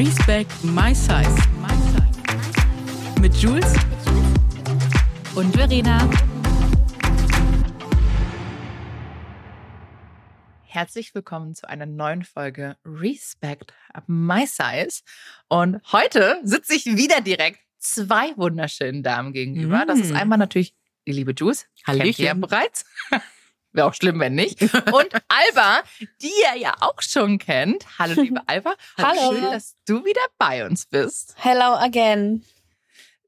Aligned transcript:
Respect 0.00 0.64
My 0.64 0.94
Size. 0.94 1.36
Mit 3.20 3.34
Jules 3.36 3.74
und 5.34 5.54
Verena. 5.54 6.08
Herzlich 10.62 11.14
willkommen 11.14 11.54
zu 11.54 11.68
einer 11.68 11.84
neuen 11.84 12.24
Folge 12.24 12.78
Respect 12.82 13.74
My 14.06 14.46
Size. 14.46 15.02
Und 15.48 15.82
heute 15.92 16.40
sitze 16.44 16.76
ich 16.76 16.86
wieder 16.86 17.20
direkt 17.20 17.58
zwei 17.78 18.34
wunderschönen 18.38 19.02
Damen 19.02 19.34
gegenüber. 19.34 19.84
Das 19.86 19.98
ist 19.98 20.12
Mm. 20.12 20.16
einmal 20.16 20.38
natürlich 20.38 20.74
die 21.06 21.12
liebe 21.12 21.34
Juice. 21.36 21.66
Kennt 21.84 22.18
ihr 22.18 22.24
ja 22.24 22.32
bereits. 22.32 22.86
Wäre 23.72 23.86
auch 23.86 23.94
schlimm, 23.94 24.18
wenn 24.18 24.34
nicht. 24.34 24.62
Und 24.62 24.72
Alba, 25.28 25.82
die 26.20 26.32
ihr 26.54 26.60
ja 26.60 26.74
auch 26.80 27.00
schon 27.00 27.38
kennt. 27.38 27.86
Hallo, 27.98 28.20
liebe 28.20 28.40
Alba. 28.46 28.74
Hallo. 28.98 29.32
Schön, 29.32 29.44
dass 29.44 29.76
du 29.86 30.04
wieder 30.04 30.20
bei 30.38 30.66
uns 30.66 30.86
bist. 30.86 31.34
Hello 31.36 31.74
again. 31.74 32.44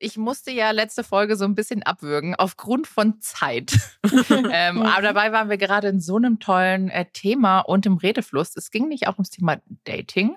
Ich 0.01 0.17
musste 0.17 0.51
ja 0.51 0.73
letzte 0.73 1.05
Folge 1.05 1.37
so 1.37 1.45
ein 1.45 1.55
bisschen 1.55 1.85
abwürgen 1.85 2.35
aufgrund 2.35 2.89
von 2.89 3.21
Zeit. 3.21 3.73
ähm, 4.51 4.83
aber 4.83 5.03
dabei 5.03 5.31
waren 5.31 5.49
wir 5.49 5.59
gerade 5.59 5.87
in 5.87 6.01
so 6.01 6.17
einem 6.17 6.41
tollen 6.41 6.89
äh, 6.89 7.07
Thema 7.13 7.61
und 7.61 7.87
im 7.87 7.99
Redefluss. 7.99 8.57
Es 8.57 8.73
ging 8.73 8.89
nicht 8.89 9.07
auch 9.07 9.15
ums 9.15 9.31
Thema 9.31 9.59
Dating. 9.85 10.37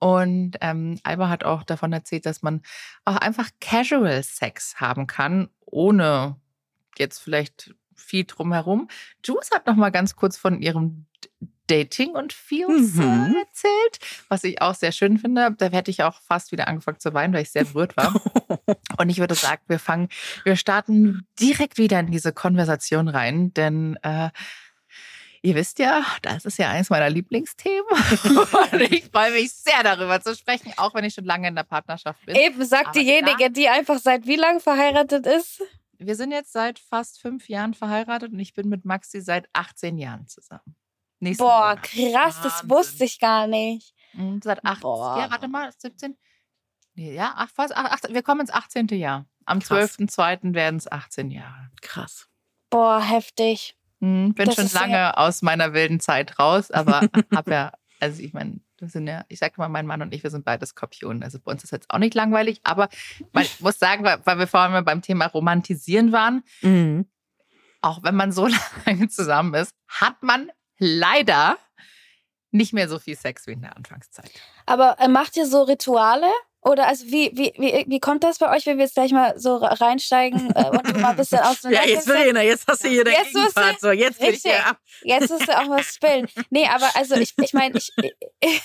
Und 0.00 0.56
ähm, 0.62 0.98
Alba 1.04 1.28
hat 1.28 1.44
auch 1.44 1.62
davon 1.62 1.92
erzählt, 1.92 2.26
dass 2.26 2.42
man 2.42 2.60
auch 3.04 3.16
einfach 3.16 3.50
Casual 3.60 4.20
Sex 4.24 4.80
haben 4.80 5.06
kann, 5.06 5.48
ohne 5.64 6.36
jetzt 6.98 7.20
vielleicht 7.20 7.72
viel 7.96 8.24
drumherum. 8.24 8.88
Juice 9.24 9.50
hat 9.52 9.66
noch 9.66 9.76
mal 9.76 9.90
ganz 9.90 10.16
kurz 10.16 10.36
von 10.36 10.60
ihrem 10.60 11.06
Dating 11.66 12.10
und 12.10 12.34
Feels 12.34 12.94
Mhm. 12.94 13.02
äh, 13.02 13.38
erzählt, 13.40 13.98
was 14.28 14.44
ich 14.44 14.60
auch 14.60 14.74
sehr 14.74 14.92
schön 14.92 15.16
finde. 15.18 15.54
Da 15.56 15.66
hätte 15.70 15.90
ich 15.90 16.02
auch 16.02 16.20
fast 16.20 16.52
wieder 16.52 16.68
angefangen 16.68 17.00
zu 17.00 17.14
weinen, 17.14 17.32
weil 17.32 17.42
ich 17.42 17.50
sehr 17.52 17.64
berührt 17.64 17.96
war. 17.96 18.12
Und 18.98 19.08
ich 19.08 19.18
würde 19.18 19.34
sagen, 19.34 19.62
wir 19.66 19.78
fangen, 19.78 20.08
wir 20.44 20.56
starten 20.56 21.26
direkt 21.40 21.78
wieder 21.78 22.00
in 22.00 22.10
diese 22.10 22.32
Konversation 22.34 23.08
rein, 23.08 23.54
denn 23.54 23.96
äh, 24.02 24.28
ihr 25.40 25.54
wisst 25.54 25.78
ja, 25.78 26.02
das 26.20 26.44
ist 26.44 26.58
ja 26.58 26.68
eines 26.70 26.90
meiner 26.90 27.08
Lieblingsthemen. 27.08 27.82
Und 28.72 28.80
ich 28.82 29.04
freue 29.10 29.32
mich 29.32 29.52
sehr 29.52 29.82
darüber 29.82 30.20
zu 30.20 30.34
sprechen, 30.36 30.72
auch 30.76 30.94
wenn 30.94 31.04
ich 31.04 31.14
schon 31.14 31.24
lange 31.24 31.48
in 31.48 31.54
der 31.54 31.64
Partnerschaft 31.64 32.24
bin. 32.26 32.36
Eben 32.36 32.62
sagt 32.66 32.88
Aber 32.88 32.92
diejenige, 32.98 33.50
die 33.50 33.68
einfach 33.70 33.98
seit 33.98 34.26
wie 34.26 34.36
lang 34.36 34.60
verheiratet 34.60 35.26
ist? 35.26 35.62
Wir 36.06 36.16
sind 36.16 36.30
jetzt 36.32 36.52
seit 36.52 36.78
fast 36.78 37.20
fünf 37.20 37.48
Jahren 37.48 37.74
verheiratet 37.74 38.32
und 38.32 38.38
ich 38.38 38.54
bin 38.54 38.68
mit 38.68 38.84
Maxi 38.84 39.20
seit 39.20 39.48
18 39.52 39.98
Jahren 39.98 40.26
zusammen. 40.26 40.76
Nächsten 41.20 41.42
Boah, 41.44 41.70
Monat. 41.76 41.82
krass, 41.84 42.40
das 42.42 42.52
Wahnsinn. 42.54 42.70
wusste 42.70 43.04
ich 43.04 43.18
gar 43.20 43.46
nicht. 43.46 43.94
Mhm, 44.12 44.40
Seit 44.42 44.64
18. 44.64 44.82
Boah. 44.82 45.18
Ja, 45.18 45.30
warte 45.30 45.48
mal, 45.48 45.70
17. 45.76 46.16
Nee, 46.94 47.14
ja, 47.14 47.32
ach, 47.36 47.48
fast, 47.50 47.72
ach, 47.76 47.98
wir 48.08 48.22
kommen 48.22 48.42
ins 48.42 48.50
18. 48.52 48.88
Jahr. 48.88 49.26
Am 49.46 49.60
Krass. 49.60 49.98
12.02. 49.98 50.54
werden 50.54 50.76
es 50.76 50.90
18 50.90 51.30
Jahre. 51.30 51.70
Krass. 51.82 52.28
Boah, 52.70 53.00
heftig. 53.02 53.76
Hm, 54.00 54.34
bin 54.34 54.46
Das 54.46 54.54
schon 54.56 54.66
ist 54.66 54.72
sehr- 54.72 54.80
lange 54.82 55.16
aus 55.16 55.42
meiner 55.42 55.72
wilden 55.72 56.00
Zeit 56.00 56.38
raus, 56.38 56.70
aber 56.70 57.00
hab 57.34 57.48
ja, 57.48 57.72
also 58.00 58.22
ich 58.22 58.32
meine, 58.32 58.60
das 58.78 58.92
sind 58.92 59.06
ja, 59.06 59.24
ich 59.28 59.38
sag 59.38 59.56
mal, 59.58 59.68
mein 59.68 59.86
Mann 59.86 60.02
und 60.02 60.12
ich, 60.12 60.22
wir 60.22 60.30
sind 60.30 60.44
beide 60.44 60.66
Skorpionen. 60.66 61.22
Also 61.22 61.38
bei 61.38 61.52
uns 61.52 61.62
ist 61.64 61.70
jetzt 61.70 61.90
auch 61.90 61.98
nicht 61.98 62.14
langweilig, 62.14 62.60
aber 62.64 62.88
man 63.32 63.44
muss 63.60 63.78
sagen, 63.78 64.04
weil, 64.04 64.18
weil 64.24 64.38
wir 64.38 64.46
vorhin 64.46 64.84
beim 64.84 65.02
Thema 65.02 65.26
Romantisieren 65.26 66.12
waren, 66.12 66.42
Mhm. 66.62 67.06
auch 67.80 68.02
wenn 68.02 68.14
man 68.16 68.32
so 68.32 68.48
lange 68.86 69.08
zusammen 69.08 69.54
ist, 69.54 69.70
hat 69.88 70.22
man 70.22 70.50
leider 70.78 71.56
nicht 72.50 72.72
mehr 72.72 72.88
so 72.88 72.98
viel 72.98 73.16
Sex 73.16 73.46
wie 73.46 73.52
in 73.52 73.62
der 73.62 73.76
Anfangszeit. 73.76 74.30
Aber 74.66 74.96
äh, 75.00 75.08
macht 75.08 75.36
ihr 75.36 75.46
so 75.46 75.62
Rituale? 75.62 76.30
Oder 76.64 76.86
also 76.86 77.04
wie, 77.06 77.30
wie, 77.34 77.52
wie, 77.58 77.84
wie 77.86 78.00
kommt 78.00 78.24
das 78.24 78.38
bei 78.38 78.50
euch, 78.54 78.64
wenn 78.64 78.78
wir 78.78 78.84
jetzt 78.84 78.94
gleich 78.94 79.12
mal 79.12 79.38
so 79.38 79.56
reinsteigen 79.56 80.50
äh, 80.54 80.70
und 80.70 80.88
du 80.88 80.98
mal 80.98 81.10
ein 81.10 81.16
bisschen 81.16 81.38
Ja, 81.42 81.50
auseinandersetzen? 81.50 81.94
jetzt 81.94 82.08
Verena, 82.08 82.42
jetzt 82.42 82.66
hast 82.66 82.84
du 82.84 82.88
hier 82.88 83.04
den 83.04 83.12
Jetzt 83.12 83.34
Gegenpart. 83.34 83.80
So, 83.80 83.90
jetzt 83.90 84.20
ich 84.20 84.28
Richtig. 84.28 84.52
dir 84.52 84.66
ab. 84.66 84.78
Jetzt 85.02 85.30
musst 85.30 85.46
du 85.46 85.58
auch 85.58 85.68
was 85.68 85.94
spillen. 85.94 86.26
Nee, 86.48 86.66
aber 86.66 86.88
also 86.94 87.16
ich, 87.16 87.34
ich 87.36 87.52
meine, 87.52 87.76
ich, 87.76 87.92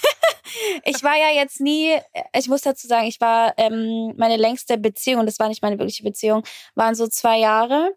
ich 0.86 1.04
war 1.04 1.18
ja 1.18 1.32
jetzt 1.36 1.60
nie, 1.60 1.98
ich 2.34 2.48
muss 2.48 2.62
dazu 2.62 2.88
sagen, 2.88 3.08
ich 3.08 3.20
war 3.20 3.54
ähm, 3.58 4.14
meine 4.16 4.38
längste 4.38 4.78
Beziehung, 4.78 5.20
und 5.20 5.26
das 5.26 5.38
war 5.40 5.50
nicht 5.50 5.62
meine 5.62 5.78
wirkliche 5.78 6.04
Beziehung, 6.04 6.44
waren 6.76 6.96
so 6.96 7.08
zwei 7.08 7.40
Jahre. 7.40 7.92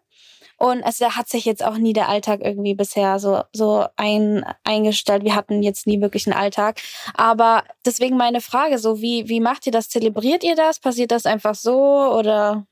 Und 0.57 0.83
also 0.83 1.05
da 1.05 1.15
hat 1.15 1.29
sich 1.29 1.45
jetzt 1.45 1.63
auch 1.63 1.77
nie 1.77 1.93
der 1.93 2.09
Alltag 2.09 2.41
irgendwie 2.41 2.73
bisher 2.75 3.19
so, 3.19 3.43
so 3.51 3.87
ein, 3.95 4.45
eingestellt. 4.63 5.23
Wir 5.23 5.35
hatten 5.35 5.63
jetzt 5.63 5.87
nie 5.87 6.01
wirklich 6.01 6.27
einen 6.27 6.37
Alltag. 6.37 6.81
Aber 7.13 7.63
deswegen 7.85 8.17
meine 8.17 8.41
Frage, 8.41 8.77
so 8.77 9.01
wie, 9.01 9.27
wie 9.27 9.39
macht 9.39 9.65
ihr 9.65 9.71
das? 9.71 9.89
Zelebriert 9.89 10.43
ihr 10.43 10.55
das? 10.55 10.79
Passiert 10.79 11.11
das 11.11 11.25
einfach 11.25 11.55
so 11.55 12.13
oder? 12.13 12.65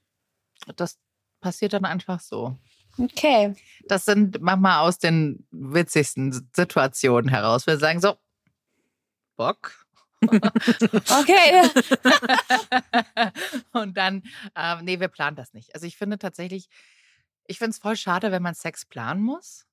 Das 0.75 0.97
passiert 1.41 1.73
dann 1.73 1.85
einfach 1.85 2.19
so. 2.19 2.57
Okay. 2.97 3.55
Das 3.87 4.05
sind 4.05 4.41
manchmal 4.41 4.87
aus 4.87 4.99
den 4.99 5.45
witzigsten 5.51 6.47
Situationen 6.53 7.29
heraus. 7.29 7.67
Wir 7.67 7.77
sagen 7.77 7.99
so, 7.99 8.15
Bock. 9.35 9.73
Okay. 10.29 11.67
und 13.71 13.97
dann, 13.97 14.21
ähm, 14.55 14.85
nee, 14.85 14.99
wir 14.99 15.07
planen 15.07 15.35
das 15.35 15.53
nicht. 15.53 15.73
Also 15.73 15.87
ich 15.87 15.97
finde 15.97 16.19
tatsächlich, 16.19 16.69
ich 17.47 17.57
finde 17.57 17.71
es 17.71 17.77
voll 17.79 17.95
schade, 17.95 18.31
wenn 18.31 18.41
man 18.41 18.55
Sex 18.55 18.85
planen 18.85 19.21
muss. 19.21 19.65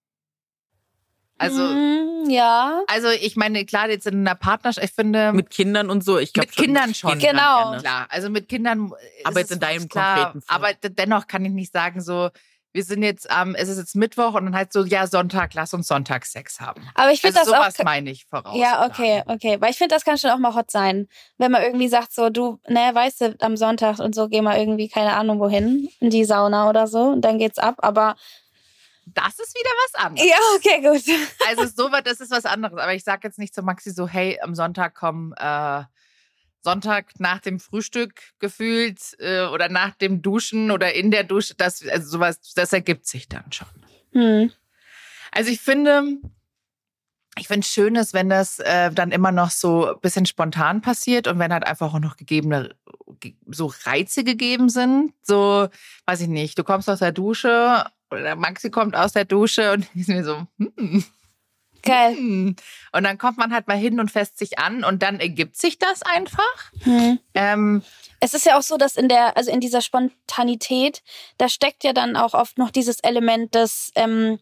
Also, 1.40 1.62
Mm, 1.62 2.28
ja. 2.30 2.82
also 2.88 3.08
ich 3.10 3.36
meine, 3.36 3.64
klar, 3.64 3.88
jetzt 3.88 4.08
in 4.08 4.26
einer 4.26 4.34
Partnerschaft, 4.34 4.84
ich 4.84 4.92
finde, 4.92 5.32
Mit 5.32 5.50
Kindern 5.50 5.88
und 5.88 6.02
so. 6.02 6.18
Ich 6.18 6.32
glaub 6.32 6.46
Mit 6.46 6.56
Kindern 6.56 6.94
schon. 6.94 7.12
Kindern, 7.12 7.36
Genau. 7.36 7.60
ja, 7.60 7.70
ne? 7.70 7.78
klar, 7.80 8.06
also 8.10 8.28
mit 8.28 8.48
Kindern. 8.48 8.92
ist 9.18 9.26
Aber 9.26 9.38
jetzt 9.38 9.50
es 9.50 9.54
in 9.54 9.60
deinem 9.60 9.88
klar, 9.88 10.16
konkreten 10.16 10.42
Fall. 10.42 10.56
Aber 10.56 10.74
dennoch 10.90 11.28
kann 11.28 11.44
ich 11.44 11.52
nicht 11.52 11.72
sagen, 11.72 12.00
so, 12.00 12.30
wir 12.78 12.84
sind 12.84 13.02
jetzt, 13.02 13.26
ähm, 13.36 13.56
es 13.58 13.68
ist 13.68 13.78
jetzt 13.78 13.96
Mittwoch 13.96 14.34
und 14.34 14.44
dann 14.44 14.54
halt 14.54 14.72
so, 14.72 14.84
ja, 14.84 15.08
Sonntag, 15.08 15.52
lass 15.54 15.74
uns 15.74 15.88
Sonntag 15.88 16.24
Sex 16.26 16.60
haben. 16.60 16.80
Aber 16.94 17.10
ich 17.10 17.20
finde 17.20 17.40
Also 17.40 17.50
das 17.50 17.60
auch. 17.60 17.64
sowas 17.64 17.84
meine 17.84 18.08
ich 18.08 18.24
voraus. 18.26 18.56
Ja, 18.56 18.86
okay, 18.86 19.24
okay. 19.26 19.60
Weil 19.60 19.70
ich 19.72 19.78
finde, 19.78 19.96
das 19.96 20.04
kann 20.04 20.16
schon 20.16 20.30
auch 20.30 20.38
mal 20.38 20.54
hot 20.54 20.70
sein. 20.70 21.08
Wenn 21.38 21.50
man 21.50 21.62
irgendwie 21.62 21.88
sagt, 21.88 22.12
so, 22.12 22.30
du, 22.30 22.60
ne, 22.68 22.90
weißt 22.94 23.20
du, 23.20 23.36
am 23.40 23.56
Sonntag 23.56 23.98
und 23.98 24.14
so, 24.14 24.28
geh 24.28 24.40
mal 24.42 24.56
irgendwie, 24.58 24.88
keine 24.88 25.16
Ahnung, 25.16 25.40
wohin, 25.40 25.88
in 25.98 26.10
die 26.10 26.24
Sauna 26.24 26.68
oder 26.70 26.86
so, 26.86 27.00
und 27.08 27.22
dann 27.22 27.38
geht's 27.38 27.58
ab. 27.58 27.74
Aber, 27.78 28.14
Das 29.06 29.38
ist 29.40 29.56
wieder 29.58 29.70
was 29.86 30.04
anderes. 30.04 30.28
ja, 30.28 30.36
okay, 30.56 30.80
gut. 30.80 31.02
Also 31.48 31.64
so 31.74 31.90
was, 31.90 32.02
das 32.04 32.20
ist 32.20 32.30
was 32.30 32.44
anderes. 32.44 32.78
Aber 32.78 32.94
ich 32.94 33.02
sage 33.02 33.26
jetzt 33.26 33.40
nicht 33.40 33.54
zu 33.54 33.62
Maxi 33.62 33.90
so, 33.90 34.06
hey, 34.06 34.38
am 34.40 34.54
Sonntag 34.54 34.94
komm, 34.94 35.34
äh, 35.36 35.82
Sonntag 36.68 37.18
nach 37.18 37.40
dem 37.40 37.60
Frühstück 37.60 38.14
gefühlt 38.38 39.00
äh, 39.20 39.46
oder 39.46 39.68
nach 39.70 39.94
dem 39.94 40.20
Duschen 40.20 40.70
oder 40.70 40.92
in 40.94 41.10
der 41.10 41.24
Dusche, 41.24 41.54
das, 41.54 41.86
also 41.86 42.08
sowas, 42.10 42.40
das 42.54 42.72
ergibt 42.74 43.06
sich 43.06 43.26
dann 43.28 43.50
schon. 43.52 43.68
Hm. 44.12 44.50
Also 45.32 45.50
ich 45.50 45.60
finde, 45.60 46.18
ich 47.38 47.46
finde 47.48 47.60
es 47.64 47.72
schön 47.72 47.94
ist, 47.94 48.12
wenn 48.14 48.28
das 48.28 48.58
äh, 48.58 48.90
dann 48.92 49.12
immer 49.12 49.32
noch 49.32 49.50
so 49.50 49.94
ein 49.94 50.00
bisschen 50.00 50.26
spontan 50.26 50.80
passiert 50.82 51.26
und 51.26 51.38
wenn 51.38 51.52
halt 51.52 51.66
einfach 51.66 51.94
auch 51.94 52.00
noch 52.00 52.16
gegebene 52.16 52.74
ge- 53.20 53.34
so 53.46 53.72
Reize 53.84 54.24
gegeben 54.24 54.68
sind. 54.68 55.12
So, 55.22 55.68
weiß 56.06 56.20
ich 56.22 56.28
nicht, 56.28 56.58
du 56.58 56.64
kommst 56.64 56.90
aus 56.90 56.98
der 56.98 57.12
Dusche 57.12 57.84
oder 58.10 58.36
Maxi 58.36 58.70
kommt 58.70 58.96
aus 58.96 59.12
der 59.12 59.24
Dusche 59.24 59.72
und 59.72 59.86
ist 59.94 60.08
mir 60.08 60.24
so, 60.24 60.46
hm, 60.58 61.04
Geil. 61.82 62.16
hm. 62.16 62.56
Und 62.92 63.04
dann 63.04 63.18
kommt 63.18 63.38
man 63.38 63.52
halt 63.52 63.68
mal 63.68 63.76
hin 63.76 64.00
und 64.00 64.10
fässt 64.10 64.38
sich 64.38 64.58
an 64.58 64.84
und 64.84 65.02
dann 65.02 65.20
ergibt 65.20 65.56
sich 65.56 65.78
das 65.78 66.02
einfach. 66.02 66.72
Hm. 66.82 67.18
Ähm, 67.34 67.82
Es 68.20 68.34
ist 68.34 68.46
ja 68.46 68.58
auch 68.58 68.62
so, 68.62 68.76
dass 68.76 68.96
in 68.96 69.08
der, 69.08 69.36
also 69.36 69.50
in 69.50 69.60
dieser 69.60 69.80
Spontanität, 69.80 71.02
da 71.38 71.48
steckt 71.48 71.84
ja 71.84 71.92
dann 71.92 72.16
auch 72.16 72.34
oft 72.34 72.58
noch 72.58 72.70
dieses 72.70 73.00
Element 73.00 73.54
des, 73.54 73.92
ähm, 73.94 74.38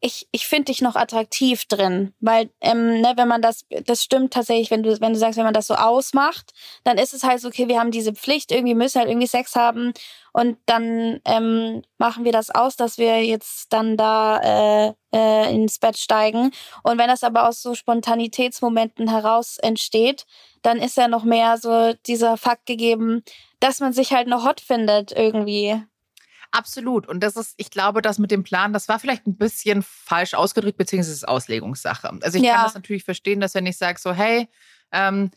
ich, 0.00 0.28
ich 0.30 0.46
finde 0.46 0.66
dich 0.66 0.80
noch 0.80 0.96
attraktiv 0.96 1.64
drin. 1.64 2.14
Weil, 2.20 2.50
ähm, 2.60 3.00
ne, 3.00 3.14
wenn 3.16 3.28
man 3.28 3.42
das, 3.42 3.66
das 3.84 4.04
stimmt 4.04 4.32
tatsächlich, 4.32 4.70
wenn 4.70 4.82
du, 4.82 5.00
wenn 5.00 5.12
du 5.12 5.18
sagst, 5.18 5.36
wenn 5.36 5.44
man 5.44 5.54
das 5.54 5.66
so 5.66 5.74
ausmacht, 5.74 6.52
dann 6.84 6.98
ist 6.98 7.14
es 7.14 7.24
halt 7.24 7.40
so, 7.40 7.48
okay, 7.48 7.68
wir 7.68 7.80
haben 7.80 7.90
diese 7.90 8.12
Pflicht, 8.12 8.52
irgendwie 8.52 8.74
müssen 8.74 8.98
halt 8.98 9.08
irgendwie 9.08 9.26
Sex 9.26 9.56
haben 9.56 9.92
und 10.32 10.58
dann 10.66 11.20
ähm, 11.24 11.82
machen 11.98 12.24
wir 12.24 12.32
das 12.32 12.50
aus, 12.50 12.76
dass 12.76 12.98
wir 12.98 13.24
jetzt 13.24 13.72
dann 13.72 13.96
da 13.96 14.86
äh, 14.88 14.94
äh, 15.12 15.54
ins 15.54 15.78
Bett 15.78 15.98
steigen. 15.98 16.52
Und 16.84 16.98
wenn 16.98 17.08
das 17.08 17.24
aber 17.24 17.48
aus 17.48 17.60
so 17.60 17.74
Spontanitätsmomenten 17.74 19.08
heraus 19.10 19.58
entsteht, 19.58 20.26
dann 20.62 20.78
ist 20.78 20.96
ja 20.96 21.08
noch 21.08 21.24
mehr 21.24 21.58
so 21.58 21.94
dieser 22.06 22.36
Fakt 22.36 22.66
gegeben, 22.66 23.24
dass 23.60 23.80
man 23.80 23.92
sich 23.92 24.12
halt 24.12 24.28
noch 24.28 24.46
hot 24.46 24.60
findet 24.60 25.12
irgendwie. 25.12 25.82
Absolut. 26.50 27.06
Und 27.06 27.20
das 27.20 27.36
ist, 27.36 27.54
ich 27.58 27.70
glaube, 27.70 28.00
das 28.02 28.18
mit 28.18 28.30
dem 28.30 28.42
Plan, 28.42 28.72
das 28.72 28.88
war 28.88 28.98
vielleicht 28.98 29.26
ein 29.26 29.36
bisschen 29.36 29.82
falsch 29.82 30.34
ausgedrückt, 30.34 30.78
beziehungsweise 30.78 31.12
ist 31.12 31.28
Auslegungssache. 31.28 32.10
Also 32.22 32.38
ich 32.38 32.44
Ja. 32.44 32.54
kann 32.56 32.64
das 32.64 32.74
natürlich 32.74 33.04
verstehen, 33.04 33.40
dass 33.40 33.54
wenn 33.54 33.66
ich 33.66 33.76
sage 33.76 33.98
so, 34.00 34.12
hey, 34.12 34.48
ähm, 34.92 35.30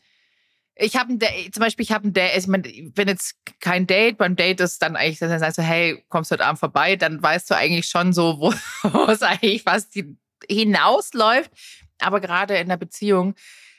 ich 0.75 0.95
habe 0.95 1.09
zum 1.19 1.59
Beispiel, 1.59 1.83
ich 1.83 1.91
habe 1.91 2.07
ein 2.07 2.13
Date, 2.13 2.37
ich 2.37 2.47
meine, 2.47 2.63
wenn 2.95 3.07
jetzt 3.09 3.35
kein 3.59 3.85
Date, 3.87 4.17
beim 4.17 4.35
Date 4.37 4.61
ist 4.61 4.81
dann 4.81 4.95
eigentlich, 4.95 5.19
dann 5.19 5.37
sagst 5.37 5.57
du, 5.57 5.61
hey, 5.61 6.03
kommst 6.07 6.31
du 6.31 6.33
heute 6.35 6.45
Abend 6.45 6.59
vorbei, 6.59 6.95
dann 6.95 7.21
weißt 7.21 7.51
du 7.51 7.55
eigentlich 7.55 7.87
schon 7.87 8.13
so, 8.13 8.39
wo, 8.83 9.05
es 9.11 9.21
eigentlich 9.21 9.63
fast 9.63 9.93
die- 9.95 10.17
hinausläuft. 10.49 11.51
Aber 11.99 12.19
gerade 12.21 12.55
in 12.57 12.69
der 12.69 12.77
Beziehung 12.77 13.35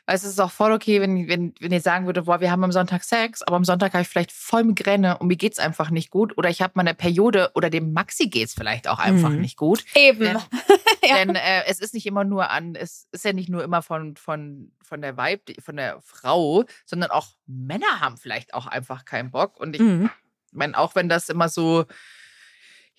Du, 0.07 0.13
es 0.13 0.25
ist 0.25 0.41
auch 0.41 0.51
voll 0.51 0.73
okay, 0.73 1.01
wenn, 1.01 1.29
wenn, 1.29 1.55
wenn 1.61 1.73
ihr 1.73 1.81
sagen 1.81 2.07
würde, 2.07 2.23
boah, 2.23 2.41
wir 2.41 2.51
haben 2.51 2.65
am 2.65 2.73
Sonntag 2.73 3.05
Sex, 3.05 3.43
aber 3.43 3.57
am 3.57 3.65
Sonntag 3.65 3.93
habe 3.93 4.03
ich 4.03 4.09
vielleicht 4.09 4.33
voll 4.33 4.65
Migräne 4.65 5.19
und 5.19 5.29
mir 5.29 5.37
geht's 5.37 5.59
einfach 5.59 5.91
nicht 5.91 6.11
gut. 6.11 6.37
Oder 6.37 6.51
ich 6.51 6.61
habe 6.61 6.73
mal 6.77 6.83
eine 6.83 6.95
Periode 6.95 7.51
oder 7.55 7.71
dem 7.71 7.93
Maxi 7.93 8.29
geht's 8.29 8.55
vielleicht 8.55 8.89
auch 8.89 8.99
einfach 8.99 9.31
Mhm. 9.31 9.41
nicht 9.41 9.57
gut. 9.57 9.85
Eben. 9.95 10.21
Denn, 10.25 10.37
Ja. 11.05 11.17
denn 11.17 11.35
äh, 11.37 11.65
es 11.67 11.81
ist 11.81 11.95
nicht 11.95 12.07
immer 12.07 12.25
nur 12.25 12.51
an, 12.51 12.75
es 12.75 13.09
ist 13.13 13.25
ja 13.25 13.33
nicht 13.33 13.49
nur 13.49 13.63
immer 13.65 13.83
von, 13.83 14.17
von, 14.17 14.73
von 14.83 15.01
der 15.03 15.17
Weib, 15.17 15.43
von 15.61 15.77
der 15.77 16.01
Frau, 16.03 16.65
sondern 16.85 17.11
auch 17.11 17.29
Männer 17.47 18.01
haben 18.01 18.17
vielleicht 18.17 18.55
auch 18.55 18.67
einfach 18.67 19.05
keinen 19.05 19.31
Bock. 19.31 19.59
Und 19.59 19.75
ich 19.75 19.83
Mhm. 19.83 20.11
meine, 20.53 20.77
auch 20.79 20.95
wenn 20.95 21.09
das 21.09 21.29
immer 21.29 21.49
so 21.49 21.85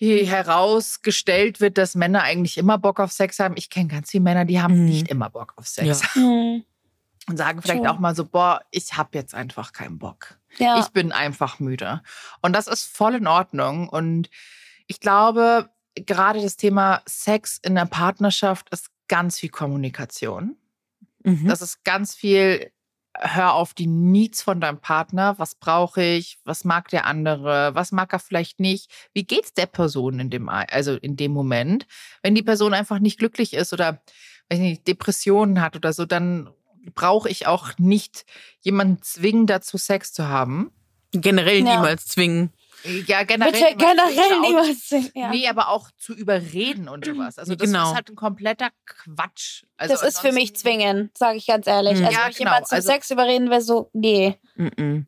herausgestellt 0.00 1.60
wird, 1.60 1.78
dass 1.78 1.94
Männer 1.94 2.22
eigentlich 2.22 2.58
immer 2.58 2.78
Bock 2.78 3.00
auf 3.00 3.12
Sex 3.12 3.38
haben. 3.38 3.54
Ich 3.56 3.70
kenne 3.70 3.88
ganz 3.88 4.10
viele 4.10 4.22
Männer, 4.24 4.44
die 4.44 4.60
haben 4.60 4.80
Mhm. 4.80 4.84
nicht 4.86 5.08
immer 5.08 5.30
Bock 5.30 5.54
auf 5.56 5.66
Sex. 5.66 6.02
Ja. 6.14 6.20
Und 7.26 7.38
sagen 7.38 7.62
vielleicht 7.62 7.82
True. 7.82 7.90
auch 7.90 7.98
mal 7.98 8.14
so, 8.14 8.26
boah, 8.26 8.60
ich 8.70 8.96
habe 8.96 9.10
jetzt 9.12 9.34
einfach 9.34 9.72
keinen 9.72 9.98
Bock. 9.98 10.38
Ja. 10.58 10.78
Ich 10.80 10.88
bin 10.88 11.10
einfach 11.10 11.58
müde. 11.58 12.02
Und 12.42 12.52
das 12.52 12.66
ist 12.66 12.84
voll 12.84 13.14
in 13.14 13.26
Ordnung. 13.26 13.88
Und 13.88 14.28
ich 14.86 15.00
glaube, 15.00 15.70
gerade 15.94 16.42
das 16.42 16.56
Thema 16.56 17.02
Sex 17.06 17.58
in 17.62 17.74
der 17.74 17.86
Partnerschaft 17.86 18.68
ist 18.70 18.90
ganz 19.08 19.38
viel 19.38 19.48
Kommunikation. 19.48 20.56
Mhm. 21.22 21.48
Das 21.48 21.62
ist 21.62 21.82
ganz 21.84 22.14
viel, 22.14 22.70
hör 23.16 23.54
auf 23.54 23.72
die 23.72 23.86
Needs 23.86 24.42
von 24.42 24.60
deinem 24.60 24.80
Partner. 24.80 25.38
Was 25.38 25.54
brauche 25.54 26.02
ich? 26.02 26.38
Was 26.44 26.64
mag 26.64 26.88
der 26.88 27.06
andere? 27.06 27.74
Was 27.74 27.90
mag 27.90 28.12
er 28.12 28.18
vielleicht 28.18 28.60
nicht? 28.60 28.90
Wie 29.14 29.24
geht's 29.24 29.54
der 29.54 29.66
Person 29.66 30.20
in 30.20 30.28
dem, 30.30 30.50
also 30.50 30.96
in 30.96 31.16
dem 31.16 31.32
Moment? 31.32 31.86
Wenn 32.22 32.34
die 32.34 32.42
Person 32.42 32.74
einfach 32.74 32.98
nicht 32.98 33.18
glücklich 33.18 33.54
ist 33.54 33.72
oder, 33.72 34.02
weiß 34.50 34.58
nicht, 34.58 34.86
Depressionen 34.86 35.62
hat 35.62 35.74
oder 35.74 35.94
so, 35.94 36.04
dann 36.04 36.50
brauche 36.94 37.28
ich 37.28 37.46
auch 37.46 37.72
nicht 37.78 38.24
jemanden 38.60 39.02
zwingen, 39.02 39.46
dazu 39.46 39.76
Sex 39.78 40.12
zu 40.12 40.28
haben. 40.28 40.70
Generell 41.12 41.58
Ja. 41.64 41.76
niemals 41.76 42.06
zwingen. 42.06 42.52
Ja, 43.06 43.22
generell. 43.24 43.52
Bitte 43.52 43.76
generell 43.76 44.32
aber 44.32 44.36
auch 44.36 44.48
niemals. 44.48 44.88
singen, 44.88 45.10
Ja. 45.14 45.28
Nee, 45.30 45.48
aber 45.48 45.68
auch 45.68 45.90
zu 45.96 46.12
überreden 46.14 46.88
und 46.88 47.04
sowas. 47.04 47.38
Also 47.38 47.54
das 47.54 47.66
Genau. 47.70 47.88
ist 47.90 47.94
halt 47.96 48.10
ein 48.10 48.16
kompletter 48.16 48.68
Quatsch. 48.86 49.62
Also 49.76 49.94
das 49.94 50.02
ist 50.02 50.18
für 50.20 50.32
mich 50.32 50.50
ansonsten- 50.50 50.56
zwingen, 50.56 51.10
sage 51.16 51.36
ich 51.38 51.46
ganz 51.46 51.66
ehrlich. 51.66 51.98
Mhm. 51.98 52.04
Also, 52.06 52.16
Ja, 52.18 52.24
wenn 52.24 52.30
ich 52.30 52.36
genau. 52.38 52.50
jemand 52.50 52.68
zum 52.68 52.76
Also- 52.76 52.90
Sex 52.92 53.10
überreden 53.10 53.50
will, 53.50 53.60
so, 53.60 53.90
nee. 53.92 54.38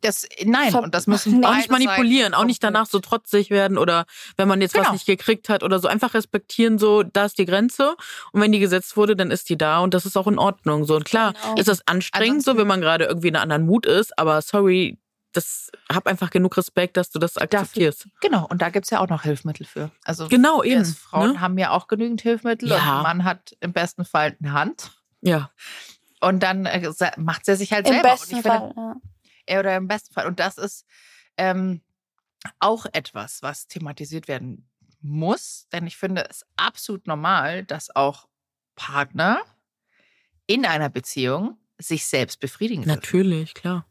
Das, 0.00 0.26
nein, 0.44 0.72
Ver- 0.72 0.82
und 0.82 0.94
das 0.94 1.06
müssen 1.06 1.38
Nee. 1.40 1.46
Auch 1.46 1.54
nicht 1.54 1.70
manipulieren, 1.70 2.34
auch 2.34 2.44
nicht 2.44 2.64
danach 2.64 2.86
so 2.86 2.98
trotzig 2.98 3.50
werden 3.50 3.78
oder 3.78 4.06
wenn 4.36 4.48
man 4.48 4.60
jetzt 4.60 4.74
was 4.74 4.82
Genau. 4.82 4.92
nicht 4.94 5.06
gekriegt 5.06 5.48
hat 5.48 5.62
oder 5.62 5.78
so. 5.78 5.86
Einfach 5.86 6.14
respektieren, 6.14 6.78
so, 6.78 7.02
da 7.04 7.26
ist 7.26 7.38
die 7.38 7.44
Grenze. 7.44 7.94
Und 8.32 8.40
wenn 8.40 8.50
die 8.52 8.58
gesetzt 8.58 8.96
wurde, 8.96 9.14
dann 9.14 9.30
ist 9.30 9.48
die 9.48 9.56
da 9.56 9.80
und 9.80 9.94
das 9.94 10.04
ist 10.04 10.16
auch 10.16 10.26
in 10.26 10.38
Ordnung. 10.38 10.84
So, 10.84 10.96
und 10.96 11.04
klar, 11.04 11.32
Genau. 11.34 11.54
ist 11.56 11.68
das 11.68 11.86
anstrengend, 11.86 12.42
so, 12.42 12.50
Ansonsten- 12.52 12.58
wenn 12.60 12.66
man 12.68 12.80
gerade 12.80 13.04
irgendwie 13.04 13.28
in 13.28 13.36
einem 13.36 13.42
anderen 13.42 13.66
Mut 13.66 13.86
ist, 13.86 14.18
aber 14.18 14.42
sorry, 14.42 14.98
das 15.36 15.70
hab 15.92 16.06
einfach 16.06 16.30
genug 16.30 16.56
Respekt, 16.56 16.96
dass 16.96 17.10
du 17.10 17.18
das 17.18 17.36
akzeptierst. 17.36 18.08
Genau, 18.20 18.46
und 18.46 18.62
da 18.62 18.70
gibt's 18.70 18.90
ja 18.90 19.00
auch 19.00 19.08
noch 19.08 19.22
Hilfsmittel 19.22 19.66
für. 19.66 19.90
Also 20.04 20.28
Genau, 20.28 20.62
wir 20.62 20.70
eben. 20.70 20.78
als 20.80 20.94
Frauen 20.94 21.32
ne? 21.34 21.40
haben 21.40 21.58
ja 21.58 21.70
auch 21.70 21.86
genügend 21.88 22.22
Hilfsmittel 22.22 22.68
Ja. 22.68 22.76
und 22.76 22.82
ein 22.82 23.02
Mann 23.02 23.24
hat 23.24 23.56
im 23.60 23.72
besten 23.72 24.04
Fall 24.04 24.36
eine 24.40 24.52
Hand. 24.52 24.92
Ja. 25.20 25.50
Und 26.20 26.42
dann 26.42 26.66
äh, 26.66 26.90
macht 27.18 27.46
er 27.48 27.56
sich 27.56 27.72
halt 27.72 27.86
Im 27.86 27.94
selber. 27.94 28.10
besten 28.10 28.34
und 28.34 28.38
ich 28.40 28.42
finde, 28.42 28.58
Fall. 28.58 28.72
Ja. 28.76 28.94
Ja, 29.48 29.58
oder 29.60 29.76
im 29.76 29.86
besten 29.86 30.12
Fall. 30.12 30.26
Und 30.26 30.40
das 30.40 30.58
ist 30.58 30.84
ähm, 31.36 31.82
auch 32.58 32.86
etwas, 32.92 33.42
was 33.42 33.68
thematisiert 33.68 34.26
werden 34.28 34.68
muss. 35.00 35.68
Denn 35.72 35.86
ich 35.86 35.96
finde 35.96 36.26
es 36.28 36.44
absolut 36.56 37.06
normal, 37.06 37.64
dass 37.64 37.94
auch 37.94 38.26
Partner 38.74 39.40
in 40.46 40.64
einer 40.66 40.88
Beziehung 40.88 41.58
sich 41.78 42.06
selbst 42.06 42.40
befriedigen 42.40 42.82
dürfen. 42.82 42.94
Natürlich, 42.96 43.54
klar. 43.54 43.86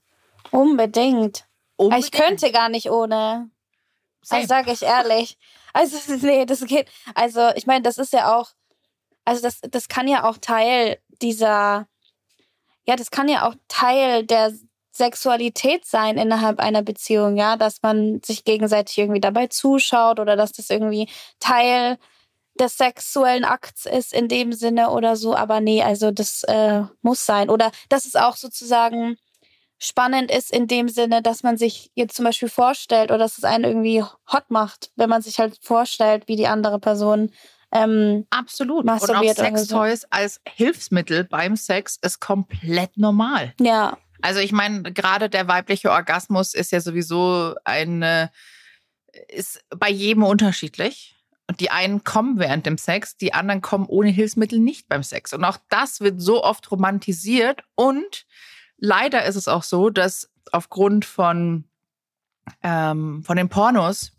Unbedingt. 0.51 1.45
Unbedingt. 1.77 2.05
Ich 2.05 2.11
könnte 2.11 2.51
gar 2.51 2.69
nicht 2.69 2.89
ohne. 2.89 3.49
Same. 4.21 4.41
Also 4.41 4.47
sage 4.47 4.71
ich 4.71 4.81
ehrlich. 4.81 5.37
Also, 5.77 5.97
nee, 6.25 6.45
das 6.45 6.63
geht. 6.63 6.87
Also, 7.15 7.49
ich 7.53 7.67
meine, 7.67 7.81
das 7.81 7.97
ist 7.97 8.13
ja 8.13 8.33
auch, 8.33 8.51
also 9.25 9.41
das, 9.41 9.59
das 9.59 9.89
kann 9.89 10.07
ja 10.07 10.23
auch 10.23 10.37
Teil 10.37 10.99
dieser, 11.21 11.89
ja, 12.87 12.95
das 12.95 13.11
kann 13.11 13.27
ja 13.27 13.45
auch 13.45 13.55
Teil 13.67 14.25
der 14.25 14.53
Sexualität 14.95 15.85
sein 15.85 16.17
innerhalb 16.17 16.61
einer 16.61 16.81
Beziehung, 16.81 17.35
ja, 17.35 17.57
dass 17.57 17.81
man 17.81 18.21
sich 18.23 18.45
gegenseitig 18.45 18.97
irgendwie 18.97 19.19
dabei 19.19 19.47
zuschaut 19.47 20.21
oder 20.21 20.37
dass 20.37 20.53
das 20.53 20.69
irgendwie 20.69 21.09
Teil 21.39 21.97
des 22.57 22.77
sexuellen 22.77 23.43
Akts 23.43 23.85
ist 23.85 24.13
in 24.13 24.29
dem 24.29 24.53
Sinne 24.53 24.91
oder 24.91 25.17
so. 25.17 25.35
Aber 25.35 25.59
nee, 25.59 25.83
also 25.83 26.11
das 26.11 26.43
äh, 26.43 26.83
muss 27.01 27.25
sein. 27.25 27.49
Oder 27.49 27.71
dass 27.89 28.05
es 28.05 28.15
auch 28.15 28.37
sozusagen 28.37 29.17
spannend 29.77 30.31
ist 30.31 30.51
in 30.51 30.67
dem 30.67 30.89
Sinne, 30.89 31.21
dass 31.21 31.43
man 31.43 31.57
sich 31.57 31.91
jetzt 31.95 32.15
zum 32.15 32.25
Beispiel 32.25 32.49
vorstellt 32.49 33.09
oder 33.09 33.19
dass 33.19 33.37
es 33.37 33.43
einen 33.43 33.65
irgendwie 33.65 34.03
hot 34.03 34.49
macht, 34.49 34.91
wenn 34.95 35.09
man 35.09 35.21
sich 35.21 35.39
halt 35.39 35.57
vorstellt, 35.61 36.27
wie 36.27 36.35
die 36.35 36.47
andere 36.47 36.79
Person 36.79 37.31
ähm, 37.75 38.25
Absolut. 38.29 38.83
Und 38.83 38.89
auch 38.89 38.93
masturbiert 38.93 39.37
oder 39.37 39.49
so. 39.49 39.55
Sextoys 39.57 40.05
als 40.09 40.39
Hilfsmittel 40.47 41.25
beim 41.25 41.55
Sex 41.55 41.99
ist 42.01 42.19
komplett 42.21 42.97
normal. 42.97 43.53
ja, 43.59 43.97
Also 44.21 44.39
ich 44.39 44.53
meine, 44.53 44.93
gerade 44.93 45.29
der 45.29 45.47
weibliche 45.47 45.91
Orgasmus 45.91 46.53
ist 46.53 46.71
ja 46.71 46.79
sowieso 46.79 47.55
eine, 47.65 48.31
ist 49.27 49.63
bei 49.69 49.89
jedem 49.89 50.23
unterschiedlich. 50.23 51.11
Und 51.47 51.59
die 51.59 51.69
einen 51.69 52.03
kommen 52.03 52.39
während 52.39 52.65
dem 52.65 52.77
Sex, 52.77 53.17
die 53.17 53.33
anderen 53.33 53.61
kommen 53.61 53.85
ohne 53.85 54.09
Hilfsmittel 54.09 54.57
nicht 54.57 54.87
beim 54.87 55.03
Sex. 55.03 55.31
Und 55.31 55.43
auch 55.43 55.57
das 55.69 55.99
wird 55.99 56.19
so 56.19 56.43
oft 56.43 56.71
romantisiert. 56.71 57.61
Und 57.75 58.25
leider 58.77 59.25
ist 59.25 59.35
es 59.35 59.47
auch 59.47 59.63
so, 59.63 59.89
dass 59.89 60.29
aufgrund 60.51 61.05
von, 61.05 61.65
ähm, 62.63 63.23
von 63.23 63.37
den 63.37 63.49
Pornos 63.49 64.11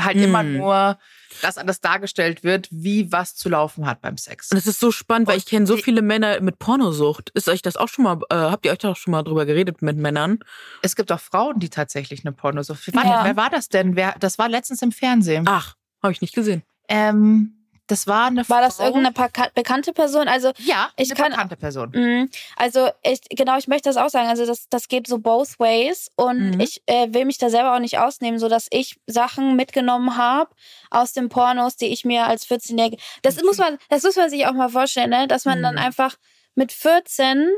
halt 0.00 0.16
immer 0.16 0.42
Mm. 0.42 0.56
nur 0.56 0.98
das 1.42 1.58
alles 1.58 1.80
dargestellt 1.80 2.42
wird, 2.42 2.68
wie 2.70 3.12
was 3.12 3.34
zu 3.36 3.50
laufen 3.50 3.84
hat 3.86 4.00
beim 4.00 4.16
Sex. 4.16 4.50
Und 4.50 4.56
es 4.56 4.66
ist 4.66 4.80
so 4.80 4.90
spannend, 4.90 5.28
weil 5.28 5.34
Und 5.34 5.40
ich 5.42 5.46
kenne 5.46 5.66
so 5.66 5.76
viele 5.76 6.00
Männer 6.00 6.40
mit 6.40 6.58
Pornosucht. 6.58 7.30
Ist 7.34 7.48
euch 7.48 7.60
das 7.60 7.76
auch 7.76 7.88
schon 7.88 8.04
mal, 8.04 8.18
äh, 8.30 8.34
habt 8.34 8.64
ihr 8.64 8.72
euch 8.72 8.78
da 8.78 8.94
schon 8.94 9.10
mal 9.10 9.22
drüber 9.22 9.44
geredet 9.44 9.82
mit 9.82 9.98
Männern? 9.98 10.38
Es 10.80 10.96
gibt 10.96 11.12
auch 11.12 11.20
Frauen, 11.20 11.58
die 11.58 11.68
tatsächlich 11.68 12.24
eine 12.24 12.32
Pornosucht. 12.32 12.86
Ja. 12.94 13.24
wer 13.24 13.36
war 13.36 13.50
das 13.50 13.68
denn? 13.68 13.94
Wer, 13.94 14.14
das 14.18 14.38
war 14.38 14.48
letztens 14.48 14.80
im 14.80 14.92
Fernsehen. 14.92 15.44
Ach, 15.46 15.74
habe 16.02 16.12
ich 16.12 16.22
nicht 16.22 16.34
gesehen. 16.34 16.62
Ähm, 16.88 17.63
das 17.86 18.06
war 18.06 18.26
eine 18.26 18.48
war 18.48 18.60
das 18.62 18.76
Frau. 18.76 18.84
irgendeine 18.86 19.12
Paka- 19.12 19.50
bekannte 19.54 19.92
Person? 19.92 20.26
Also 20.28 20.52
Ja, 20.58 20.90
Ich 20.96 21.10
eine 21.10 21.20
kann- 21.20 21.30
bekannte 21.32 21.56
Person. 21.56 21.90
Mm, 21.90 22.30
Also 22.56 22.88
ich, 23.02 23.20
genau, 23.30 23.58
ich 23.58 23.68
möchte 23.68 23.88
das 23.90 23.96
auch 23.96 24.08
sagen. 24.08 24.28
Also 24.28 24.46
das, 24.46 24.68
das 24.70 24.88
geht 24.88 25.06
so 25.06 25.18
both 25.18 25.58
ways 25.58 26.10
und 26.16 26.52
Mhm. 26.54 26.60
ich 26.60 26.82
äh, 26.86 27.12
will 27.12 27.24
mich 27.26 27.38
da 27.38 27.50
selber 27.50 27.74
auch 27.74 27.80
nicht 27.80 27.98
ausnehmen, 27.98 28.38
so 28.38 28.48
dass 28.48 28.68
ich 28.70 28.98
Sachen 29.06 29.56
mitgenommen 29.56 30.16
habe 30.16 30.50
aus 30.90 31.12
den 31.12 31.28
Pornos, 31.28 31.76
die 31.76 31.86
ich 31.88 32.04
mir 32.04 32.26
als 32.26 32.46
14-Jährige. 32.46 32.96
Das 33.22 33.42
muss 33.42 33.58
man, 33.58 33.78
das 33.90 34.02
muss 34.02 34.16
man 34.16 34.30
sich 34.30 34.46
auch 34.46 34.52
mal 34.54 34.68
vorstellen, 34.70 35.10
ne? 35.10 35.28
dass 35.28 35.44
man 35.44 35.62
dann 35.62 35.74
Mhm. 35.74 35.80
einfach 35.80 36.16
mit 36.54 36.72
14 36.72 37.50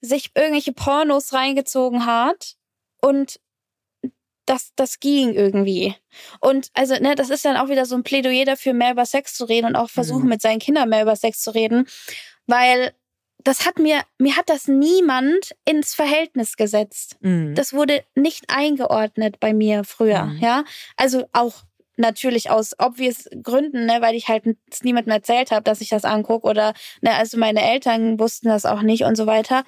sich 0.00 0.30
irgendwelche 0.34 0.72
Pornos 0.72 1.32
reingezogen 1.32 2.06
hat 2.06 2.54
und 3.02 3.40
das, 4.50 4.72
das 4.76 4.98
ging 5.00 5.32
irgendwie. 5.32 5.94
Und 6.40 6.68
also, 6.74 6.94
ne, 6.94 7.14
das 7.14 7.30
ist 7.30 7.44
dann 7.44 7.56
auch 7.56 7.68
wieder 7.68 7.86
so 7.86 7.94
ein 7.94 8.02
Plädoyer 8.02 8.44
dafür, 8.44 8.72
mehr 8.74 8.92
über 8.92 9.06
Sex 9.06 9.34
zu 9.34 9.44
reden 9.44 9.66
und 9.68 9.76
auch 9.76 9.90
versuchen, 9.90 10.24
Mhm. 10.24 10.28
mit 10.30 10.42
seinen 10.42 10.58
Kindern 10.58 10.88
mehr 10.88 11.02
über 11.02 11.14
Sex 11.16 11.40
zu 11.40 11.52
reden. 11.54 11.86
Weil 12.46 12.92
das 13.42 13.64
hat 13.64 13.78
mir, 13.78 14.02
mir 14.18 14.36
hat 14.36 14.50
das 14.50 14.66
niemand 14.68 15.54
ins 15.64 15.94
Verhältnis 15.94 16.56
gesetzt. 16.56 17.16
Mhm. 17.20 17.54
Das 17.54 17.72
wurde 17.72 18.02
nicht 18.14 18.44
eingeordnet 18.48 19.40
bei 19.40 19.54
mir 19.54 19.84
früher, 19.84 20.24
Mhm. 20.24 20.38
ja. 20.40 20.64
Also 20.96 21.24
auch 21.32 21.62
natürlich 21.96 22.50
aus 22.50 22.72
obvious 22.78 23.28
Gründen, 23.42 23.86
ne, 23.86 23.98
weil 24.00 24.14
ich 24.14 24.28
halt 24.28 24.44
es 24.70 24.82
niemandem 24.82 25.12
erzählt 25.12 25.50
habe, 25.52 25.62
dass 25.62 25.80
ich 25.80 25.90
das 25.90 26.04
angucke 26.04 26.46
oder 26.48 26.74
ne, 27.02 27.14
also 27.14 27.38
meine 27.38 27.62
Eltern 27.62 28.18
wussten 28.18 28.48
das 28.48 28.64
auch 28.66 28.82
nicht 28.82 29.04
und 29.04 29.16
so 29.16 29.26
weiter. 29.26 29.64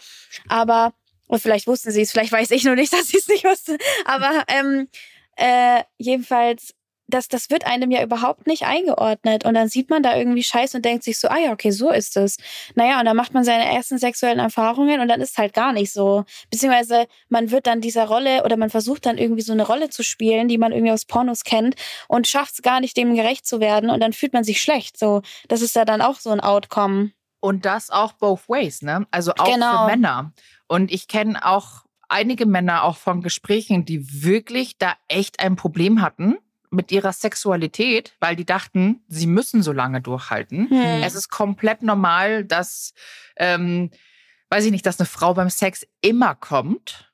Aber 0.49 0.93
und 1.33 1.41
vielleicht 1.41 1.67
wussten 1.67 1.91
sie 1.93 2.03
es, 2.03 2.13
vielleicht 2.13 2.31
weiß 2.31 2.51
ich 2.51 2.65
nur 2.65 2.75
nicht, 2.75 2.93
dass 2.93 3.09
sie 3.09 3.17
es 3.17 3.27
nicht 3.27 3.45
wussten. 3.45 3.79
Aber 4.05 4.45
ähm, 4.49 4.89
äh, 5.37 5.83
jedenfalls, 5.97 6.75
das, 7.07 7.29
das 7.29 7.49
wird 7.49 7.67
einem 7.67 7.91
ja 7.91 8.03
überhaupt 8.03 8.47
nicht 8.47 8.65
eingeordnet. 8.65 9.47
Und 9.47 9.55
dann 9.55 9.69
sieht 9.69 9.89
man 9.89 10.03
da 10.03 10.15
irgendwie 10.15 10.43
Scheiß 10.43 10.75
und 10.75 10.85
denkt 10.85 11.05
sich 11.05 11.19
so, 11.19 11.29
ah 11.29 11.39
ja, 11.39 11.53
okay, 11.53 11.71
so 11.71 11.91
ist 11.91 12.19
es. 12.19 12.37
Naja, 12.75 13.01
und 13.01 13.07
dann 13.07 13.17
macht 13.17 13.33
man 13.33 13.45
seine 13.45 13.65
ersten 13.65 13.97
sexuellen 13.97 14.41
Erfahrungen 14.41 15.01
und 15.01 15.09
dann 15.09 15.23
ist 15.23 15.39
halt 15.39 15.55
gar 15.55 15.73
nicht 15.73 15.91
so. 15.91 16.25
Beziehungsweise 16.51 17.07
man 17.31 17.51
wird 17.51 17.67
dann 17.67 17.81
dieser 17.81 18.09
Rolle 18.09 18.45
oder 18.45 18.59
man 18.59 18.69
versucht 18.69 19.07
dann 19.07 19.17
irgendwie 19.17 19.43
so 19.43 19.55
eine 19.55 19.67
Rolle 19.67 19.89
zu 19.89 20.03
spielen, 20.03 20.49
die 20.49 20.59
man 20.59 20.73
irgendwie 20.73 20.93
aus 20.93 21.07
Pornos 21.07 21.45
kennt 21.45 21.77
und 22.09 22.29
schafft 22.29 22.57
es 22.57 22.63
gar 22.63 22.81
nicht, 22.81 22.95
dem 22.99 23.15
gerecht 23.15 23.47
zu 23.47 23.59
werden 23.59 23.89
und 23.89 24.01
dann 24.01 24.13
fühlt 24.13 24.35
man 24.35 24.45
sich 24.45 24.61
schlecht. 24.61 24.99
So, 24.99 25.23
das 25.49 25.63
ist 25.63 25.77
ja 25.77 25.87
dann 25.87 26.03
auch 26.03 26.21
so 26.21 26.29
ein 26.29 26.41
Outcome. 26.41 27.13
Und 27.43 27.65
das 27.65 27.91
auch 27.91 28.13
both 28.13 28.49
ways, 28.49 28.83
ne? 28.83 29.05
Also 29.11 29.33
auch 29.37 29.53
Genau. 29.53 29.81
für 29.81 29.91
Männer. 29.91 30.33
Und 30.69 30.93
ich 30.93 31.09
kenne 31.09 31.45
auch 31.45 31.83
einige 32.09 32.47
Männer 32.47 32.85
auch 32.85 32.97
von 32.97 33.21
Gesprächen, 33.21 33.85
die 33.85 34.23
wirklich 34.23 34.79
da 34.79 34.95
echt 35.09 35.41
ein 35.41 35.57
Problem 35.57 36.01
hatten 36.01 36.37
mit 36.71 36.93
ihrer 36.93 37.13
Sexualität, 37.13 38.15
weil 38.21 38.37
die 38.37 38.45
dachten, 38.47 39.03
sie 39.09 39.27
müssen 39.27 39.63
so 39.65 39.73
lange 39.73 40.01
durchhalten. 40.01 40.71
Hm. 40.71 41.03
Es 41.03 41.17
ist 41.17 41.31
komplett 41.31 41.83
normal, 41.83 42.45
dass, 42.45 42.95
ähm, 43.37 43.91
weiß 44.49 44.65
ich 44.65 44.71
nicht, 44.71 44.87
dass 44.87 45.01
eine 45.01 45.07
Frau 45.07 45.35
beim 45.35 45.51
Sex 45.51 45.85
immer 46.01 46.37
kommt. 46.37 47.12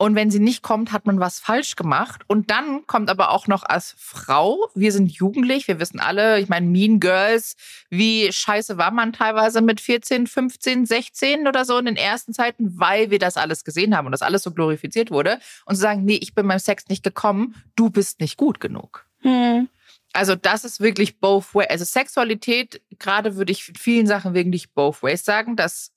Und 0.00 0.14
wenn 0.14 0.30
sie 0.30 0.38
nicht 0.38 0.62
kommt, 0.62 0.92
hat 0.92 1.04
man 1.04 1.20
was 1.20 1.40
falsch 1.40 1.76
gemacht. 1.76 2.22
Und 2.26 2.50
dann 2.50 2.86
kommt 2.86 3.10
aber 3.10 3.32
auch 3.32 3.48
noch 3.48 3.64
als 3.64 3.94
Frau, 3.98 4.70
wir 4.74 4.92
sind 4.92 5.12
jugendlich, 5.12 5.68
wir 5.68 5.78
wissen 5.78 6.00
alle, 6.00 6.40
ich 6.40 6.48
meine, 6.48 6.66
Mean 6.66 7.00
Girls, 7.00 7.54
wie 7.90 8.32
scheiße 8.32 8.78
war 8.78 8.92
man 8.92 9.12
teilweise 9.12 9.60
mit 9.60 9.78
14, 9.78 10.26
15, 10.26 10.86
16 10.86 11.46
oder 11.46 11.66
so 11.66 11.76
in 11.76 11.84
den 11.84 11.96
ersten 11.96 12.32
Zeiten, 12.32 12.80
weil 12.80 13.10
wir 13.10 13.18
das 13.18 13.36
alles 13.36 13.62
gesehen 13.62 13.94
haben 13.94 14.06
und 14.06 14.12
das 14.12 14.22
alles 14.22 14.42
so 14.42 14.52
glorifiziert 14.52 15.10
wurde. 15.10 15.38
Und 15.66 15.74
zu 15.74 15.82
sagen, 15.82 16.06
nee, 16.06 16.18
ich 16.18 16.34
bin 16.34 16.48
beim 16.48 16.58
Sex 16.58 16.88
nicht 16.88 17.02
gekommen, 17.02 17.62
du 17.76 17.90
bist 17.90 18.20
nicht 18.20 18.38
gut 18.38 18.58
genug. 18.58 19.04
Hm. 19.18 19.68
Also 20.14 20.34
das 20.34 20.64
ist 20.64 20.80
wirklich 20.80 21.20
both 21.20 21.54
ways. 21.54 21.68
Also 21.68 21.84
Sexualität, 21.84 22.80
gerade 22.98 23.36
würde 23.36 23.52
ich 23.52 23.64
vielen 23.78 24.06
Sachen 24.06 24.32
wirklich 24.32 24.72
both 24.72 25.02
ways 25.02 25.26
sagen, 25.26 25.56
dass 25.56 25.92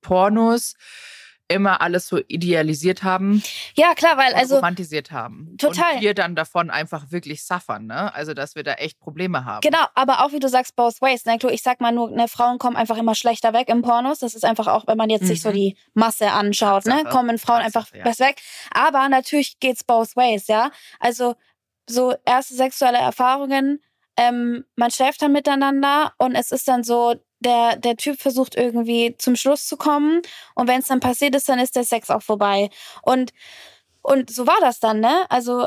Pornos 0.00 0.74
immer 1.50 1.80
alles 1.80 2.06
so 2.06 2.18
idealisiert 2.28 3.02
haben. 3.02 3.42
Ja, 3.74 3.94
klar, 3.94 4.16
weil 4.16 4.32
also 4.34 4.56
romantisiert 4.56 5.10
haben. 5.10 5.56
Total. 5.58 5.96
Und 5.96 6.00
wir 6.00 6.14
dann 6.14 6.36
davon 6.36 6.70
einfach 6.70 7.10
wirklich 7.10 7.44
suffern, 7.44 7.86
ne? 7.86 8.14
Also, 8.14 8.34
dass 8.34 8.54
wir 8.54 8.62
da 8.62 8.74
echt 8.74 9.00
Probleme 9.00 9.44
haben. 9.44 9.60
Genau, 9.60 9.84
aber 9.94 10.24
auch 10.24 10.32
wie 10.32 10.38
du 10.38 10.48
sagst, 10.48 10.76
both 10.76 11.02
ways. 11.02 11.24
Ne? 11.24 11.38
Ich 11.50 11.62
sag 11.62 11.80
mal 11.80 11.92
nur, 11.92 12.10
ne, 12.10 12.28
Frauen 12.28 12.58
kommen 12.58 12.76
einfach 12.76 12.96
immer 12.96 13.14
schlechter 13.14 13.52
weg 13.52 13.68
im 13.68 13.82
Pornos. 13.82 14.20
Das 14.20 14.34
ist 14.34 14.44
einfach 14.44 14.68
auch, 14.68 14.86
wenn 14.86 14.96
man 14.96 15.10
jetzt 15.10 15.22
mhm. 15.22 15.26
sich 15.26 15.42
so 15.42 15.50
mhm. 15.50 15.54
die 15.54 15.76
Masse 15.94 16.30
anschaut, 16.30 16.86
ne? 16.86 17.04
Kommen 17.10 17.38
Frauen 17.38 17.62
einfach 17.62 17.92
ja. 17.92 18.04
besser 18.04 18.26
weg. 18.26 18.40
Aber 18.72 19.08
natürlich 19.08 19.58
geht's 19.58 19.82
both 19.82 20.14
ways, 20.16 20.46
ja. 20.46 20.70
Also 21.00 21.34
so 21.88 22.14
erste 22.24 22.54
sexuelle 22.54 22.98
Erfahrungen, 22.98 23.82
ähm, 24.16 24.64
man 24.76 24.90
schläft 24.90 25.22
dann 25.22 25.32
miteinander 25.32 26.12
und 26.18 26.34
es 26.34 26.52
ist 26.52 26.68
dann 26.68 26.84
so, 26.84 27.16
der, 27.40 27.76
der 27.76 27.96
Typ 27.96 28.20
versucht 28.20 28.54
irgendwie 28.54 29.16
zum 29.18 29.36
Schluss 29.36 29.66
zu 29.66 29.76
kommen 29.76 30.22
und 30.54 30.68
wenn 30.68 30.80
es 30.80 30.88
dann 30.88 31.00
passiert 31.00 31.34
ist, 31.34 31.48
dann 31.48 31.58
ist 31.58 31.76
der 31.76 31.84
Sex 31.84 32.10
auch 32.10 32.22
vorbei. 32.22 32.70
Und, 33.02 33.32
und 34.02 34.30
so 34.30 34.46
war 34.46 34.58
das 34.60 34.80
dann, 34.80 35.00
ne? 35.00 35.26
Also 35.28 35.66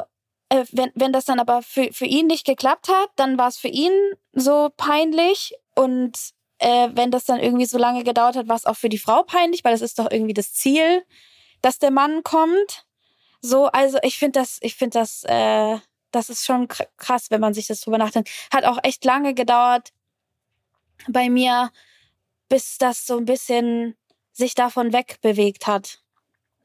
äh, 0.49 0.65
wenn, 0.71 0.91
wenn 0.95 1.13
das 1.13 1.25
dann 1.25 1.39
aber 1.39 1.61
für, 1.63 1.91
für 1.91 2.05
ihn 2.05 2.27
nicht 2.27 2.45
geklappt 2.45 2.87
hat, 2.87 3.09
dann 3.15 3.37
war 3.37 3.47
es 3.47 3.57
für 3.57 3.67
ihn 3.67 3.93
so 4.33 4.69
peinlich 4.77 5.53
und 5.75 6.17
äh, 6.59 6.89
wenn 6.93 7.11
das 7.11 7.25
dann 7.25 7.39
irgendwie 7.39 7.65
so 7.65 7.77
lange 7.77 8.03
gedauert 8.03 8.35
hat, 8.35 8.47
war 8.47 8.55
es 8.55 8.65
auch 8.65 8.77
für 8.77 8.89
die 8.89 8.97
Frau 8.97 9.23
peinlich, 9.23 9.63
weil 9.63 9.73
das 9.73 9.81
ist 9.81 9.99
doch 9.99 10.09
irgendwie 10.11 10.33
das 10.33 10.53
Ziel, 10.53 11.03
dass 11.61 11.79
der 11.79 11.91
Mann 11.91 12.23
kommt. 12.23 12.85
So, 13.41 13.65
also 13.65 13.97
ich 14.03 14.17
finde 14.17 14.39
das, 14.39 14.59
ich 14.61 14.75
finde 14.75 14.99
das, 14.99 15.23
äh, 15.25 15.77
das 16.11 16.29
ist 16.29 16.45
schon 16.45 16.67
krass, 16.97 17.31
wenn 17.31 17.41
man 17.41 17.53
sich 17.53 17.67
das 17.67 17.81
drüber 17.81 17.97
nachdenkt. 17.97 18.29
Hat 18.53 18.65
auch 18.65 18.79
echt 18.83 19.03
lange 19.03 19.33
gedauert, 19.33 19.89
bei 21.07 21.29
mir, 21.29 21.71
bis 22.49 22.77
das 22.77 23.05
so 23.05 23.17
ein 23.17 23.25
bisschen 23.25 23.95
sich 24.31 24.55
davon 24.55 24.93
wegbewegt 24.93 25.67
hat. 25.67 25.99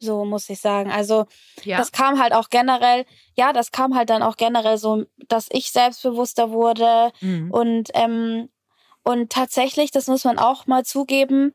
So 0.00 0.24
muss 0.24 0.48
ich 0.48 0.60
sagen. 0.60 0.90
Also 0.90 1.26
ja. 1.64 1.76
das 1.78 1.92
kam 1.92 2.20
halt 2.20 2.32
auch 2.32 2.50
generell, 2.50 3.04
ja, 3.34 3.52
das 3.52 3.72
kam 3.72 3.96
halt 3.96 4.10
dann 4.10 4.22
auch 4.22 4.36
generell 4.36 4.78
so, 4.78 5.04
dass 5.28 5.48
ich 5.50 5.72
selbstbewusster 5.72 6.50
wurde 6.50 7.12
mhm. 7.20 7.50
und 7.50 7.90
ähm, 7.94 8.48
und 9.02 9.32
tatsächlich, 9.32 9.90
das 9.90 10.06
muss 10.06 10.24
man 10.24 10.38
auch 10.38 10.66
mal 10.66 10.84
zugeben, 10.84 11.54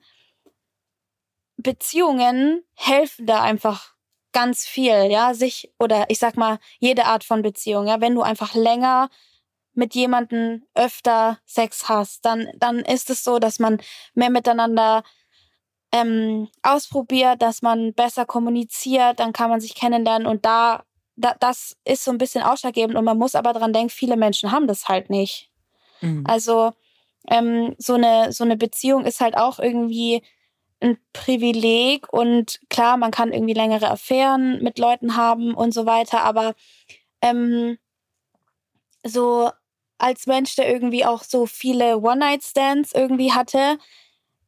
Beziehungen 1.58 2.64
helfen 2.74 3.28
da 3.28 3.44
einfach 3.44 3.94
ganz 4.32 4.66
viel, 4.66 5.12
ja, 5.12 5.36
sich 5.36 5.72
oder 5.80 6.10
ich 6.10 6.18
sag 6.18 6.36
mal 6.36 6.58
jede 6.80 7.06
Art 7.06 7.24
von 7.24 7.44
Beziehung, 7.44 7.88
ja, 7.88 8.02
wenn 8.02 8.16
du 8.16 8.24
einfach 8.24 8.56
länger 8.56 9.10
mit 9.74 9.96
jemandem 9.96 10.64
öfter 10.74 11.40
Sex 11.46 11.90
hast, 11.90 12.26
dann, 12.26 12.48
dann 12.56 12.80
ist 12.80 13.10
es 13.10 13.24
so, 13.24 13.40
dass 13.40 13.60
man 13.60 13.82
mehr 14.14 14.30
miteinander 14.30 15.04
ähm, 15.92 16.50
ausprobiert, 16.64 17.42
dass 17.42 17.62
man 17.62 17.94
besser 17.94 18.26
kommuniziert, 18.26 19.20
dann 19.20 19.34
kann 19.34 19.50
man 19.50 19.62
sich 19.62 19.76
kennenlernen 19.76 20.28
und 20.28 20.46
da, 20.46 20.84
da 21.16 21.36
das 21.40 21.78
ist 21.86 22.04
so 22.04 22.12
ein 22.12 22.18
bisschen 22.18 22.44
ausschlaggebend 22.44 22.98
und 22.98 23.06
man 23.06 23.18
muss 23.18 23.36
aber 23.36 23.54
dran 23.54 23.74
denken, 23.74 23.90
viele 23.90 24.18
Menschen 24.18 24.52
haben 24.52 24.68
das 24.68 24.88
halt 24.88 25.10
nicht. 25.10 25.52
Mhm. 26.02 26.24
Also 26.28 26.72
ähm, 27.30 27.76
so 27.78 27.94
eine 27.94 28.32
so 28.32 28.44
eine 28.44 28.58
Beziehung 28.58 29.06
ist 29.06 29.22
halt 29.22 29.38
auch 29.38 29.60
irgendwie 29.60 30.24
ein 30.82 30.98
Privileg 31.14 32.12
und 32.12 32.60
klar, 32.70 32.98
man 32.98 33.12
kann 33.12 33.32
irgendwie 33.32 33.54
längere 33.54 33.90
Affären 33.90 34.62
mit 34.62 34.80
Leuten 34.80 35.16
haben 35.16 35.54
und 35.54 35.74
so 35.74 35.86
weiter, 35.86 36.24
aber 36.24 36.56
ähm, 37.22 37.78
so 39.06 39.52
als 40.04 40.28
Mensch, 40.28 40.58
der 40.58 40.70
irgendwie 40.70 41.06
auch 41.06 41.24
so 41.24 41.46
viele 41.46 41.98
One-Night-Stands 41.98 42.92
irgendwie 42.92 43.32
hatte, 43.32 43.80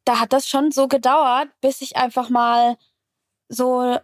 da 0.03 0.19
hat 0.19 0.33
das 0.33 0.49
schon 0.49 0.71
so 0.71 0.89
gedauert, 0.89 1.49
bis 1.61 1.79
ich 1.79 1.95
einfach 1.95 2.29
mal 2.29 2.77
so, 3.47 3.97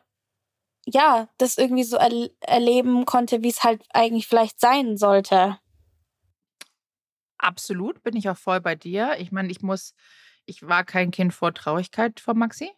ja, 0.85 1.27
das 1.37 1.57
irgendwie 1.57 1.83
so 1.83 1.97
er 1.97 2.29
erleben 2.39 3.03
konnte, 3.03 3.43
wie 3.43 3.49
es 3.49 3.65
halt 3.65 3.83
eigentlich 3.89 4.27
vielleicht 4.27 4.61
sein 4.61 4.95
sollte. 4.95 5.59
Absolut, 7.37 8.01
bin 8.01 8.15
ich 8.15 8.29
auch 8.29 8.37
voll 8.37 8.61
bei 8.61 8.75
dir. 8.75 9.17
Ich 9.19 9.33
meine, 9.33 9.51
ich 9.51 9.61
muss, 9.61 9.93
ich 10.45 10.65
war 10.65 10.85
kein 10.85 11.11
Kind 11.11 11.33
vor 11.33 11.53
Traurigkeit 11.53 12.21
von 12.21 12.37
Maxi. 12.37 12.71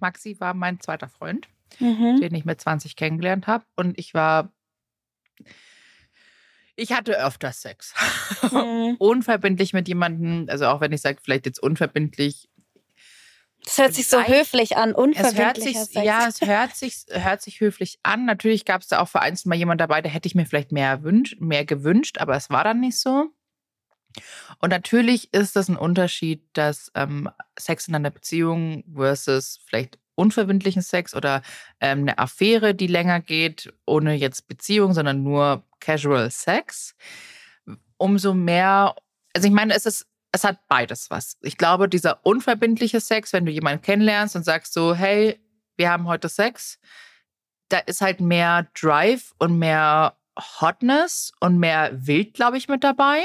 Maxi 0.00 0.40
war 0.40 0.54
mein 0.54 0.80
zweiter 0.80 1.08
Freund, 1.08 1.46
mhm. 1.78 2.20
den 2.22 2.34
ich 2.34 2.46
mit 2.46 2.58
20 2.58 2.96
kennengelernt 2.96 3.46
habe. 3.46 3.66
Und 3.76 3.98
ich 3.98 4.14
war 4.14 4.50
ich 6.76 6.92
hatte 6.92 7.18
öfter 7.18 7.52
Sex. 7.52 7.94
Mhm. 8.50 8.96
unverbindlich 8.98 9.72
mit 9.72 9.88
jemandem, 9.88 10.46
also 10.48 10.66
auch 10.66 10.80
wenn 10.80 10.92
ich 10.92 11.00
sage, 11.00 11.18
vielleicht 11.22 11.46
jetzt 11.46 11.62
unverbindlich. 11.62 12.48
Das 13.64 13.78
hört 13.78 13.94
sich 13.94 14.08
so 14.08 14.22
höflich 14.22 14.76
an, 14.76 14.94
unverbindlich. 14.94 15.76
Ja, 15.92 16.28
es 16.28 16.42
hört 16.42 16.76
sich, 16.76 17.06
hört 17.08 17.40
sich 17.40 17.60
höflich 17.60 17.98
an. 18.02 18.26
Natürlich 18.26 18.66
gab 18.66 18.82
es 18.82 18.88
da 18.88 19.00
auch 19.00 19.08
vereinzelt 19.08 19.46
mal 19.46 19.54
jemand 19.54 19.80
dabei, 19.80 20.02
der 20.02 20.12
hätte 20.12 20.26
ich 20.26 20.34
mir 20.34 20.44
vielleicht 20.44 20.70
mehr, 20.70 21.02
wünsch, 21.02 21.36
mehr 21.40 21.64
gewünscht, 21.64 22.18
aber 22.18 22.36
es 22.36 22.50
war 22.50 22.64
dann 22.64 22.80
nicht 22.80 22.98
so. 22.98 23.30
Und 24.60 24.70
natürlich 24.70 25.32
ist 25.32 25.56
das 25.56 25.68
ein 25.68 25.76
Unterschied, 25.76 26.42
dass 26.52 26.92
ähm, 26.94 27.30
Sex 27.58 27.88
in 27.88 27.94
einer 27.94 28.10
Beziehung 28.10 28.84
versus 28.94 29.60
vielleicht 29.66 29.98
unverbindlichen 30.14 30.82
Sex 30.82 31.14
oder 31.14 31.42
ähm, 31.80 32.00
eine 32.00 32.18
Affäre, 32.18 32.74
die 32.74 32.86
länger 32.86 33.20
geht, 33.20 33.72
ohne 33.86 34.14
jetzt 34.14 34.46
Beziehung, 34.46 34.92
sondern 34.92 35.22
nur 35.22 35.64
Casual 35.84 36.30
Sex, 36.30 36.94
umso 37.96 38.34
mehr, 38.34 38.94
also 39.34 39.46
ich 39.46 39.52
meine, 39.54 39.74
es 39.74 39.86
ist, 39.86 40.06
es 40.32 40.44
hat 40.44 40.66
beides 40.66 41.10
was. 41.10 41.36
Ich 41.42 41.58
glaube, 41.58 41.88
dieser 41.88 42.24
unverbindliche 42.24 43.00
Sex, 43.00 43.32
wenn 43.32 43.46
du 43.46 43.52
jemanden 43.52 43.82
kennenlernst 43.82 44.34
und 44.34 44.44
sagst 44.44 44.72
so, 44.72 44.94
hey, 44.94 45.40
wir 45.76 45.90
haben 45.90 46.08
heute 46.08 46.28
Sex, 46.28 46.78
da 47.68 47.78
ist 47.78 48.00
halt 48.00 48.20
mehr 48.20 48.68
Drive 48.74 49.34
und 49.38 49.58
mehr 49.58 50.16
Hotness 50.60 51.32
und 51.40 51.58
mehr 51.58 51.90
Wild, 51.92 52.34
glaube 52.34 52.56
ich, 52.56 52.68
mit 52.68 52.82
dabei, 52.82 53.22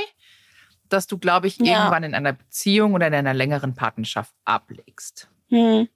dass 0.90 1.08
du, 1.08 1.18
glaube 1.18 1.48
ich, 1.48 1.58
ja. 1.58 1.78
irgendwann 1.78 2.04
in 2.04 2.14
einer 2.14 2.34
Beziehung 2.34 2.94
oder 2.94 3.08
in 3.08 3.14
einer 3.14 3.34
längeren 3.34 3.74
Partnerschaft 3.74 4.34
ablegst. 4.46 5.30
Hm. 5.50 5.88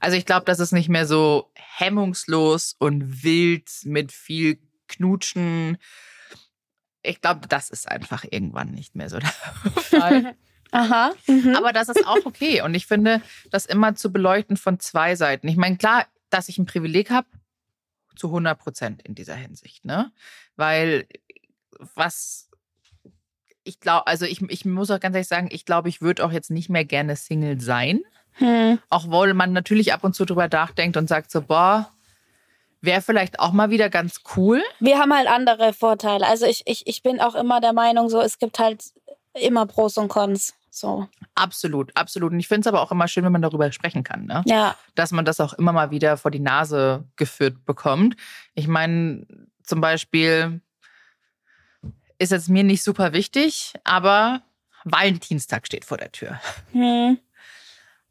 Also 0.00 0.16
ich 0.16 0.26
glaube, 0.26 0.44
das 0.46 0.60
ist 0.60 0.72
nicht 0.72 0.88
mehr 0.88 1.06
so 1.06 1.50
hemmungslos 1.54 2.76
und 2.78 3.22
wild 3.22 3.68
mit 3.84 4.12
viel 4.12 4.58
Knutschen. 4.88 5.78
Ich 7.02 7.20
glaube, 7.20 7.46
das 7.48 7.70
ist 7.70 7.88
einfach 7.88 8.24
irgendwann 8.28 8.72
nicht 8.72 8.94
mehr 8.94 9.08
so 9.08 9.18
der 9.18 9.28
Fall. 9.76 10.34
Aha. 10.70 11.12
Mhm. 11.26 11.54
Aber 11.56 11.72
das 11.72 11.88
ist 11.88 12.06
auch 12.06 12.24
okay. 12.24 12.62
Und 12.62 12.74
ich 12.74 12.86
finde, 12.86 13.22
das 13.50 13.66
immer 13.66 13.94
zu 13.94 14.12
beleuchten 14.12 14.56
von 14.56 14.80
zwei 14.80 15.14
Seiten. 15.14 15.48
Ich 15.48 15.56
meine, 15.56 15.76
klar, 15.76 16.06
dass 16.30 16.48
ich 16.48 16.58
ein 16.58 16.66
Privileg 16.66 17.10
habe, 17.10 17.28
zu 18.16 18.26
100 18.28 18.58
Prozent 18.58 19.02
in 19.02 19.14
dieser 19.14 19.36
Hinsicht, 19.36 19.84
ne? 19.84 20.12
Weil 20.56 21.06
was 21.94 22.48
ich 23.68 23.80
glaube, 23.80 24.06
also 24.06 24.24
ich, 24.24 24.40
ich 24.42 24.64
muss 24.64 24.90
auch 24.90 24.98
ganz 24.98 25.14
ehrlich 25.14 25.28
sagen, 25.28 25.48
ich 25.52 25.66
glaube, 25.66 25.90
ich 25.90 26.00
würde 26.00 26.24
auch 26.24 26.32
jetzt 26.32 26.50
nicht 26.50 26.70
mehr 26.70 26.86
gerne 26.86 27.16
Single 27.16 27.60
sein. 27.60 28.00
Hm. 28.32 28.78
Auch 28.88 29.10
weil 29.10 29.34
man 29.34 29.52
natürlich 29.52 29.92
ab 29.92 30.04
und 30.04 30.14
zu 30.14 30.24
drüber 30.24 30.48
nachdenkt 30.48 30.96
und 30.96 31.06
sagt 31.06 31.30
so, 31.30 31.42
boah, 31.42 31.92
wäre 32.80 33.02
vielleicht 33.02 33.40
auch 33.40 33.52
mal 33.52 33.70
wieder 33.70 33.90
ganz 33.90 34.20
cool. 34.36 34.62
Wir 34.80 34.98
haben 34.98 35.12
halt 35.14 35.28
andere 35.28 35.72
Vorteile. 35.72 36.26
Also 36.26 36.46
ich, 36.46 36.62
ich, 36.66 36.86
ich 36.86 37.02
bin 37.02 37.20
auch 37.20 37.34
immer 37.34 37.60
der 37.60 37.72
Meinung, 37.72 38.08
so 38.08 38.20
es 38.20 38.38
gibt 38.38 38.58
halt 38.58 38.82
immer 39.34 39.66
Pros 39.66 39.96
und 39.98 40.08
Cons. 40.08 40.54
So. 40.70 41.08
Absolut, 41.34 41.96
absolut. 41.96 42.32
Und 42.32 42.40
ich 42.40 42.48
finde 42.48 42.60
es 42.60 42.66
aber 42.66 42.82
auch 42.82 42.92
immer 42.92 43.08
schön, 43.08 43.24
wenn 43.24 43.32
man 43.32 43.42
darüber 43.42 43.70
sprechen 43.72 44.04
kann. 44.04 44.26
Ne? 44.26 44.42
Ja. 44.46 44.76
Dass 44.94 45.10
man 45.10 45.24
das 45.24 45.40
auch 45.40 45.54
immer 45.54 45.72
mal 45.72 45.90
wieder 45.90 46.16
vor 46.16 46.30
die 46.30 46.40
Nase 46.40 47.04
geführt 47.16 47.64
bekommt. 47.64 48.16
Ich 48.54 48.68
meine, 48.68 49.26
zum 49.62 49.80
Beispiel 49.80 50.60
ist 52.18 52.32
jetzt 52.32 52.48
mir 52.48 52.64
nicht 52.64 52.82
super 52.82 53.12
wichtig, 53.12 53.74
aber 53.84 54.42
Valentinstag 54.84 55.66
steht 55.66 55.84
vor 55.84 55.96
der 55.96 56.12
Tür. 56.12 56.40
Hm. 56.72 57.18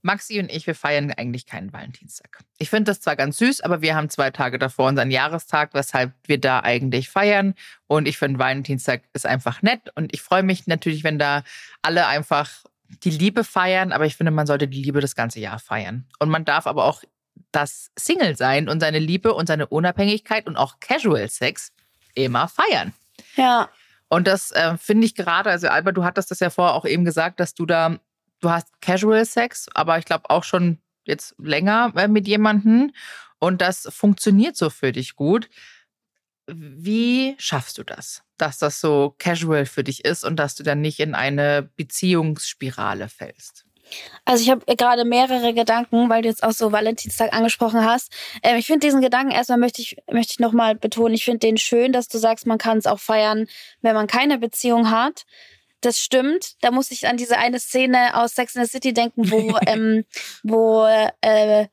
Maxi 0.02 0.40
und 0.40 0.52
ich, 0.52 0.68
wir 0.68 0.76
feiern 0.76 1.12
eigentlich 1.12 1.46
keinen 1.46 1.74
Valentinstag. 1.74 2.40
Ich 2.58 2.70
finde 2.70 2.92
das 2.92 3.02
zwar 3.02 3.16
ganz 3.16 3.38
süß, 3.38 3.62
aber 3.62 3.82
wir 3.82 3.96
haben 3.96 4.10
zwei 4.10 4.32
Tage 4.32 4.60
davor 4.60 4.88
unseren 4.88 5.12
Jahrestag, 5.12 5.74
weshalb 5.74 6.14
wir 6.26 6.40
da 6.40 6.62
eigentlich 6.62 7.10
feiern. 7.10 7.56
Und 7.88 8.08
ich 8.08 8.18
finde, 8.18 8.40
Valentinstag 8.40 9.04
ist 9.14 9.26
einfach 9.26 9.62
nett. 9.62 9.90
Und 9.96 10.14
ich 10.14 10.22
freue 10.22 10.44
mich 10.44 10.68
natürlich, 10.68 11.04
wenn 11.04 11.20
da 11.20 11.44
alle 11.82 12.08
einfach 12.08 12.50
die 13.04 13.10
Liebe 13.10 13.44
feiern, 13.44 13.92
aber 13.92 14.06
ich 14.06 14.16
finde, 14.16 14.32
man 14.32 14.48
sollte 14.48 14.68
die 14.68 14.82
Liebe 14.82 15.02
das 15.02 15.16
ganze 15.16 15.40
Jahr 15.40 15.60
feiern. 15.60 16.06
Und 16.20 16.30
man 16.30 16.46
darf 16.46 16.68
aber 16.68 16.86
auch 16.86 17.04
das 17.52 17.92
Single 17.98 18.36
sein 18.36 18.70
und 18.70 18.80
seine 18.80 19.00
Liebe 19.00 19.34
und 19.34 19.48
seine 19.48 19.68
Unabhängigkeit 19.68 20.48
und 20.48 20.58
auch 20.58 20.80
Casual 20.80 21.30
Sex 21.30 21.72
immer 22.14 22.48
feiern. 22.48 22.94
Ja. 23.36 23.70
Und 24.10 24.28
das 24.28 24.52
äh, 24.52 24.78
finde 24.78 25.06
ich 25.06 25.16
gerade, 25.16 25.50
also 25.50 25.68
Albert, 25.68 25.98
du 25.98 26.04
hattest 26.04 26.32
das 26.32 26.40
ja 26.40 26.50
vorher 26.50 26.76
auch 26.76 26.86
eben 26.86 27.04
gesagt, 27.04 27.40
dass 27.40 27.54
du 27.54 27.66
da, 27.66 28.00
du 28.42 28.50
hast 28.50 28.68
Casual 28.82 29.26
Sex, 29.26 29.68
aber 29.74 29.98
ich 29.98 30.06
glaube 30.06 30.30
auch 30.30 30.44
schon 30.44 30.80
jetzt 31.06 31.36
länger 31.38 31.94
äh, 31.96 32.08
mit 32.08 32.28
jemandem 32.28 32.92
und 33.40 33.62
das 33.62 33.88
funktioniert 33.92 34.56
so 34.56 34.70
für 34.70 34.92
dich 34.92 35.16
gut. 35.16 35.50
Wie 36.48 37.36
schaffst 37.40 37.78
du 37.78 37.84
das, 37.84 38.24
dass 38.38 38.58
das 38.58 38.80
so 38.80 39.14
casual 39.18 39.66
für 39.66 39.84
dich 39.84 40.06
ist 40.06 40.24
und 40.24 40.38
dass 40.38 40.56
du 40.56 40.64
dann 40.64 40.80
nicht 40.80 41.00
in 41.00 41.14
eine 41.14 41.70
Beziehungsspirale 41.76 43.10
fällst? 43.10 43.66
Also 44.26 44.44
ich 44.44 44.50
habe 44.50 44.76
gerade 44.76 45.06
mehrere 45.06 45.54
Gedanken, 45.54 46.10
weil 46.10 46.22
du 46.22 46.30
jetzt 46.30 46.44
auch 46.44 46.52
so 46.52 46.72
Valentinstag 46.72 47.34
angesprochen 47.34 47.86
hast. 47.86 48.12
Ähm, 48.44 48.58
ich 48.58 48.68
finde 48.68 48.86
diesen 48.86 49.02
Gedanken 49.02 49.32
erstmal 49.32 49.60
möchte 49.60 49.82
ich 49.82 49.98
möchte 50.12 50.34
ich 50.34 50.40
noch 50.40 50.52
mal 50.52 50.76
betonen. 50.76 51.14
Ich 51.14 51.26
finde 51.26 51.40
den 51.40 51.58
schön, 51.58 51.94
dass 51.94 52.08
du 52.08 52.18
sagst, 52.18 52.46
man 52.48 52.58
kann 52.58 52.78
es 52.78 52.86
auch 52.86 53.00
feiern, 53.00 53.48
wenn 53.82 53.96
man 53.96 54.08
keine 54.08 54.38
Beziehung 54.40 54.92
hat. 54.92 55.26
Das 55.82 56.00
stimmt. 56.00 56.56
Da 56.62 56.72
muss 56.72 56.92
ich 56.92 57.08
an 57.08 57.18
diese 57.18 57.38
eine 57.38 57.60
Szene 57.60 58.16
aus 58.16 58.34
Sex 58.34 58.56
in 58.56 58.66
the 58.66 58.70
City 58.70 58.94
denken, 58.94 59.30
wo 59.30 59.58
ähm, 59.68 60.06
wo 60.44 60.86
äh, 60.86 61.68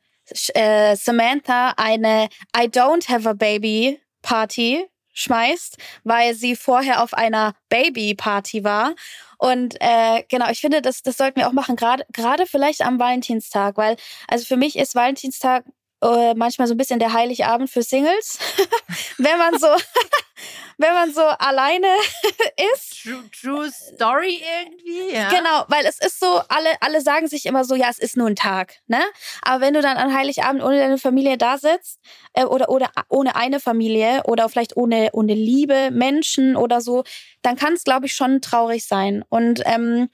äh, 0.55 0.97
Samantha 0.97 1.75
eine 1.77 2.29
I 2.57 2.67
don't 2.67 3.09
have 3.09 3.29
a 3.29 3.33
baby 3.33 4.01
Party 4.23 4.87
schmeißt, 5.13 5.79
weil 6.03 6.35
sie 6.35 6.57
vorher 6.57 7.03
auf 7.03 7.15
einer 7.15 7.55
Baby 7.69 8.15
Party 8.15 8.65
war 8.65 8.95
und 9.39 9.77
äh, 9.81 10.25
genau, 10.29 10.51
ich 10.51 10.61
finde, 10.61 10.83
das, 10.83 11.03
das 11.03 11.17
sollten 11.17 11.39
wir 11.39 11.49
auch 11.49 11.53
machen, 11.53 11.77
gerade 11.77 12.05
gerade 12.13 12.47
vielleicht 12.47 12.83
am 12.83 12.99
Valentinstag, 12.99 13.77
weil 13.77 13.97
also 14.27 14.45
für 14.45 14.57
mich 14.57 14.77
ist 14.77 14.95
Valentinstag 14.95 15.65
äh, 16.05 16.35
manchmal 16.35 16.69
so 16.69 16.75
ein 16.75 16.77
bisschen 16.77 16.99
der 16.99 17.13
Heiligabend 17.13 17.71
für 17.71 17.83
Singles, 17.83 18.39
wenn 19.19 19.39
man 19.39 19.59
so 19.59 19.69
wenn 20.79 20.93
man 20.95 21.13
so 21.13 21.23
alleine 21.23 21.87
ist. 22.75 23.03
True, 23.03 23.25
true 23.41 23.71
Story 23.71 24.43
irgendwie, 24.43 25.15
ja. 25.15 25.29
Genau, 25.29 25.65
weil 25.69 25.87
es 25.87 25.99
ist 25.99 26.19
so, 26.19 26.41
alle, 26.49 26.71
alle 26.81 27.01
sagen 27.01 27.29
sich 27.29 27.47
immer 27.47 27.65
so, 27.65 27.75
ja, 27.75 27.89
es 27.91 27.99
ist 27.99 28.17
nur 28.17 28.29
ein 28.29 28.37
Tag, 28.37 28.75
ne? 28.87 29.03
Aber 29.43 29.61
wenn 29.61 29.75
du 29.75 29.81
dann 29.81 29.97
an 29.97 30.15
Heiligabend 30.15 30.63
ohne 30.63 30.79
deine 30.79 30.99
Familie 30.99 31.39
da 31.39 31.59
sitzt, 31.59 32.01
äh, 32.33 32.45
oder, 32.45 32.69
oder 32.69 32.91
ohne 33.09 33.37
eine 33.37 33.61
Familie, 33.61 34.23
oder 34.25 34.49
vielleicht 34.49 34.77
ohne, 34.77 35.11
ohne 35.13 35.35
Liebe, 35.35 35.91
Menschen 35.91 36.57
oder 36.57 36.81
so, 36.81 37.05
dann 37.43 37.57
kann 37.57 37.75
es, 37.75 37.85
glaube 37.85 38.07
ich, 38.07 38.15
schon 38.15 38.41
traurig 38.41 38.87
sein. 38.87 39.25
Und, 39.29 39.63
ähm, 39.67 40.09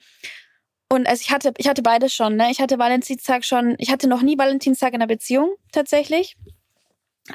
und 0.91 1.07
also 1.07 1.21
ich 1.21 1.31
hatte, 1.31 1.53
ich 1.55 1.69
hatte 1.69 1.81
beides 1.81 2.13
schon, 2.13 2.35
ne? 2.35 2.51
Ich 2.51 2.59
hatte 2.59 2.77
Valentinstag 2.77 3.45
schon, 3.45 3.75
ich 3.77 3.89
hatte 3.89 4.09
noch 4.09 4.21
nie 4.21 4.37
Valentinstag 4.37 4.89
in 4.89 4.95
einer 4.95 5.07
Beziehung, 5.07 5.55
tatsächlich. 5.71 6.35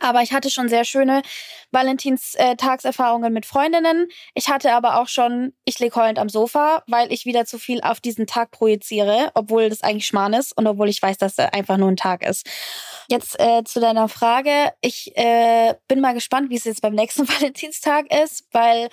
Aber 0.03 0.21
ich 0.21 0.35
hatte 0.35 0.51
schon 0.51 0.69
sehr 0.69 0.85
schöne 0.85 1.23
Valentinstagserfahrungen 1.71 3.33
mit 3.33 3.47
Freundinnen. 3.47 4.09
Ich 4.35 4.51
hatte 4.51 4.75
aber 4.75 5.01
auch 5.01 5.09
schon, 5.09 5.55
ich 5.65 5.79
lieg 5.79 5.97
heulend 5.97 6.19
am 6.19 6.29
Sofa, 6.29 6.83
weil 6.87 7.11
ich 7.11 7.25
wieder 7.25 7.47
zu 7.47 7.59
viel 7.59 7.81
auf 7.81 7.99
diesen 7.99 8.27
Tag 8.27 8.51
projiziere, 8.51 9.31
obwohl 9.33 9.71
das 9.71 9.83
eigentlich 9.83 10.07
Schmarrn 10.07 10.35
ist 10.35 10.55
und 10.55 10.67
obwohl 10.67 10.91
ich 10.91 11.01
weiß, 11.01 11.17
dass 11.17 11.39
er 11.39 11.55
einfach 11.55 11.79
nur 11.79 11.89
ein 11.89 11.97
Tag 11.97 12.27
ist. 12.27 12.47
Jetzt 13.09 13.41
äh, 13.41 13.65
zu 13.65 13.81
deiner 13.81 14.09
Frage. 14.09 14.75
Ich 14.83 15.17
äh, 15.17 15.77
bin 15.89 16.03
mal 16.03 16.13
gespannt, 16.13 16.51
wie 16.51 16.57
es 16.57 16.65
jetzt 16.65 16.83
beim 16.83 16.95
nächsten 16.95 17.27
Valentinstag 17.41 18.13
ist, 18.13 18.45
weil 18.53 18.91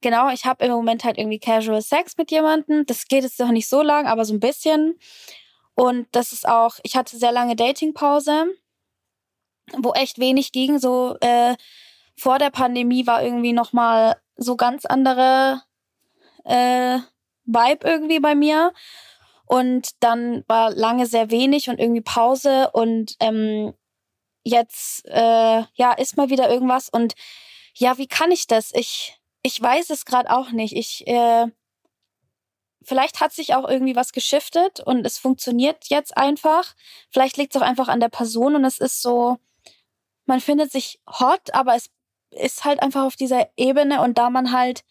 genau, 0.00 0.30
ich 0.30 0.44
habe 0.44 0.64
im 0.64 0.72
Moment 0.72 1.04
halt 1.04 1.18
irgendwie 1.18 1.38
Casual 1.38 1.82
Sex 1.82 2.16
mit 2.16 2.30
jemandem. 2.30 2.86
Das 2.86 3.06
geht 3.06 3.22
jetzt 3.22 3.38
noch 3.40 3.50
nicht 3.50 3.68
so 3.68 3.82
lang, 3.82 4.06
aber 4.06 4.24
so 4.24 4.34
ein 4.34 4.40
bisschen. 4.40 4.98
Und 5.74 6.08
das 6.12 6.32
ist 6.32 6.48
auch, 6.48 6.78
ich 6.82 6.96
hatte 6.96 7.16
sehr 7.18 7.32
lange 7.32 7.56
Datingpause 7.56 8.46
wo 9.76 9.92
echt 9.92 10.18
wenig 10.18 10.52
ging. 10.52 10.78
So 10.78 11.16
äh, 11.20 11.56
vor 12.16 12.38
der 12.38 12.50
Pandemie 12.50 13.06
war 13.06 13.22
irgendwie 13.22 13.52
noch 13.52 13.72
mal 13.72 14.16
so 14.36 14.56
ganz 14.56 14.84
andere 14.84 15.62
äh, 16.44 16.98
Vibe 17.44 17.88
irgendwie 17.88 18.20
bei 18.20 18.34
mir. 18.34 18.72
Und 19.46 19.90
dann 20.00 20.44
war 20.46 20.70
lange 20.70 21.06
sehr 21.06 21.30
wenig 21.30 21.70
und 21.70 21.78
irgendwie 21.78 22.02
Pause 22.02 22.70
und 22.72 23.16
ähm, 23.20 23.72
jetzt 24.44 25.06
äh, 25.06 25.62
ja 25.74 25.92
ist 25.96 26.18
mal 26.18 26.28
wieder 26.28 26.50
irgendwas 26.50 26.90
und 26.90 27.14
ja 27.74 27.96
wie 27.96 28.06
kann 28.06 28.30
ich 28.30 28.46
das? 28.46 28.74
Ich 28.74 29.17
ich 29.48 29.60
weiß 29.60 29.90
es 29.90 30.04
gerade 30.04 30.30
auch 30.30 30.50
nicht. 30.50 30.76
Ich 30.76 31.06
äh, 31.06 31.46
vielleicht 32.82 33.20
hat 33.20 33.32
sich 33.32 33.54
auch 33.54 33.68
irgendwie 33.68 33.96
was 33.96 34.12
geschiftet 34.12 34.80
und 34.80 35.06
es 35.06 35.18
funktioniert 35.18 35.86
jetzt 35.88 36.16
einfach. 36.16 36.74
Vielleicht 37.10 37.36
liegt 37.36 37.54
es 37.54 37.60
auch 37.60 37.66
einfach 37.66 37.88
an 37.88 38.00
der 38.00 38.08
Person 38.08 38.54
und 38.54 38.64
es 38.64 38.78
ist 38.78 39.02
so 39.02 39.38
man 40.28 40.40
findet 40.40 40.70
sich 40.70 41.00
hot, 41.08 41.54
aber 41.54 41.74
es 41.74 41.90
ist 42.30 42.64
halt 42.64 42.82
einfach 42.82 43.04
auf 43.04 43.16
dieser 43.16 43.48
Ebene 43.56 44.02
und 44.02 44.18
da 44.18 44.28
man 44.28 44.52
halt, 44.52 44.84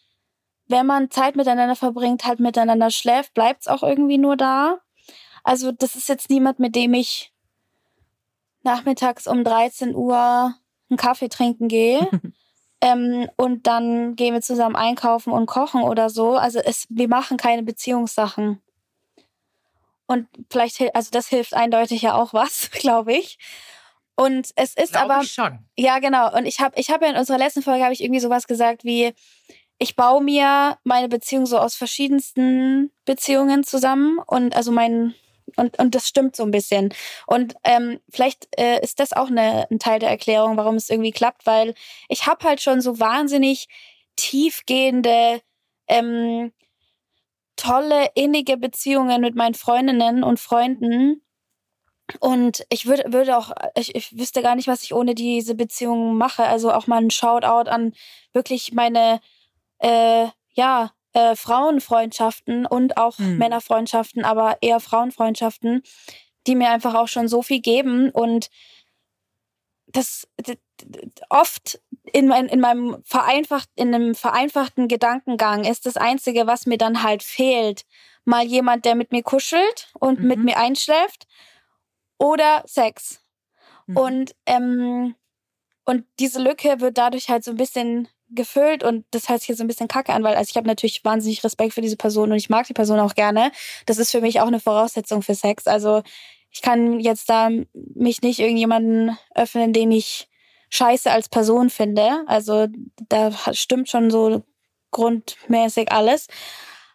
wenn 0.66 0.84
man 0.84 1.10
Zeit 1.10 1.36
miteinander 1.36 1.76
verbringt, 1.76 2.26
halt 2.26 2.40
miteinander 2.40 2.90
schläft, 2.90 3.34
bleibt 3.34 3.62
es 3.62 3.68
auch 3.68 3.84
irgendwie 3.84 4.18
nur 4.18 4.36
da. 4.36 4.80
Also 5.44 5.70
das 5.70 5.94
ist 5.94 6.08
jetzt 6.08 6.28
niemand, 6.28 6.58
mit 6.58 6.74
dem 6.74 6.92
ich 6.92 7.32
nachmittags 8.64 9.28
um 9.28 9.44
13 9.44 9.94
Uhr 9.94 10.54
einen 10.90 10.96
Kaffee 10.98 11.28
trinken 11.28 11.68
gehe. 11.68 12.08
ähm, 12.80 13.28
und 13.36 13.66
dann 13.66 14.14
gehen 14.14 14.34
wir 14.34 14.40
zusammen 14.40 14.76
einkaufen 14.76 15.32
und 15.32 15.46
kochen 15.46 15.82
oder 15.82 16.10
so. 16.10 16.36
Also 16.36 16.60
es, 16.60 16.86
wir 16.88 17.08
machen 17.08 17.36
keine 17.36 17.62
Beziehungssachen. 17.62 18.60
Und 20.06 20.26
vielleicht, 20.50 20.94
also 20.94 21.10
das 21.10 21.28
hilft 21.28 21.54
eindeutig 21.54 22.02
ja 22.02 22.14
auch 22.14 22.32
was, 22.32 22.70
glaube 22.72 23.12
ich. 23.12 23.38
Und 24.16 24.50
es 24.56 24.74
ist 24.74 24.92
Glaube 24.92 25.14
aber 25.14 25.22
ich 25.22 25.32
schon. 25.32 25.60
ja 25.76 25.98
genau. 26.00 26.34
Und 26.36 26.46
ich 26.46 26.60
habe 26.60 26.78
ich 26.78 26.90
habe 26.90 27.04
ja 27.04 27.12
in 27.12 27.16
unserer 27.18 27.38
letzten 27.38 27.62
Folge 27.62 27.84
habe 27.84 27.92
ich 27.92 28.02
irgendwie 28.02 28.20
sowas 28.20 28.48
gesagt 28.48 28.82
wie 28.82 29.14
ich 29.78 29.94
baue 29.94 30.20
mir 30.20 30.76
meine 30.82 31.08
Beziehung 31.08 31.46
so 31.46 31.56
aus 31.58 31.76
verschiedensten 31.76 32.90
Beziehungen 33.04 33.62
zusammen 33.62 34.18
und 34.26 34.56
also 34.56 34.72
mein 34.72 35.14
und, 35.58 35.78
und 35.78 35.94
das 35.94 36.08
stimmt 36.08 36.36
so 36.36 36.44
ein 36.44 36.50
bisschen. 36.50 36.94
Und 37.26 37.54
ähm, 37.64 38.00
vielleicht 38.10 38.48
äh, 38.58 38.82
ist 38.82 39.00
das 39.00 39.12
auch 39.12 39.28
eine, 39.28 39.66
ein 39.70 39.78
Teil 39.78 39.98
der 39.98 40.10
Erklärung, 40.10 40.56
warum 40.56 40.76
es 40.76 40.90
irgendwie 40.90 41.12
klappt, 41.12 41.46
weil 41.46 41.74
ich 42.08 42.26
habe 42.26 42.44
halt 42.46 42.62
schon 42.62 42.80
so 42.80 42.98
wahnsinnig 43.00 43.68
tiefgehende, 44.16 45.40
ähm, 45.88 46.52
tolle, 47.56 48.10
innige 48.14 48.56
Beziehungen 48.56 49.20
mit 49.20 49.34
meinen 49.34 49.54
Freundinnen 49.54 50.22
und 50.24 50.40
Freunden, 50.40 51.22
und 52.20 52.64
ich 52.70 52.86
würde, 52.86 53.12
würde 53.12 53.36
auch, 53.36 53.52
ich, 53.76 53.94
ich 53.94 54.18
wüsste 54.18 54.42
gar 54.42 54.56
nicht, 54.56 54.68
was 54.68 54.82
ich 54.82 54.94
ohne 54.94 55.14
diese 55.14 55.54
Beziehung 55.54 56.16
mache. 56.16 56.44
Also 56.44 56.72
auch 56.72 56.86
mal 56.86 57.02
ein 57.02 57.10
Shoutout 57.10 57.70
an 57.70 57.92
wirklich 58.32 58.72
meine, 58.72 59.20
äh, 59.80 60.28
ja, 60.52 60.92
äh, 61.12 61.36
Frauenfreundschaften 61.36 62.66
und 62.66 62.96
auch 62.96 63.18
mhm. 63.18 63.38
Männerfreundschaften, 63.38 64.24
aber 64.24 64.58
eher 64.60 64.80
Frauenfreundschaften, 64.80 65.82
die 66.46 66.54
mir 66.54 66.70
einfach 66.70 66.94
auch 66.94 67.08
schon 67.08 67.28
so 67.28 67.42
viel 67.42 67.60
geben 67.60 68.10
und 68.10 68.50
das 69.86 70.28
oft 71.30 71.80
in, 72.12 72.28
mein, 72.28 72.46
in 72.46 72.60
meinem 72.60 73.02
vereinfacht, 73.04 73.68
in 73.74 73.94
einem 73.94 74.14
vereinfachten 74.14 74.88
Gedankengang 74.88 75.64
ist 75.64 75.86
das 75.86 75.96
Einzige, 75.96 76.46
was 76.46 76.66
mir 76.66 76.78
dann 76.78 77.02
halt 77.02 77.22
fehlt, 77.22 77.84
mal 78.24 78.44
jemand, 78.44 78.84
der 78.84 78.94
mit 78.94 79.12
mir 79.12 79.22
kuschelt 79.22 79.90
und 79.98 80.20
mhm. 80.20 80.26
mit 80.26 80.38
mir 80.40 80.58
einschläft 80.58 81.26
oder 82.18 82.62
Sex. 82.66 83.20
Mhm. 83.86 83.96
Und, 83.96 84.36
ähm, 84.46 85.14
und 85.84 86.04
diese 86.18 86.42
Lücke 86.42 86.80
wird 86.80 86.98
dadurch 86.98 87.30
halt 87.30 87.44
so 87.44 87.52
ein 87.52 87.56
bisschen 87.56 88.08
gefüllt 88.30 88.82
und 88.84 89.04
das 89.10 89.28
hört 89.28 89.40
sich 89.40 89.48
jetzt 89.48 89.58
so 89.58 89.64
ein 89.64 89.68
bisschen 89.68 89.88
kacke 89.88 90.12
an, 90.12 90.22
weil 90.22 90.36
also 90.36 90.50
ich 90.50 90.56
habe 90.56 90.66
natürlich 90.66 91.04
wahnsinnig 91.04 91.42
Respekt 91.44 91.74
für 91.74 91.80
diese 91.80 91.96
Person 91.96 92.30
und 92.30 92.36
ich 92.36 92.50
mag 92.50 92.66
die 92.66 92.74
Person 92.74 93.00
auch 93.00 93.14
gerne. 93.14 93.52
Das 93.86 93.98
ist 93.98 94.10
für 94.10 94.20
mich 94.20 94.40
auch 94.40 94.46
eine 94.46 94.60
Voraussetzung 94.60 95.22
für 95.22 95.34
Sex. 95.34 95.66
Also 95.66 96.02
ich 96.50 96.62
kann 96.62 97.00
jetzt 97.00 97.28
da 97.28 97.50
mich 97.72 98.22
nicht 98.22 98.38
irgendjemanden 98.40 99.16
öffnen, 99.34 99.72
den 99.72 99.90
ich 99.90 100.28
scheiße 100.70 101.10
als 101.10 101.28
Person 101.28 101.70
finde. 101.70 102.24
Also 102.26 102.66
da 103.08 103.32
stimmt 103.52 103.88
schon 103.88 104.10
so 104.10 104.44
grundmäßig 104.90 105.92
alles. 105.92 106.26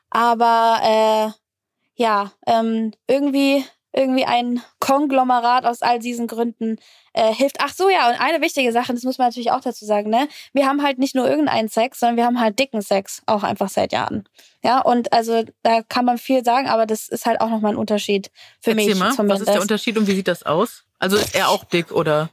Aber 0.10 0.80
äh, 0.84 2.02
ja, 2.02 2.32
ähm, 2.46 2.92
irgendwie 3.08 3.64
irgendwie 3.94 4.26
ein 4.26 4.62
Konglomerat 4.80 5.66
aus 5.66 5.82
all 5.82 6.00
diesen 6.00 6.28
Gründen 6.28 6.78
äh, 7.14 7.34
hilft. 7.34 7.58
Ach 7.60 7.74
so, 7.74 7.90
ja, 7.90 8.10
und 8.10 8.20
eine 8.20 8.42
wichtige 8.42 8.72
Sache, 8.72 8.94
das 8.94 9.04
muss 9.04 9.18
man 9.18 9.28
natürlich 9.28 9.52
auch 9.52 9.62
dazu 9.62 9.86
sagen, 9.86 10.10
ne? 10.10 10.28
Wir 10.52 10.66
haben 10.66 10.84
halt 10.84 10.98
nicht 10.98 11.16
nur 11.16 11.30
irgendeinen 11.30 11.70
Sex, 11.70 12.00
sondern 12.00 12.18
wir 12.18 12.26
haben 12.26 12.40
halt 12.40 12.58
dicken 12.58 12.82
Sex, 12.82 13.22
auch 13.28 13.44
einfach 13.44 13.70
seit 13.70 13.92
Jahren. 13.92 14.28
Ja, 14.64 14.82
und 14.82 15.14
also 15.14 15.44
da 15.62 15.82
kann 15.84 16.06
man 16.06 16.18
viel 16.18 16.44
sagen, 16.44 16.68
aber 16.68 16.86
das 16.86 17.08
ist 17.08 17.26
halt 17.26 17.40
auch 17.40 17.50
nochmal 17.50 17.74
ein 17.74 17.78
Unterschied 17.78 18.32
für 18.60 18.72
Erzähl 18.72 18.88
mich. 18.88 19.00
Mal, 19.00 19.12
zumindest. 19.12 19.42
was 19.42 19.48
ist 19.48 19.54
der 19.54 19.62
Unterschied 19.62 19.98
und 19.98 20.08
wie 20.08 20.16
sieht 20.16 20.28
das 20.28 20.44
aus? 20.44 20.86
Also 21.00 21.18
ist 21.18 21.36
er 21.36 21.50
auch 21.50 21.64
dick 21.64 21.92
oder 21.92 22.30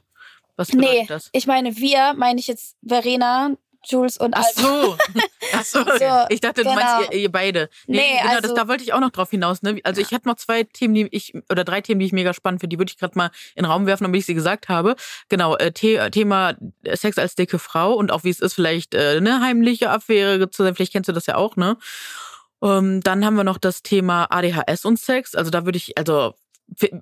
was 0.55 0.69
bedeutet 0.69 0.93
nee, 0.93 1.05
das? 1.07 1.29
ich 1.31 1.47
meine, 1.47 1.77
wir, 1.77 2.13
meine 2.15 2.39
ich 2.39 2.47
jetzt 2.47 2.75
Verena, 2.85 3.51
Jules 3.83 4.17
und 4.17 4.35
Ach 4.35 4.45
so. 4.55 4.97
Ach 5.53 5.63
so. 5.63 5.83
So, 5.83 6.25
ich 6.29 6.39
dachte, 6.39 6.63
du 6.63 6.69
genau. 6.69 6.75
meinst 6.75 7.11
ihr, 7.11 7.19
ihr 7.19 7.31
beide. 7.31 7.69
Nee, 7.87 8.17
genau, 8.21 8.35
also- 8.35 8.41
das, 8.41 8.53
da 8.53 8.67
wollte 8.67 8.83
ich 8.83 8.93
auch 8.93 8.99
noch 8.99 9.09
drauf 9.09 9.29
hinaus. 9.29 9.61
Ne? 9.61 9.79
Also 9.83 10.01
ich 10.01 10.11
hatte 10.11 10.27
noch 10.27 10.35
zwei 10.35 10.63
Themen, 10.63 10.93
die 10.93 11.07
ich, 11.11 11.33
oder 11.49 11.63
drei 11.63 11.81
Themen, 11.81 11.99
die 11.99 12.05
ich 12.05 12.13
mega 12.13 12.33
spannend 12.33 12.61
finde. 12.61 12.75
Die 12.75 12.79
würde 12.79 12.91
ich 12.91 12.97
gerade 12.97 13.17
mal 13.17 13.31
in 13.55 13.63
den 13.63 13.71
Raum 13.71 13.85
werfen, 13.85 14.03
damit 14.03 14.19
ich 14.19 14.25
sie 14.25 14.33
gesagt 14.33 14.69
habe. 14.69 14.95
Genau, 15.29 15.55
äh, 15.57 15.71
The 15.75 16.09
Thema 16.11 16.55
Sex 16.93 17.17
als 17.17 17.35
dicke 17.35 17.59
Frau 17.59 17.93
und 17.93 18.11
auch 18.11 18.23
wie 18.23 18.29
es 18.29 18.39
ist, 18.39 18.53
vielleicht 18.53 18.93
äh, 18.93 19.17
eine 19.17 19.41
heimliche 19.41 19.89
Affäre 19.89 20.49
zu 20.49 20.63
sein. 20.63 20.75
Vielleicht 20.75 20.93
kennst 20.93 21.09
du 21.09 21.13
das 21.13 21.25
ja 21.25 21.35
auch, 21.35 21.55
ne? 21.55 21.77
Ähm, 22.63 23.01
dann 23.01 23.25
haben 23.25 23.35
wir 23.35 23.43
noch 23.43 23.57
das 23.57 23.81
Thema 23.81 24.25
ADHS 24.29 24.85
und 24.85 24.99
Sex. 24.99 25.33
Also 25.33 25.49
da 25.49 25.65
würde 25.65 25.77
ich, 25.77 25.97
also 25.97 26.35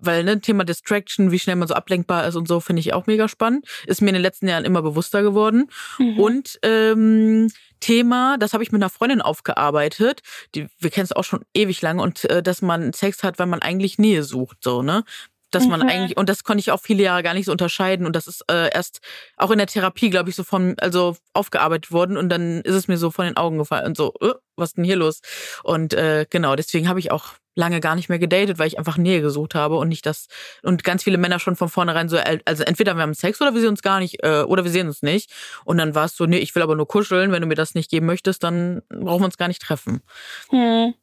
weil 0.01 0.23
ne 0.23 0.39
Thema 0.41 0.63
Distraction, 0.63 1.31
wie 1.31 1.39
schnell 1.39 1.55
man 1.55 1.67
so 1.67 1.73
ablenkbar 1.73 2.27
ist 2.27 2.35
und 2.35 2.47
so, 2.47 2.59
finde 2.59 2.79
ich 2.79 2.93
auch 2.93 3.07
mega 3.07 3.27
spannend. 3.27 3.65
Ist 3.85 4.01
mir 4.01 4.09
in 4.09 4.15
den 4.15 4.23
letzten 4.23 4.47
Jahren 4.47 4.65
immer 4.65 4.81
bewusster 4.81 5.21
geworden. 5.21 5.69
Mhm. 5.97 6.19
Und 6.19 6.59
ähm, 6.63 7.49
Thema, 7.79 8.37
das 8.37 8.53
habe 8.53 8.63
ich 8.63 8.71
mit 8.71 8.81
einer 8.81 8.89
Freundin 8.89 9.21
aufgearbeitet. 9.21 10.21
Die, 10.55 10.67
wir 10.79 10.89
kennen 10.89 11.05
es 11.05 11.11
auch 11.13 11.23
schon 11.23 11.45
ewig 11.53 11.81
lang 11.81 11.99
und 11.99 12.25
äh, 12.25 12.43
dass 12.43 12.61
man 12.61 12.93
Sex 12.93 13.23
hat, 13.23 13.39
weil 13.39 13.47
man 13.47 13.61
eigentlich 13.61 13.97
Nähe 13.97 14.23
sucht, 14.23 14.57
so 14.63 14.81
ne. 14.81 15.03
Dass 15.51 15.65
man 15.65 15.79
Mhm. 15.81 15.87
eigentlich 15.89 16.17
und 16.17 16.29
das 16.29 16.43
konnte 16.43 16.59
ich 16.59 16.71
auch 16.71 16.79
viele 16.79 17.01
Jahre 17.01 17.23
gar 17.23 17.33
nicht 17.33 17.45
so 17.45 17.51
unterscheiden 17.51 18.05
und 18.05 18.15
das 18.15 18.27
ist 18.27 18.43
äh, 18.51 18.69
erst 18.71 18.99
auch 19.35 19.49
in 19.49 19.57
der 19.57 19.65
Therapie, 19.65 20.11
glaube 20.11 20.29
ich, 20.29 20.35
so 20.35 20.43
von 20.43 20.75
also 20.79 21.15
aufgearbeitet 21.33 21.91
worden 21.91 22.17
und 22.17 22.29
dann 22.29 22.61
ist 22.61 22.75
es 22.75 22.87
mir 22.87 22.97
so 22.99 23.09
von 23.09 23.25
den 23.25 23.35
Augen 23.35 23.57
gefallen 23.57 23.87
und 23.87 23.97
so, 23.97 24.13
äh, 24.21 24.33
was 24.57 24.69
ist 24.69 24.77
denn 24.77 24.83
hier 24.83 24.97
los? 24.97 25.21
Und 25.63 25.95
äh, 25.95 26.27
genau, 26.29 26.55
deswegen 26.55 26.87
habe 26.87 26.99
ich 26.99 27.11
auch 27.11 27.33
lange 27.59 27.79
gar 27.81 27.95
nicht 27.95 28.09
mehr 28.09 28.19
gedatet, 28.19 28.57
weil 28.57 28.67
ich 28.67 28.77
einfach 28.79 28.97
Nähe 28.97 29.21
gesucht 29.21 29.53
habe 29.53 29.75
und 29.77 29.89
nicht 29.89 30.05
das 30.05 30.27
und 30.63 30.83
ganz 30.83 31.03
viele 31.03 31.17
Männer 31.17 31.39
schon 31.39 31.55
von 31.55 31.67
vornherein 31.69 32.07
so 32.09 32.17
also 32.45 32.63
entweder 32.63 32.95
wir 32.95 33.01
haben 33.03 33.13
Sex 33.13 33.41
oder 33.41 33.53
wir 33.53 33.59
sehen 33.61 33.69
uns 33.71 33.81
gar 33.81 33.99
nicht 33.99 34.23
äh, 34.23 34.43
oder 34.43 34.63
wir 34.63 34.71
sehen 34.71 34.87
uns 34.87 35.01
nicht 35.01 35.29
und 35.65 35.77
dann 35.77 35.93
war 35.93 36.05
es 36.05 36.15
so 36.15 36.25
nee, 36.25 36.37
ich 36.37 36.55
will 36.55 36.63
aber 36.63 36.75
nur 36.75 36.87
kuscheln, 36.87 37.31
wenn 37.31 37.41
du 37.41 37.47
mir 37.47 37.55
das 37.55 37.75
nicht 37.75 37.91
geben 37.91 38.05
möchtest, 38.05 38.43
dann 38.43 38.81
brauchen 38.89 39.21
wir 39.21 39.25
uns 39.25 39.37
gar 39.37 39.47
nicht 39.49 39.61
treffen. 39.61 40.01
Hm. 40.49 40.93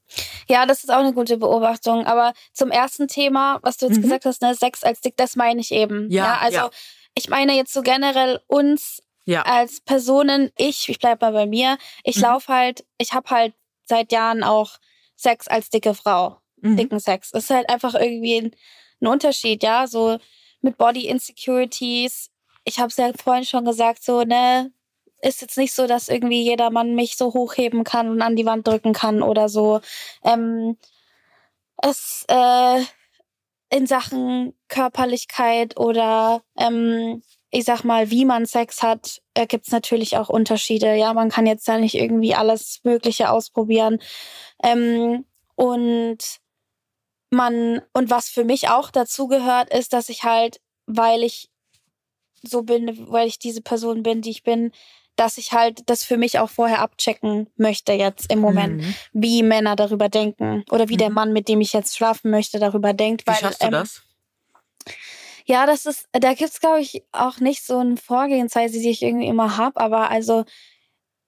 Ja, 0.49 0.67
das 0.67 0.85
ist 0.85 0.91
auch 0.91 1.01
eine 1.01 1.13
gute 1.13 1.37
Beobachtung. 1.37 2.07
Aber 2.07 2.33
zum 2.53 2.71
ersten 2.71 3.09
Thema, 3.09 3.59
was 3.63 3.77
du 3.77 3.87
jetzt 3.87 3.99
Mhm. 3.99 4.03
gesagt 4.03 4.25
hast, 4.25 4.41
ne, 4.41 4.55
Sex 4.55 4.83
als 4.85 5.01
dick, 5.01 5.17
das 5.17 5.37
meine 5.37 5.61
ich 5.61 5.73
eben. 5.73 6.11
Ja, 6.11 6.39
also 6.41 6.57
ja. 6.57 6.71
ich 7.15 7.29
meine 7.29 7.55
jetzt 7.55 7.73
so 7.73 7.83
generell 7.83 8.41
uns 8.47 9.03
Ja. 9.25 9.43
als 9.43 9.81
Personen, 9.81 10.51
ich, 10.57 10.89
ich 10.89 10.99
bleib 11.01 11.21
mal 11.21 11.33
bei 11.33 11.47
mir, 11.47 11.77
ich 12.05 12.17
Mhm. 12.17 12.23
lauf 12.23 12.49
halt, 12.49 12.85
ich 12.99 13.13
habe 13.13 13.29
halt 13.31 13.55
seit 13.85 14.13
Jahren 14.13 14.43
auch 14.45 14.77
Sex 15.17 15.49
als 15.49 15.69
dicke 15.71 15.95
Frau. 15.95 16.39
Mhm. 16.61 16.77
Dicken 16.77 17.01
Sex. 17.01 17.31
Das 17.31 17.45
ist 17.45 17.51
halt 17.51 17.69
einfach 17.69 17.95
irgendwie 17.95 18.37
ein, 18.37 18.51
ein 19.01 19.07
Unterschied, 19.07 19.63
ja, 19.63 19.87
so 19.87 20.19
mit 20.61 20.79
Body 20.79 21.07
Insecurities. 21.07 22.31
Ich 22.65 22.79
habe 22.79 22.89
es 22.89 22.97
ja 22.97 23.11
vorhin 23.23 23.45
schon 23.45 23.65
gesagt, 23.65 24.03
so, 24.03 24.23
ne, 24.23 24.73
ist 25.23 25.41
jetzt 25.41 25.59
nicht 25.59 25.73
so, 25.73 25.87
dass 25.87 26.09
irgendwie 26.09 26.43
jeder 26.43 26.71
Mann 26.71 26.95
mich 26.95 27.17
so 27.17 27.33
hochheben 27.33 27.85
kann 27.85 28.09
und 28.09 28.23
an 28.23 28.37
die 28.37 28.47
Wand 28.47 28.67
drücken 28.67 28.93
kann 28.93 29.23
oder 29.23 29.49
so. 29.49 29.81
Ähm, 30.25 30.77
es 31.83 32.25
äh, 32.29 32.83
in 33.71 33.87
Sachen 33.87 34.55
Körperlichkeit 34.69 35.79
oder 35.79 36.43
ähm, 36.59 37.23
ich 37.51 37.65
sag 37.65 37.85
mal, 37.85 38.11
wie 38.11 38.25
man 38.25 38.47
Sex 38.47 38.83
hat, 38.83 39.23
äh, 39.35 39.47
gibt's 39.47 39.71
natürlich 39.71 40.17
auch 40.17 40.29
Unterschiede. 40.29 40.95
Ja, 40.95 41.15
man 41.15 41.31
kann 41.31 41.47
jetzt 41.47 41.67
da 41.69 41.79
nicht 41.79 41.95
irgendwie 41.95 42.35
alles 42.35 42.81
Mögliche 42.85 43.31
ausprobieren. 43.31 43.99
Ähm, 44.63 45.25
und 45.55 46.19
man, 47.37 47.83
und 47.93 48.11
was 48.11 48.29
für 48.29 48.45
mich 48.45 48.69
auch 48.69 48.91
dazu 48.91 49.29
gehört, 49.29 49.73
ist, 49.73 49.93
dass 49.93 50.09
ich 50.09 50.25
halt, 50.25 50.61
weil 50.87 51.23
ich 51.23 51.51
so 52.43 52.63
bin, 52.63 53.11
weil 53.11 53.29
ich 53.29 53.39
diese 53.39 53.61
Person 53.63 54.03
bin, 54.03 54.23
die 54.23 54.31
ich 54.31 54.43
bin, 54.43 54.73
dass 55.17 55.39
ich 55.39 55.53
halt 55.53 55.89
das 55.89 56.05
für 56.05 56.19
mich 56.19 56.39
auch 56.39 56.51
vorher 56.51 56.81
abchecken 56.81 57.49
möchte 57.57 57.93
jetzt 57.95 58.31
im 58.31 58.39
Moment, 58.39 58.83
Mhm. 58.83 58.95
wie 59.13 59.43
Männer 59.43 59.75
darüber 59.75 60.09
denken 60.09 60.65
oder 60.71 60.89
wie 60.89 60.99
der 60.99 61.09
Mhm. 61.09 61.15
Mann, 61.15 61.33
mit 61.33 61.49
dem 61.49 61.61
ich 61.61 61.73
jetzt 61.73 61.97
schlafen 61.97 62.31
möchte, 62.31 62.59
darüber 62.59 62.93
denkt. 62.93 63.27
Wie 63.27 63.31
weil, 63.31 63.37
schaffst 63.41 63.63
du 63.63 63.67
ähm, 63.67 63.73
das? 63.73 64.03
ja, 65.47 65.65
das 65.67 65.87
ist, 65.87 66.09
da 66.13 66.35
gibt's 66.35 66.61
glaube 66.61 66.81
ich, 66.81 67.03
auch 67.13 67.39
nicht 67.39 67.65
so 67.65 67.79
eine 67.79 67.97
Vorgehensweise, 67.97 68.79
die 68.79 68.91
ich 68.91 69.03
irgendwie 69.03 69.27
immer 69.29 69.57
hab. 69.57 69.81
Aber 69.81 70.11
also, 70.11 70.45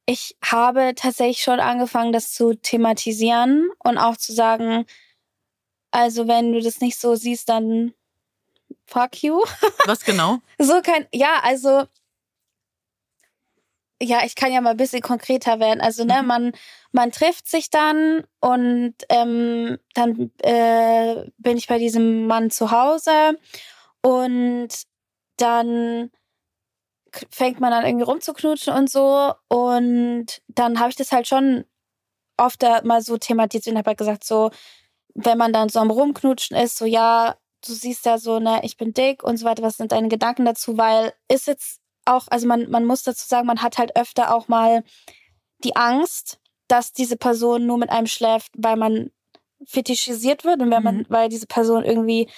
ich 0.07 0.37
habe 0.45 0.93
tatsächlich 0.97 1.43
schon 1.43 1.61
angefangen, 1.61 2.13
das 2.13 2.33
zu 2.33 2.55
thematisieren 2.55 3.69
und 3.79 3.99
auch 3.99 4.17
zu 4.17 4.33
sagen, 4.33 4.85
also 5.91 6.29
wenn 6.29 6.53
du 6.53 6.61
das 6.61 6.81
nicht 6.81 6.99
so 6.99 7.15
siehst, 7.15 7.49
dann 7.49 7.95
fuck 8.87 9.23
you. 9.23 9.41
Was 9.87 10.05
genau? 10.05 10.39
So 10.59 10.81
kein, 10.83 11.07
ja, 11.13 11.41
also, 11.43 11.85
ja, 14.01 14.21
ich 14.25 14.35
kann 14.37 14.53
ja 14.53 14.61
mal 14.61 14.71
ein 14.71 14.77
bisschen 14.77 15.03
konkreter 15.03 15.59
werden. 15.61 15.81
Also, 15.81 16.05
ne, 16.05 16.23
Mhm. 16.23 16.29
man, 16.29 16.53
man 16.93 17.11
trifft 17.11 17.49
sich 17.49 17.69
dann 17.71 18.25
und 18.41 18.95
ähm, 19.09 19.79
dann 19.95 20.31
äh, 20.43 21.25
bin 21.39 21.57
ich 21.57 21.67
bei 21.67 21.79
diesem 21.79 22.27
Mann 22.27 22.51
zu 22.51 22.71
Hause 22.71 23.39
und 24.03 24.69
dann 25.37 26.11
fängt 27.31 27.59
man 27.61 27.73
an 27.73 27.85
irgendwie 27.87 28.05
rumzuknutschen 28.05 28.75
und 28.75 28.91
so 28.91 29.33
und 29.49 30.27
dann 30.49 30.79
habe 30.79 30.91
ich 30.91 30.97
das 30.97 31.11
halt 31.11 31.27
schon 31.27 31.65
oft 32.37 32.63
da 32.63 32.83
mal 32.85 33.01
so 33.03 33.17
thematisiert 33.17 33.73
und 33.75 33.79
habe 33.79 33.89
halt 33.91 33.99
gesagt 33.99 34.25
so, 34.25 34.51
wenn 35.25 35.39
man 35.39 35.53
dann 35.53 35.69
so 35.69 35.81
am 35.81 35.91
rumknutschen 35.91 36.57
ist, 36.57 36.79
so 36.79 36.85
ja, 36.85 37.37
du 37.67 37.73
siehst 37.73 38.07
ja 38.07 38.19
so, 38.19 38.39
ne, 38.39 38.61
ich 38.63 38.77
bin 38.77 38.93
dick 38.93 39.23
und 39.25 39.37
so 39.37 39.45
weiter, 39.45 39.63
was 39.63 39.77
sind 39.77 39.91
deine 39.93 40.09
Gedanken 40.09 40.45
dazu, 40.45 40.79
weil 40.79 41.13
ist 41.29 41.47
jetzt 41.49 41.81
auch, 42.05 42.29
also 42.29 42.47
man, 42.47 42.71
man 42.71 42.85
muss 42.85 43.03
dazu 43.03 43.27
sagen, 43.27 43.47
man 43.47 43.63
hat 43.63 43.79
halt 43.79 43.97
öfter 43.97 44.35
auch 44.35 44.49
mal 44.49 44.85
die 45.65 45.75
Angst, 45.77 46.39
dass 46.69 46.93
diese 46.93 47.17
Person 47.17 47.67
nur 47.67 47.79
mit 47.79 47.91
einem 47.91 48.07
schläft, 48.07 48.53
weil 48.57 48.77
man 48.77 49.11
fetischisiert 49.67 50.45
wird 50.45 50.61
und 50.63 50.71
wenn 50.71 50.83
man, 50.85 50.99
Mhm. 50.99 51.07
weil 51.09 51.29
diese 51.29 51.47
Person 51.47 51.85
irgendwie 51.85 52.31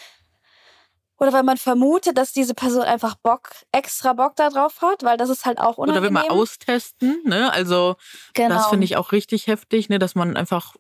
oder 1.20 1.34
weil 1.34 1.42
man 1.42 1.58
vermutet, 1.58 2.16
dass 2.16 2.32
diese 2.32 2.54
Person 2.54 2.82
einfach 2.82 3.14
Bock, 3.14 3.50
extra 3.72 4.14
Bock 4.14 4.36
da 4.36 4.48
drauf 4.48 4.80
hat, 4.80 5.02
weil 5.04 5.18
das 5.18 5.28
ist 5.28 5.44
halt 5.44 5.60
auch 5.60 5.76
Oder 5.76 6.00
will 6.00 6.08
unangenehm. 6.08 6.28
man 6.28 6.38
austesten, 6.38 7.22
ne? 7.24 7.52
Also 7.52 7.96
genau. 8.32 8.54
Das 8.54 8.68
finde 8.68 8.86
ich 8.86 8.96
auch 8.96 9.12
richtig 9.12 9.46
heftig, 9.46 9.90
ne, 9.90 9.98
dass 9.98 10.14
man 10.14 10.34
einfach, 10.36 10.74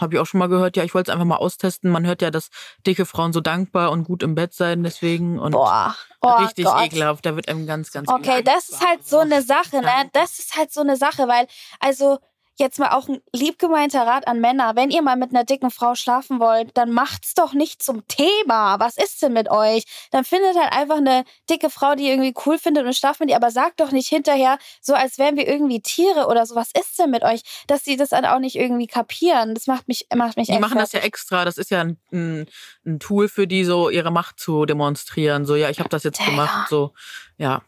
habe 0.00 0.14
ich 0.14 0.20
auch 0.20 0.26
schon 0.26 0.38
mal 0.38 0.48
gehört, 0.48 0.76
ja, 0.76 0.84
ich 0.84 0.94
wollte 0.94 1.10
es 1.10 1.12
einfach 1.12 1.26
mal 1.26 1.36
austesten. 1.36 1.90
Man 1.90 2.06
hört 2.06 2.22
ja, 2.22 2.30
dass 2.30 2.50
dicke 2.86 3.04
Frauen 3.06 3.32
so 3.32 3.40
dankbar 3.40 3.90
und 3.90 4.04
gut 4.04 4.22
im 4.22 4.36
Bett 4.36 4.54
sein, 4.54 4.84
deswegen 4.84 5.40
und 5.40 5.50
Boah, 5.50 5.96
oh 6.20 6.30
richtig 6.30 6.64
Gott. 6.64 6.84
ekelhaft. 6.86 7.26
Da 7.26 7.34
wird 7.34 7.48
einem 7.48 7.66
ganz, 7.66 7.90
ganz 7.90 8.08
Okay, 8.08 8.42
das 8.44 8.68
ist 8.68 8.86
halt 8.86 9.04
so 9.04 9.18
eine 9.18 9.42
Sache, 9.42 9.80
ne? 9.80 10.10
Das 10.12 10.38
ist 10.38 10.56
halt 10.56 10.72
so 10.72 10.80
eine 10.80 10.96
Sache, 10.96 11.26
weil, 11.26 11.48
also, 11.80 12.18
jetzt 12.58 12.78
mal 12.78 12.90
auch 12.90 13.08
ein 13.08 13.20
liebgemeinter 13.32 14.06
Rat 14.06 14.26
an 14.26 14.40
Männer. 14.40 14.76
Wenn 14.76 14.90
ihr 14.90 15.02
mal 15.02 15.16
mit 15.16 15.30
einer 15.30 15.44
dicken 15.44 15.70
Frau 15.70 15.94
schlafen 15.94 16.40
wollt, 16.40 16.76
dann 16.76 16.90
macht's 16.90 17.34
doch 17.34 17.52
nicht 17.54 17.82
zum 17.82 18.06
Thema. 18.08 18.78
Was 18.78 18.96
ist 18.96 19.22
denn 19.22 19.32
mit 19.32 19.50
euch? 19.50 19.84
Dann 20.10 20.24
findet 20.24 20.56
halt 20.56 20.72
einfach 20.72 20.98
eine 20.98 21.24
dicke 21.48 21.70
Frau, 21.70 21.94
die 21.94 22.04
ihr 22.04 22.10
irgendwie 22.10 22.34
cool 22.46 22.58
findet 22.58 22.84
und 22.84 22.94
schlaft 22.94 23.20
mit 23.20 23.30
ihr, 23.30 23.36
aber 23.36 23.50
sagt 23.50 23.80
doch 23.80 23.90
nicht 23.90 24.08
hinterher, 24.08 24.58
so 24.80 24.94
als 24.94 25.18
wären 25.18 25.36
wir 25.36 25.48
irgendwie 25.48 25.80
Tiere 25.80 26.26
oder 26.26 26.46
so. 26.46 26.54
Was 26.54 26.70
ist 26.78 26.98
denn 26.98 27.10
mit 27.10 27.22
euch? 27.22 27.42
Dass 27.66 27.84
sie 27.84 27.96
das 27.96 28.10
dann 28.10 28.24
auch 28.24 28.38
nicht 28.38 28.56
irgendwie 28.56 28.86
kapieren. 28.86 29.54
Das 29.54 29.66
macht 29.66 29.88
mich, 29.88 30.06
macht 30.14 30.36
mich 30.36 30.48
Die 30.48 30.58
machen 30.58 30.78
das 30.78 30.92
ja 30.92 31.00
extra. 31.00 31.44
Das 31.44 31.58
ist 31.58 31.70
ja 31.70 31.80
ein, 31.80 31.98
ein, 32.12 32.46
ein 32.84 33.00
Tool 33.00 33.28
für 33.28 33.46
die, 33.46 33.64
so 33.64 33.90
ihre 33.90 34.10
Macht 34.10 34.38
zu 34.38 34.66
demonstrieren. 34.66 35.46
So, 35.46 35.56
ja, 35.56 35.70
ich 35.70 35.78
habe 35.78 35.88
das 35.88 36.02
jetzt 36.02 36.24
gemacht. 36.24 36.68
So, 36.68 36.92
ja. 37.38 37.62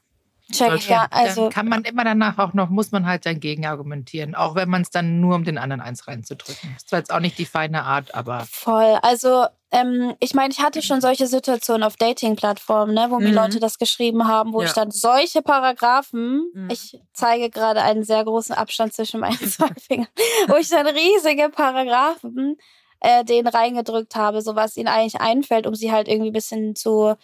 Check 0.52 0.88
ja. 0.88 1.07
Also, 1.11 1.42
dann 1.44 1.50
kann 1.50 1.68
man 1.68 1.85
immer 1.85 2.04
danach 2.04 2.38
auch 2.38 2.52
noch, 2.52 2.68
muss 2.68 2.92
man 2.92 3.07
halt 3.07 3.24
dagegen 3.24 3.64
argumentieren, 3.66 4.35
auch 4.35 4.54
wenn 4.54 4.68
man 4.68 4.83
es 4.83 4.90
dann 4.90 5.20
nur 5.20 5.35
um 5.37 5.44
den 5.44 5.57
anderen 5.57 5.80
eins 5.80 6.07
reinzudrücken. 6.07 6.74
Ist 6.76 6.88
zwar 6.90 6.98
jetzt 6.98 7.12
auch 7.12 7.20
nicht 7.20 7.38
die 7.38 7.46
feine 7.46 7.83
Art, 7.85 8.14
aber 8.14 8.44
Voll. 8.50 8.98
Also, 9.02 9.46
ähm, 9.70 10.14
ich 10.20 10.35
meine, 10.35 10.52
ich 10.52 10.61
hatte 10.61 10.83
schon 10.83 11.00
solche 11.00 11.26
Situationen 11.26 11.83
auf 11.83 11.96
Dating-Plattformen, 11.96 12.94
ne, 12.94 13.07
wo 13.09 13.18
mir 13.20 13.30
Mhm. 13.30 13.35
Leute 13.35 13.59
das 13.61 13.78
geschrieben 13.78 14.28
haben, 14.28 14.52
wo 14.52 14.61
Ja. 14.61 14.66
ich 14.68 14.72
dann 14.74 14.90
solche 14.90 15.40
Paragraphen, 15.40 16.50
Mhm. 16.52 16.68
ich 16.70 17.00
zeige 17.14 17.48
gerade 17.50 17.83
einen 17.83 18.04
sehr 18.04 18.22
großen 18.24 18.54
Abstand 18.54 18.92
zwischen 18.92 19.20
meinen 19.20 19.38
zwei 19.70 19.72
Fingern, 19.80 20.09
wo 20.48 20.57
ich 20.57 20.68
dann 20.68 20.87
riesige 20.87 21.48
Paragraphen 21.48 22.57
äh, 23.00 23.24
denen 23.24 23.48
reingedrückt 23.48 24.14
habe, 24.14 24.40
so 24.42 24.54
was 24.57 24.76
ihnen 24.76 24.88
eigentlich 24.88 25.20
einfällt, 25.20 25.66
um 25.66 25.74
sie 25.74 25.90
halt 25.92 26.09
irgendwie 26.09 26.30
ein 26.30 26.35
bisschen 26.35 26.74
zu 26.76 27.14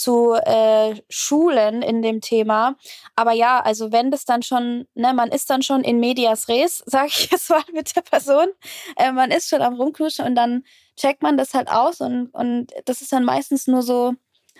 zu 0.00 0.32
äh, 0.32 0.94
schulen 1.10 1.82
in 1.82 2.00
dem 2.00 2.22
Thema. 2.22 2.76
Aber 3.16 3.32
ja, 3.32 3.60
also 3.60 3.92
wenn 3.92 4.10
das 4.10 4.24
dann 4.24 4.42
schon, 4.42 4.86
ne, 4.94 5.12
man 5.12 5.30
ist 5.30 5.50
dann 5.50 5.60
schon 5.60 5.84
in 5.84 6.00
medias 6.00 6.48
res, 6.48 6.78
sage 6.86 7.08
ich 7.08 7.30
jetzt 7.30 7.50
mal 7.50 7.62
mit 7.74 7.94
der 7.94 8.00
Person. 8.00 8.48
Äh, 8.96 9.12
man 9.12 9.30
ist 9.30 9.50
schon 9.50 9.60
am 9.60 9.74
rumknuschen 9.74 10.24
und 10.24 10.34
dann 10.36 10.64
checkt 10.96 11.22
man 11.22 11.36
das 11.36 11.52
halt 11.52 11.70
aus 11.70 12.00
und, 12.00 12.30
und 12.32 12.68
das 12.86 13.02
ist 13.02 13.12
dann 13.12 13.24
meistens 13.24 13.66
nur 13.66 13.82
so, 13.82 14.14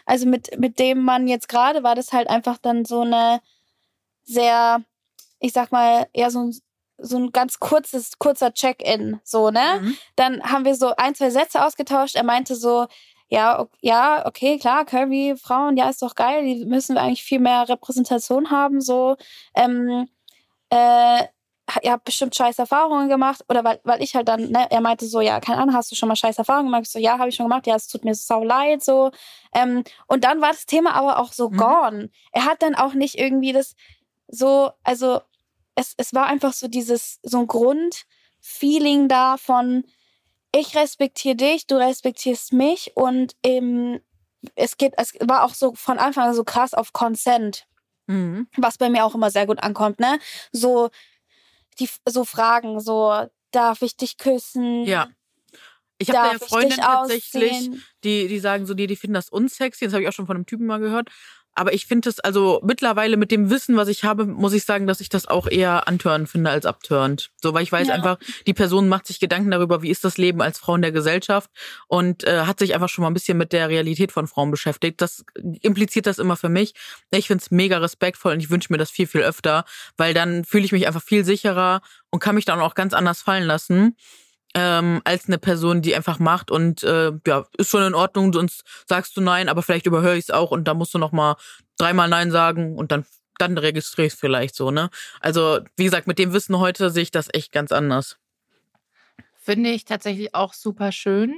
also 0.05 0.27
mit, 0.27 0.59
mit 0.59 0.79
dem 0.79 1.03
Mann 1.03 1.27
jetzt 1.27 1.49
gerade 1.49 1.83
war 1.83 1.95
das 1.95 2.13
halt 2.13 2.29
einfach 2.29 2.59
dann 2.59 2.85
so 2.85 3.01
eine 3.01 3.41
sehr, 4.25 4.85
ich 5.39 5.55
sag 5.55 5.73
mal, 5.73 6.07
ja, 6.15 6.31
so 6.31 6.41
ein, 6.41 6.55
so 6.99 7.17
ein 7.17 7.33
ganz 7.33 7.59
kurzes, 7.61 8.19
kurzer 8.19 8.53
Check-in, 8.53 9.21
so, 9.25 9.51
ne? 9.51 9.81
Mhm. 9.81 9.97
Dann 10.17 10.43
haben 10.43 10.67
wir 10.67 10.75
so 10.75 10.95
ein, 10.97 11.15
zwei 11.15 11.31
Sätze 11.31 11.65
ausgetauscht. 11.65 12.15
Er 12.15 12.25
meinte 12.25 12.55
so, 12.57 12.89
ja, 13.31 13.61
ok- 13.61 13.71
ja, 13.81 14.27
okay, 14.27 14.59
klar, 14.59 14.85
Kirby, 14.85 15.37
Frauen, 15.37 15.77
ja, 15.77 15.89
ist 15.89 16.03
doch 16.03 16.15
geil, 16.17 16.45
die 16.45 16.65
müssen 16.67 16.97
wir 16.97 17.03
eigentlich 17.03 17.23
viel 17.25 17.41
mehr 17.41 17.69
Repräsentation 17.69 18.51
haben, 18.51 18.81
so. 18.81 19.17
Ähm, 19.55 20.09
äh, 20.71 21.25
ihr 21.83 21.93
habt 21.93 22.05
bestimmt 22.05 22.35
scheiß 22.35 22.59
Erfahrungen 22.59 23.09
gemacht. 23.09 23.45
Oder 23.49 23.65
weil, 23.65 23.81
weil 23.85 24.03
ich 24.03 24.15
halt 24.17 24.29
dann, 24.29 24.51
ne, 24.51 24.67
er 24.71 24.81
meinte 24.81 25.07
so, 25.07 25.21
ja, 25.21 25.41
keine 25.41 25.59
Ahnung, 25.63 25.75
hast 25.75 25.91
du 25.93 25.97
schon 25.97 26.09
mal 26.09 26.17
scheiß 26.17 26.39
Erfahrungen 26.39 26.67
gemacht? 26.69 26.83
Ich 26.85 26.91
so, 26.93 26.99
ja, 26.99 27.19
habe 27.19 27.29
ich 27.29 27.37
schon 27.37 27.47
gemacht. 27.47 27.67
Ja, 27.67 27.77
es 27.77 27.89
tut 27.89 28.05
mir 28.05 28.15
sau 28.15 28.45
leid, 28.45 28.83
so. 28.85 29.11
Ähm, 29.55 29.85
und 30.09 30.25
dann 30.25 30.41
war 30.41 30.51
das 30.51 30.67
Thema 30.67 30.95
aber 30.95 31.19
auch 31.19 31.33
so 31.33 31.51
Mhm. 31.51 31.57
gone. 31.59 32.11
Er 32.33 32.45
hat 32.47 32.63
dann 32.63 32.75
auch 32.75 32.95
nicht 32.95 33.17
irgendwie 33.19 33.53
das 33.53 33.75
so, 34.29 34.71
also 34.85 35.21
es, 35.77 35.95
es 35.97 36.15
war 36.15 36.27
einfach 36.27 36.53
so 36.53 36.69
dieses, 36.69 37.21
so 37.23 37.39
ein 37.41 37.47
Grundfeeling 37.47 39.09
da 39.09 39.37
von, 39.37 39.85
ich 40.55 40.77
respektiere 40.77 41.37
dich, 41.37 41.67
du 41.67 41.77
respektierst 41.77 42.53
mich 42.53 42.93
und 42.97 43.37
ähm, 43.43 44.01
es 44.55 44.77
geht, 44.77 44.95
es 44.97 45.15
war 45.21 45.45
auch 45.45 45.55
so 45.55 45.75
von 45.75 45.99
Anfang 45.99 46.29
an 46.29 46.35
so 46.35 46.45
krass 46.45 46.75
auf 46.75 46.93
Consent 46.93 47.67
Mhm. 48.11 48.49
was 48.57 48.77
bei 48.77 48.91
mir 48.91 49.05
auch 49.05 49.15
immer 49.15 49.31
sehr 49.31 49.47
gut 49.47 49.63
ankommt, 49.63 50.01
ne? 50.01 50.19
So 50.51 50.91
die 51.79 51.89
so 52.09 52.25
Fragen, 52.25 52.81
so 52.81 53.27
darf 53.53 53.83
ich 53.83 53.97
dich 53.97 54.19
küssen? 54.19 54.85
Ja. 54.85 55.09
Ich 55.99 56.09
habe 56.09 56.29
da 56.29 56.33
ja 56.33 56.39
Freundinnen 56.39 56.81
tatsächlich, 56.81 57.71
die, 58.03 58.27
die 58.27 58.39
sagen 58.41 58.67
so, 58.67 58.75
die, 58.75 58.87
die 58.87 58.97
finden 58.97 59.15
das 59.15 59.29
unsexy. 59.29 59.85
Das 59.85 59.93
habe 59.93 60.03
ich 60.03 60.09
auch 60.09 60.13
schon 60.13 60.27
von 60.27 60.37
einem 60.37 60.47
Typen 60.47 60.67
mal 60.67 60.81
gehört. 60.81 61.11
Aber 61.55 61.73
ich 61.75 61.87
finde 61.87 62.09
es 62.09 62.21
also 62.21 62.61
mittlerweile 62.65 63.17
mit 63.17 63.31
dem 63.31 63.51
Wissen, 63.51 63.77
was 63.77 63.89
ich 63.89 64.05
habe, 64.05 64.25
muss 64.25 64.53
ich 64.53 64.65
sagen, 64.65 64.87
dass 64.87 65.01
ich 65.01 65.09
das 65.09 65.27
auch 65.27 65.47
eher 65.47 65.89
antörend 65.89 66.29
finde 66.29 66.51
als 66.51 66.65
abtörend. 66.65 67.31
So, 67.43 67.53
weil 67.53 67.63
ich 67.63 67.73
weiß 67.73 67.89
Ja. 67.89 67.95
einfach, 67.95 68.19
die 68.47 68.55
Person 68.55 68.89
macht 68.89 69.07
sich 69.07 69.21
Gedanken 69.21 69.51
darüber, 69.51 69.83
wie 69.83 69.91
ist 69.91 70.05
das 70.05 70.17
Leben 70.17 70.41
als 70.41 70.59
Frau 70.59 70.77
in 70.77 70.83
der 70.83 70.93
Gesellschaft 70.93 71.51
und 71.89 72.25
äh, 72.25 72.43
hat 72.43 72.59
sich 72.61 72.75
einfach 72.75 72.89
schon 72.89 73.03
mal 73.03 73.11
ein 73.11 73.15
bisschen 73.15 73.37
mit 73.37 73.53
der 73.53 73.69
Realität 73.69 74.13
von 74.13 74.27
Frauen 74.27 74.51
beschäftigt. 74.51 75.01
Das 75.01 75.25
impliziert 75.61 76.07
das 76.07 76.19
immer 76.19 76.37
für 76.37 76.49
mich. 76.49 76.75
Ich 77.11 77.27
finde 77.27 77.43
es 77.43 77.51
mega 77.51 77.79
respektvoll 77.79 78.33
und 78.35 78.41
ich 78.41 78.51
wünsche 78.51 78.73
mir 78.73 78.79
das 78.79 78.91
viel, 78.91 79.07
viel 79.07 79.23
öfter, 79.23 79.65
weil 79.97 80.15
dann 80.15 80.45
fühle 80.45 80.65
ich 80.65 80.73
mich 80.73 80.87
einfach 80.87 81.03
viel 81.03 81.25
sicherer 81.25 81.81
und 82.11 82.21
kann 82.21 82.35
mich 82.37 82.45
dann 82.45 82.61
auch 82.61 82.75
ganz 82.75 82.95
anders 82.95 83.23
fallen 83.23 83.45
lassen 83.45 83.97
ähm, 84.55 85.01
als 85.05 85.27
eine 85.27 85.39
Person, 85.39 85.83
die 85.83 85.95
einfach 85.95 86.19
macht 86.19 86.51
und 86.51 86.83
äh, 86.83 87.13
ja, 87.27 87.47
ist 87.57 87.71
schon 87.71 87.83
in 87.83 87.95
Ordnung, 87.95 88.33
sonst 88.33 88.65
sagst 88.89 89.17
du 89.17 89.21
nein, 89.21 89.49
aber 89.49 89.63
vielleicht 89.63 89.87
überhöre 89.87 90.17
ich 90.17 90.25
es 90.25 90.31
auch 90.31 90.51
und 90.51 90.65
da 90.65 90.75
musst 90.75 90.93
du 90.95 90.99
noch 90.99 91.13
mal 91.13 91.37
dreimal 91.79 92.09
nein 92.09 92.31
sagen 92.31 92.77
und 92.77 92.93
dann 92.93 93.05
dann 93.41 93.57
registriere 93.57 94.09
ich 94.09 94.15
vielleicht 94.15 94.55
so, 94.55 94.71
ne? 94.71 94.91
Also, 95.21 95.61
wie 95.77 95.85
gesagt, 95.85 96.07
mit 96.07 96.19
dem 96.19 96.33
Wissen 96.33 96.59
heute 96.59 96.91
sehe 96.91 97.05
ich 97.05 97.11
das 97.11 97.29
echt 97.33 97.53
ganz 97.53 97.73
anders. 97.73 98.19
Finde 99.41 99.71
ich 99.71 99.87
tatsächlich 99.87 100.35
auch 100.35 100.53
super 100.53 100.93
schön. 100.93 101.35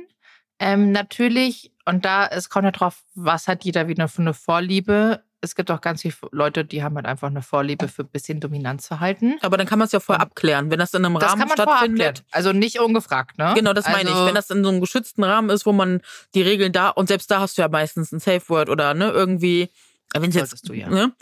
Ähm, 0.59 0.93
natürlich, 0.93 1.73
und 1.85 2.05
da, 2.05 2.27
es 2.27 2.49
kommt 2.49 2.65
ja 2.65 2.71
drauf, 2.73 3.05
was 3.15 3.49
hat 3.49 3.65
jeder 3.65 3.89
wieder 3.89 4.09
für 4.09 4.23
eine 4.23 4.35
Vorliebe. 4.35 5.23
Es 5.45 5.55
gibt 5.57 5.71
auch 5.71 5.81
ganz 5.81 6.03
viele 6.03 6.15
Leute, 6.31 6.65
die 6.65 6.83
haben 6.83 6.95
halt 6.95 7.05
einfach 7.05 7.27
eine 7.29 7.43
Vorliebe 7.43 7.89
für 7.89 8.03
ein 8.03 8.09
bisschen 8.09 8.39
Dominanzverhalten. 8.41 9.39
Aber 9.43 9.57
dann 9.57 9.67
kann 9.67 9.79
man 9.79 9.87
es 9.87 9.93
ja 9.93 9.99
vorher 10.01 10.23
abklären, 10.23 10.71
wenn 10.71 10.79
das 10.79 10.95
in 10.95 11.05
einem 11.05 11.19
Das 11.19 11.31
Rahmen 11.33 11.41
kann 11.41 11.49
man 11.49 11.57
vorab 11.57 11.79
stattfindet. 11.79 12.25
Also 12.31 12.53
nicht 12.53 12.79
ungefragt, 12.79 13.39
ne? 13.39 13.53
Genau, 13.57 13.73
das 13.73 13.87
meine 13.87 14.09
ich. 14.09 14.15
Also- 14.15 14.27
Wenn 14.27 14.35
das 14.37 14.51
in 14.51 14.63
so 14.63 14.71
einem 14.71 14.81
geschützten 14.81 15.25
Rahmen 15.25 15.51
ist, 15.51 15.67
wo 15.67 15.73
man 15.73 16.01
die 16.35 16.43
Regeln 16.43 16.73
da 16.73 16.91
und 16.91 17.09
selbst 17.09 17.31
da 17.31 17.41
hast 17.41 17.59
du 17.59 17.63
ja 17.63 17.69
meistens 17.69 18.13
ein 18.13 18.21
Safe 18.21 18.49
Word 18.49 18.69
oder 18.71 18.95
ne 18.95 19.11
irgendwie, 19.11 19.69
wenn 20.15 20.31
es 20.31 20.37
jetzt, 20.37 20.69
du 20.69 20.75
ja. 20.75 20.89
ne, 20.89 21.13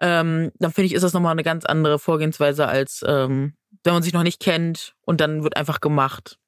ähm, 0.00 0.50
dann 0.58 0.72
finde 0.72 0.86
ich, 0.86 0.94
ist 0.94 1.02
das 1.02 1.12
nochmal 1.12 1.32
eine 1.32 1.44
ganz 1.44 1.64
andere 1.64 2.00
Vorgehensweise 2.00 2.66
als 2.66 3.04
ähm, 3.06 3.54
wenn 3.84 3.92
man 3.94 4.02
sich 4.02 4.12
noch 4.12 4.24
nicht 4.24 4.40
kennt 4.40 4.94
und 5.02 5.20
dann 5.20 5.44
wird 5.44 5.56
einfach 5.56 5.80
gemacht. 5.80 6.38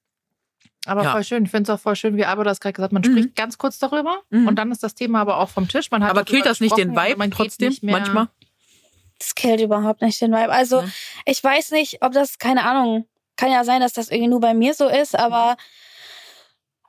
Aber 0.86 1.04
Ja. 1.04 1.12
voll 1.12 1.22
schön. 1.24 1.44
Ich 1.44 1.50
finde 1.50 1.70
es 1.70 1.78
auch 1.78 1.80
voll 1.82 1.94
schön, 1.96 2.16
wie 2.16 2.24
Albert 2.24 2.46
das 2.46 2.60
gerade 2.60 2.72
gesagt 2.72 2.92
hat. 2.92 2.92
Man 2.92 3.02
Mhm. 3.02 3.18
spricht 3.18 3.36
ganz 3.36 3.56
kurz 3.58 3.78
darüber 3.78 4.22
Mhm. 4.30 4.48
und 4.48 4.56
dann 4.56 4.72
ist 4.72 4.82
das 4.82 4.94
Thema 4.94 5.20
aber 5.20 5.36
auch 5.38 5.48
vom 5.48 5.68
Tisch. 5.68 5.90
Man 5.90 6.02
hat 6.02 6.10
Aber 6.10 6.24
killt 6.24 6.44
das 6.46 6.60
nicht 6.60 6.76
den 6.76 6.96
Vibe 6.96 7.16
man 7.16 7.30
trotzdem 7.30 7.68
nicht 7.68 7.82
mehr- 7.82 7.98
manchmal? 7.98 8.28
Das 9.18 9.34
killt 9.36 9.60
überhaupt 9.60 10.02
nicht 10.02 10.20
den 10.20 10.32
Vibe. 10.32 10.50
Also, 10.50 10.80
Ja. 10.80 10.88
ich 11.26 11.42
weiß 11.42 11.70
nicht, 11.70 12.02
ob 12.02 12.12
das, 12.12 12.38
keine 12.38 12.64
Ahnung, 12.64 13.06
kann 13.36 13.52
ja 13.52 13.62
sein, 13.64 13.80
dass 13.80 13.92
das 13.92 14.08
irgendwie 14.10 14.28
nur 14.28 14.40
bei 14.40 14.54
mir 14.54 14.74
so 14.74 14.88
ist, 14.88 15.16
aber 15.16 15.56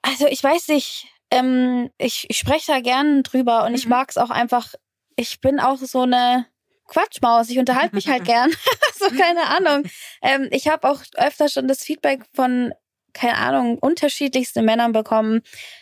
also 0.02 0.28
ich 0.28 0.44
weiß 0.44 0.68
nicht, 0.70 1.08
ähm, 1.32 1.90
ich, 1.98 2.26
ich 2.30 2.38
spreche 2.38 2.72
da 2.72 2.80
gern 2.82 3.24
drüber 3.24 3.66
und 3.66 3.74
ich 3.76 3.86
Mhm. 3.86 3.92
mag 3.92 4.10
es 4.10 4.18
auch 4.18 4.30
einfach, 4.30 4.74
ich 5.16 5.40
bin 5.42 5.60
auch 5.60 5.78
so 5.78 6.02
eine 6.02 6.46
Quatschmaus, 6.88 7.50
ich 7.50 7.60
unterhalte 7.60 7.96
mich 7.96 8.08
halt 8.08 8.26
gern. 8.26 8.52
so, 8.96 9.08
keine 9.10 9.48
Ahnung. 9.48 9.84
Ähm, 10.22 10.48
ich 10.52 10.68
habe 10.68 10.90
auch 10.90 11.02
öfter 11.16 11.50
schon 11.50 11.68
das 11.68 11.84
Feedback 11.84 12.24
von, 12.34 12.74
keine 13.14 13.38
Ahnung, 13.38 13.78
unterschiedlichste 13.78 14.62
Männern 14.62 14.92
bekommen, 14.92 15.42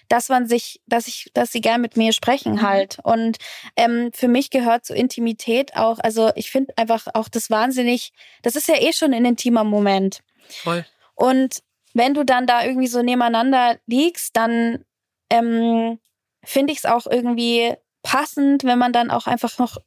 dass 0.09 0.29
man 0.29 0.47
sich, 0.47 0.81
dass 0.85 1.07
ich, 1.07 1.31
dass 1.33 1.51
sie 1.51 1.61
gern 1.61 1.81
mit 1.81 1.97
mir 1.97 2.13
sprechen 2.13 2.55
Mhm. 2.55 2.61
halt. 2.61 2.97
Und 3.03 3.37
ähm, 3.75 4.11
für 4.13 4.27
mich 4.27 4.49
gehört 4.49 4.85
zur 4.85 4.95
Intimität 4.95 5.75
auch, 5.75 5.99
also 5.99 6.31
ich 6.35 6.51
finde 6.51 6.73
einfach 6.77 7.07
auch 7.13 7.29
das 7.29 7.49
wahnsinnig, 7.49 8.11
das 8.41 8.55
ist 8.55 8.67
ja 8.67 8.75
eh 8.75 8.93
schon 8.93 9.13
ein 9.13 9.25
intimer 9.25 9.63
Moment. 9.63 10.21
Voll. 10.49 10.85
Und 11.15 11.61
wenn 11.93 12.13
du 12.13 12.23
dann 12.23 12.47
da 12.47 12.63
irgendwie 12.63 12.87
so 12.87 13.01
nebeneinander 13.01 13.77
liegst, 13.85 14.35
dann 14.35 14.85
ähm, 15.29 15.99
finde 16.43 16.73
ich 16.73 16.79
es 16.79 16.85
auch 16.85 17.05
irgendwie 17.05 17.73
passend, 18.03 18.63
wenn 18.63 18.79
man 18.79 18.93
dann 18.93 19.11
auch 19.11 19.27
einfach 19.27 19.57
noch 19.59 19.77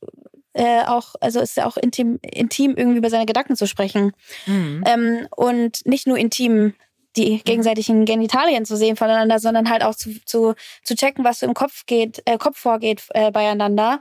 äh, 0.55 0.85
auch, 0.85 1.17
also 1.21 1.41
es 1.41 1.51
ist 1.51 1.57
ja 1.57 1.67
auch 1.67 1.77
intim, 1.77 2.21
intim 2.23 2.75
irgendwie 2.77 2.99
über 2.99 3.11
seine 3.11 3.27
Gedanken 3.27 3.57
zu 3.57 3.67
sprechen. 3.67 4.13
Mhm. 4.47 4.85
Ähm, 4.87 5.29
und 5.35 5.85
nicht 5.85 6.07
nur 6.07 6.17
intim 6.17 6.75
die 7.17 7.43
gegenseitigen 7.45 8.05
Genitalien 8.05 8.65
zu 8.65 8.77
sehen 8.77 8.97
voneinander, 8.97 9.39
sondern 9.39 9.71
halt 9.71 9.83
auch 9.85 9.95
zu, 9.95 10.19
zu, 10.25 10.55
zu 10.83 10.95
checken, 10.97 11.25
was 11.25 11.41
so 11.41 11.47
im 11.47 11.55
Kopf 11.55 11.87
geht, 11.87 12.23
äh, 12.27 12.39
Kopf 12.39 12.59
vorgeht 12.59 13.05
äh, 13.11 13.31
beieinander. 13.31 14.01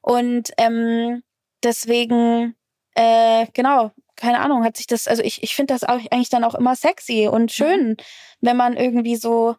Und 0.00 0.50
ähm, 0.58 1.22
deswegen, 1.62 2.56
äh, 2.94 3.46
genau, 3.52 3.92
keine 4.16 4.40
Ahnung, 4.40 4.64
hat 4.64 4.76
sich 4.76 4.86
das, 4.86 5.08
also 5.08 5.22
ich, 5.22 5.42
ich 5.42 5.54
finde 5.54 5.74
das 5.74 5.84
auch 5.84 5.98
eigentlich 6.10 6.30
dann 6.30 6.44
auch 6.44 6.54
immer 6.54 6.76
sexy 6.76 7.28
und 7.28 7.52
schön, 7.52 7.96
wenn 8.40 8.56
man 8.56 8.76
irgendwie 8.76 9.16
so 9.16 9.56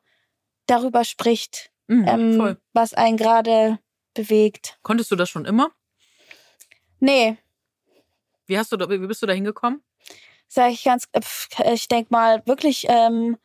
darüber 0.65 1.03
spricht, 1.03 1.71
Mhm. 1.87 2.07
ähm, 2.07 2.57
was 2.73 2.95
einen 2.95 3.15
gerade 3.15 3.77
bewegt. 4.15 4.79
Konntest 4.81 5.11
du 5.11 5.15
das 5.15 5.29
schon 5.29 5.45
immer? 5.45 5.69
Nee, 6.99 7.37
Wie 8.47 8.57
hast 8.57 8.71
du 8.71 8.77
wie 8.89 9.05
bist 9.07 9.21
du 9.21 9.27
da 9.27 9.33
hingekommen? 9.33 9.83
Sage 10.55 10.73
ich 10.73 10.83
ganz, 10.83 11.07
äh, 11.11 11.73
ich 11.73 11.87
denk 11.87 12.09
mal 12.11 12.41
wirklich, 12.45 12.87
ähm, 12.89 13.37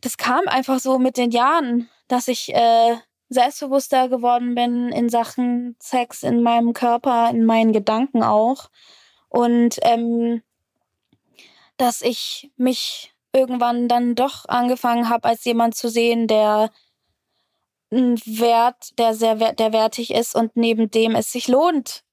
das 0.00 0.16
kam 0.16 0.46
einfach 0.46 0.80
so 0.80 0.98
mit 0.98 1.16
den 1.16 1.30
Jahren, 1.30 1.88
dass 2.08 2.28
ich 2.28 2.54
äh, 2.54 2.96
selbstbewusster 3.30 4.08
geworden 4.08 4.54
bin 4.54 4.90
in 4.90 5.08
Sachen 5.08 5.76
Sex, 5.80 6.22
in 6.22 6.42
meinem 6.42 6.72
Körper, 6.72 7.30
in 7.30 7.44
meinen 7.44 7.72
Gedanken 7.72 8.22
auch. 8.22 8.70
Und 9.28 9.78
ähm, 9.82 10.42
dass 11.76 12.02
ich 12.02 12.50
mich 12.56 13.14
irgendwann 13.32 13.88
dann 13.88 14.14
doch 14.14 14.46
angefangen 14.48 15.08
habe, 15.08 15.28
als 15.28 15.44
jemand 15.44 15.74
zu 15.76 15.88
sehen, 15.88 16.26
der 16.26 16.70
ein 17.92 18.18
Wert, 18.26 18.98
der 18.98 19.14
sehr 19.14 19.36
der 19.36 19.72
wertig 19.72 20.12
ist 20.12 20.34
und 20.34 20.56
neben 20.56 20.90
dem 20.90 21.14
es 21.14 21.32
sich 21.32 21.48
lohnt, 21.48 22.04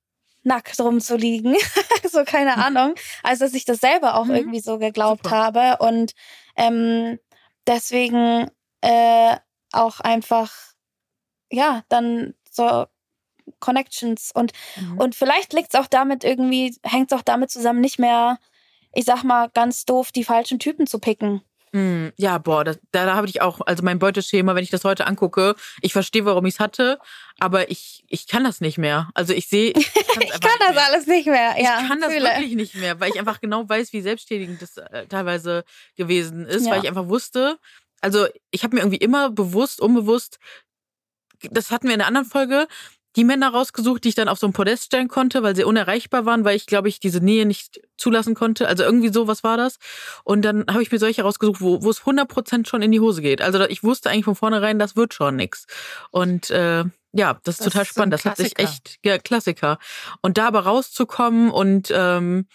nackt 0.46 0.80
rumzuliegen. 0.80 1.56
so 2.12 2.24
keine 2.24 2.58
Ahnung. 2.58 2.96
Also 3.24 3.46
dass 3.46 3.54
ich 3.54 3.66
das 3.66 3.80
selber 3.80 4.16
auch 4.16 4.26
Mhm. 4.26 4.36
irgendwie 4.36 4.60
so 4.62 4.78
geglaubt 4.80 5.26
Super. 5.26 5.36
habe 5.38 5.78
und 5.84 6.14
ähm, 6.56 7.20
deswegen 7.68 8.50
äh, 8.82 9.36
auch 9.72 10.00
einfach 10.00 10.52
ja 11.52 11.84
dann 11.90 12.34
so 12.50 12.86
Connections 13.60 14.32
und 14.34 14.54
Mhm. 14.80 14.98
und 15.00 15.16
vielleicht 15.16 15.54
liegt's 15.54 15.76
auch 15.76 15.88
damit 15.88 16.24
irgendwie 16.24 16.76
hängt's 16.84 17.14
auch 17.14 17.22
damit 17.22 17.52
zusammen 17.52 17.82
nicht 17.82 18.00
mehr 18.00 18.40
ich 18.94 19.06
sag 19.06 19.24
mal 19.24 19.50
ganz 19.50 19.86
doof 19.86 20.12
die 20.12 20.24
falschen 20.24 20.58
Typen 20.60 20.88
zu 20.88 21.00
picken. 21.00 21.42
Mm, 21.76 22.14
Ja, 22.18 22.38
boah, 22.38 22.64
das, 22.64 22.80
da, 22.92 23.06
da 23.06 23.16
habe 23.16 23.28
ich 23.28 23.42
auch, 23.42 23.60
also 23.66 23.84
mein 23.84 24.00
Beuteschema, 24.00 24.56
wenn 24.56 24.64
ich 24.64 24.70
das 24.70 24.86
heute 24.86 25.06
angucke, 25.08 25.56
ich 25.82 25.92
verstehe, 25.92 26.24
warum 26.24 26.46
ich 26.46 26.54
es 26.56 26.60
hatte, 26.62 27.00
aber 27.38 27.70
ich, 27.70 28.06
ich 28.08 28.28
kann 28.28 28.46
das 28.46 28.62
nicht 28.62 28.78
mehr. 28.78 29.10
Also 29.14 29.34
ich 29.34 29.48
sehe, 29.48 29.72
ich, 29.76 29.76
Ich 29.96 30.06
kann 30.14 30.20
nicht 30.22 30.44
das 30.62 30.74
mehr. 30.76 30.86
alles 30.86 31.08
nicht 31.08 31.28
mehr. 31.28 31.56
Ich 31.58 31.64
ja, 31.66 31.84
kann 31.88 32.00
das 32.00 32.14
fühle. 32.14 32.30
wirklich 32.30 32.56
nicht 32.56 32.76
mehr, 32.76 33.00
weil 33.02 33.10
ich 33.12 33.20
einfach 33.20 33.42
genau 33.42 33.68
weiß, 33.68 33.92
wie 33.92 34.02
selbstständig 34.02 34.58
das 34.60 34.78
äh, 34.78 35.06
teilweise 35.08 35.66
gewesen 35.98 36.46
ist, 36.46 36.66
Ja. 36.66 36.72
weil 36.72 36.82
ich 36.84 36.88
einfach 36.88 37.10
wusste, 37.10 37.58
also 38.02 38.28
ich 38.52 38.64
habe 38.64 38.76
mir 38.76 38.82
irgendwie 38.82 38.98
immer 39.04 39.30
bewusst, 39.30 39.82
unbewusst, 39.82 40.40
das 41.52 41.72
hatten 41.72 41.88
wir 41.88 41.96
in 41.96 42.00
einer 42.02 42.08
anderen 42.08 42.28
Folge, 42.28 42.68
die 43.16 43.24
Männer 43.24 43.50
rausgesucht, 43.50 44.04
die 44.04 44.10
ich 44.10 44.16
dann 44.16 44.28
auf 44.28 44.40
so 44.40 44.48
ein 44.48 44.54
Podest 44.54 44.86
stellen 44.86 45.08
konnte, 45.08 45.44
weil 45.44 45.56
sie 45.56 45.64
unerreichbar 45.64 46.26
waren, 46.26 46.44
weil 46.44 46.56
ich, 46.56 46.66
glaube 46.66 46.90
ich, 46.90 47.00
diese 47.00 47.20
Nähe 47.20 47.46
nicht 47.46 47.82
zulassen 47.98 48.36
konnte. 48.36 48.68
Also 48.68 48.84
irgendwie 48.84 49.12
so, 49.12 49.28
was 49.28 49.44
war 49.44 49.58
das? 49.58 49.78
Und 50.24 50.44
dann 50.44 50.66
habe 50.70 50.84
ich 50.84 50.92
mir 50.92 51.00
solche 51.00 51.22
rausgesucht, 51.22 51.62
wo, 51.62 51.84
wo 51.84 51.90
es 51.90 52.02
100% 52.02 52.68
schon 52.68 52.82
in 52.82 52.92
die 52.92 53.00
Hose 53.00 53.22
geht. 53.22 53.42
Also 53.42 53.62
ich 53.66 53.84
wusste 53.84 54.10
eigentlich 54.10 54.26
von 54.26 54.36
vornherein, 54.36 54.80
das 54.80 54.96
wird 54.96 55.14
schon 55.14 55.38
nix. 55.38 55.66
Und 56.12 56.50
äh, 56.50 56.84
ja, 57.14 57.40
das 57.44 57.56
ist 57.56 57.66
Das 57.66 57.74
total 57.74 57.82
ist 57.84 57.88
spannend. 57.90 58.14
Das 58.14 58.26
hat 58.26 58.38
sich 58.38 58.60
echt, 58.60 59.00
ja, 59.06 59.18
Klassiker. 59.18 59.80
Und 60.22 60.38
da 60.38 60.48
aber 60.48 60.62
rauszukommen 60.62 61.50
und 61.50 61.92
ähm, 61.96 62.48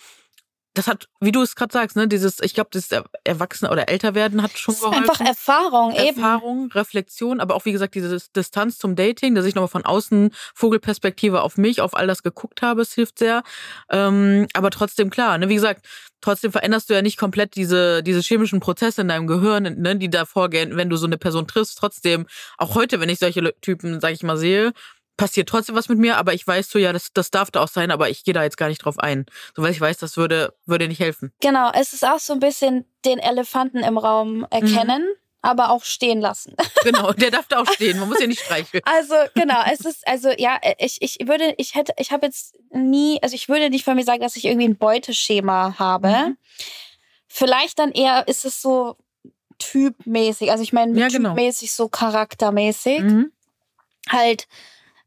das 0.74 0.86
hat, 0.86 1.08
wie 1.20 1.32
du 1.32 1.42
es 1.42 1.56
gerade 1.56 1.72
sagst, 1.72 1.96
ne, 1.96 2.06
dieses, 2.06 2.40
ich 2.40 2.54
glaube, 2.54 2.70
das 2.72 2.88
Erwachsene 3.24 3.70
oder 3.70 3.88
Älterwerden 3.88 4.42
hat 4.42 4.56
schon 4.56 4.74
geholfen. 4.74 5.02
Einfach 5.02 5.20
Erfahrung, 5.20 5.92
eben. 5.92 6.18
Erfahrung, 6.18 6.70
Reflexion, 6.72 7.40
aber 7.40 7.56
auch 7.56 7.64
wie 7.64 7.72
gesagt 7.72 7.94
diese 7.96 8.18
Distanz 8.36 8.78
zum 8.78 8.94
Dating, 8.94 9.34
dass 9.34 9.46
ich 9.46 9.54
nochmal 9.54 9.68
von 9.68 9.84
außen 9.84 10.30
Vogelperspektive 10.54 11.42
auf 11.42 11.56
mich, 11.56 11.80
auf 11.80 11.96
all 11.96 12.06
das 12.06 12.22
geguckt 12.22 12.62
habe, 12.62 12.82
es 12.82 12.94
hilft 12.94 13.18
sehr. 13.18 13.42
Ähm, 13.90 14.46
aber 14.54 14.70
trotzdem 14.70 15.10
klar, 15.10 15.38
ne, 15.38 15.48
wie 15.48 15.56
gesagt, 15.56 15.86
trotzdem 16.20 16.52
veränderst 16.52 16.88
du 16.88 16.94
ja 16.94 17.02
nicht 17.02 17.16
komplett 17.16 17.56
diese 17.56 18.02
diese 18.02 18.20
chemischen 18.20 18.60
Prozesse 18.60 19.00
in 19.00 19.08
deinem 19.08 19.26
Gehirn, 19.26 19.64
ne, 19.80 19.96
die 19.96 20.10
da 20.10 20.24
vorgehen, 20.24 20.76
wenn 20.76 20.88
du 20.88 20.96
so 20.96 21.06
eine 21.06 21.18
Person 21.18 21.48
triffst. 21.48 21.78
Trotzdem, 21.78 22.26
auch 22.58 22.76
heute, 22.76 23.00
wenn 23.00 23.08
ich 23.08 23.18
solche 23.18 23.42
Typen, 23.60 24.00
sag 24.00 24.12
ich 24.12 24.22
mal, 24.22 24.36
sehe, 24.36 24.72
passiert 25.20 25.50
trotzdem 25.50 25.74
was 25.74 25.90
mit 25.90 25.98
mir, 25.98 26.16
aber 26.16 26.32
ich 26.32 26.46
weiß 26.46 26.70
so, 26.70 26.78
ja, 26.78 26.94
das, 26.94 27.12
das 27.12 27.30
darf 27.30 27.50
da 27.50 27.62
auch 27.62 27.68
sein, 27.68 27.90
aber 27.90 28.08
ich 28.08 28.24
gehe 28.24 28.32
da 28.32 28.42
jetzt 28.42 28.56
gar 28.56 28.68
nicht 28.68 28.82
drauf 28.84 28.98
ein. 28.98 29.26
So 29.54 29.62
weil 29.62 29.70
ich 29.70 29.80
weiß, 29.80 29.98
das 29.98 30.16
würde, 30.16 30.54
würde 30.64 30.88
nicht 30.88 31.00
helfen. 31.00 31.30
Genau, 31.40 31.70
es 31.72 31.92
ist 31.92 32.06
auch 32.06 32.18
so 32.18 32.32
ein 32.32 32.40
bisschen 32.40 32.86
den 33.04 33.18
Elefanten 33.18 33.78
im 33.78 33.98
Raum 33.98 34.46
erkennen. 34.50 35.02
Mhm. 35.02 35.16
Aber 35.42 35.70
auch 35.70 35.84
stehen 35.84 36.20
lassen. 36.20 36.54
Genau, 36.84 37.12
der 37.12 37.30
darf 37.30 37.46
da 37.48 37.60
auch 37.60 37.72
stehen. 37.72 37.98
Man 37.98 38.08
muss 38.10 38.20
ja 38.20 38.26
nicht 38.26 38.42
streicheln. 38.42 38.82
Also 38.84 39.14
genau, 39.34 39.62
es 39.72 39.80
ist 39.80 40.06
also 40.06 40.28
ja, 40.36 40.58
ich 40.78 41.00
ich 41.00 41.16
würde 41.26 41.54
ich 41.56 41.74
hätte 41.74 41.94
ich 41.96 42.10
habe 42.10 42.26
jetzt 42.26 42.58
nie, 42.70 43.18
also 43.22 43.34
ich 43.34 43.48
würde 43.48 43.70
nicht 43.70 43.84
von 43.84 43.96
mir 43.96 44.04
sagen, 44.04 44.20
dass 44.20 44.36
ich 44.36 44.44
irgendwie 44.44 44.68
ein 44.68 44.76
Beuteschema 44.76 45.78
habe. 45.78 46.08
Mhm. 46.08 46.36
Vielleicht 47.26 47.78
dann 47.78 47.92
eher 47.92 48.28
ist 48.28 48.44
es 48.44 48.60
so 48.60 48.96
typmäßig, 49.58 50.50
also 50.50 50.62
ich 50.62 50.74
meine 50.74 50.98
ja, 50.98 51.08
genau. 51.08 51.30
typmäßig 51.30 51.72
so 51.72 51.88
charaktermäßig. 51.88 53.00
Mhm. 53.00 53.32
Halt 54.10 54.46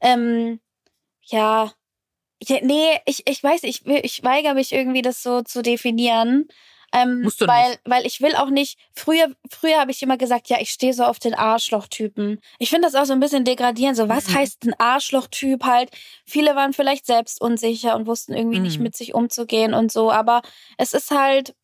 ähm, 0.04 0.60
ja, 1.22 1.72
ja, 2.48 2.58
nee, 2.62 3.00
ich, 3.06 3.28
ich 3.28 3.44
weiß, 3.44 3.64
ich, 3.64 3.86
ich 3.86 4.24
weigere 4.24 4.54
mich 4.54 4.74
irgendwie, 4.74 5.02
das 5.02 5.24
so 5.24 5.42
zu 5.42 5.62
definieren. 5.62 6.48
Ähm, 6.94 7.22
Musst 7.24 7.42
du 7.42 7.48
weil, 7.48 7.72
nicht. 7.72 7.82
weil 7.86 8.06
ich 8.06 8.22
will 8.22 8.36
auch 8.36 8.50
nicht. 8.50 8.78
Früher, 8.94 9.32
früher 9.50 9.80
habe 9.80 9.90
ich 9.90 10.04
immer 10.04 10.18
gesagt, 10.18 10.50
ja, 10.50 10.58
ich 10.60 10.70
stehe 10.70 10.94
so 10.94 11.06
auf 11.06 11.18
den 11.18 11.34
Arschlochtypen. 11.34 12.40
Ich 12.60 12.70
finde 12.70 12.88
das 12.88 12.94
auch 12.96 13.06
so 13.06 13.14
ein 13.14 13.20
bisschen 13.20 13.46
degradierend. 13.46 13.98
So, 13.98 14.10
was 14.10 14.28
mhm. 14.28 14.36
heißt 14.36 14.66
ein 14.66 14.76
Arschlochtyp 14.78 15.64
halt? 15.64 15.90
Viele 16.26 16.56
waren 16.56 16.74
vielleicht 16.74 17.08
selbst 17.08 17.42
unsicher 17.42 17.96
und 17.96 18.06
wussten 18.06 18.34
irgendwie 18.34 18.58
mhm. 18.58 18.64
nicht 18.64 18.80
mit 18.80 18.96
sich 18.96 19.16
umzugehen 19.16 19.74
und 19.74 19.92
so. 19.92 20.12
Aber 20.12 20.44
es 20.78 20.94
ist 20.94 21.10
halt, 21.10 21.56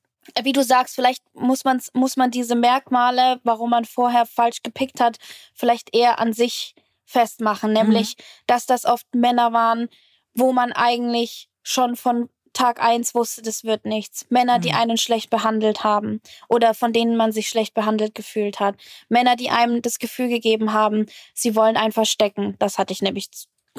wie 0.44 0.54
du 0.54 0.64
sagst, 0.64 0.96
vielleicht 0.96 1.24
muss 1.36 1.64
man, 1.64 1.80
muss 1.94 2.18
man 2.18 2.32
diese 2.32 2.56
Merkmale, 2.56 3.40
warum 3.44 3.70
man 3.70 3.86
vorher 3.86 4.26
falsch 4.26 4.64
gepickt 4.64 5.00
hat, 5.00 5.18
vielleicht 5.54 5.96
eher 5.96 6.20
an 6.20 6.34
sich 6.34 6.74
festmachen, 7.10 7.74
nämlich, 7.74 8.16
mhm. 8.18 8.24
dass 8.48 8.66
das 8.66 8.86
oft 8.86 9.08
Männer 9.14 9.52
waren, 9.52 9.90
wo 10.34 10.54
man 10.54 10.72
eigentlich 10.72 11.50
schon 11.64 11.96
von 11.96 12.30
Tag 12.54 12.82
eins 12.82 13.14
wusste, 13.14 13.42
das 13.42 13.64
wird 13.64 13.86
nichts. 13.86 14.26
Männer, 14.30 14.58
mhm. 14.58 14.62
die 14.62 14.72
einen 14.74 14.98
schlecht 14.98 15.30
behandelt 15.30 15.84
haben 15.84 16.22
oder 16.48 16.74
von 16.74 16.94
denen 16.94 17.16
man 17.16 17.32
sich 17.32 17.48
schlecht 17.48 17.74
behandelt 17.74 18.16
gefühlt 18.16 18.60
hat. 18.60 18.76
Männer, 19.08 19.36
die 19.36 19.50
einem 19.50 19.82
das 19.82 20.00
Gefühl 20.00 20.30
gegeben 20.30 20.74
haben, 20.74 21.06
sie 21.34 21.56
wollen 21.56 21.78
einen 21.78 21.92
verstecken. 21.92 22.56
Das 22.60 22.78
hatte 22.78 22.94
ich 22.94 23.02
nämlich 23.02 23.30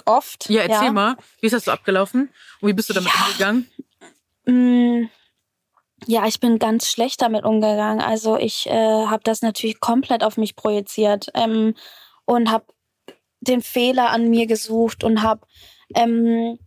oft. 0.04 0.48
Ja, 0.48 0.62
erzähl 0.62 0.86
ja. 0.86 0.92
mal, 0.92 1.16
wie 1.40 1.46
ist 1.46 1.52
das 1.52 1.64
so 1.64 1.72
abgelaufen 1.72 2.30
und 2.60 2.68
wie 2.68 2.72
bist 2.72 2.88
du 2.88 2.94
damit 2.94 3.12
ja. 3.12 3.26
umgegangen? 3.26 3.70
Mm, 4.46 5.08
ja, 6.06 6.26
ich 6.26 6.40
bin 6.40 6.58
ganz 6.58 6.88
schlecht 6.88 7.20
damit 7.22 7.44
umgegangen. 7.44 8.00
Also 8.00 8.36
ich 8.36 8.66
äh, 8.66 9.06
habe 9.06 9.22
das 9.24 9.42
natürlich 9.42 9.80
komplett 9.80 10.24
auf 10.24 10.36
mich 10.36 10.56
projiziert 10.56 11.28
ähm, 11.34 11.74
und 12.24 12.50
habe 12.50 12.64
den 13.40 13.62
Fehler 13.62 14.10
an 14.10 14.28
mir 14.28 14.46
gesucht 14.46 15.04
und 15.04 15.22
habe 15.22 15.46
ähm, 15.94 16.58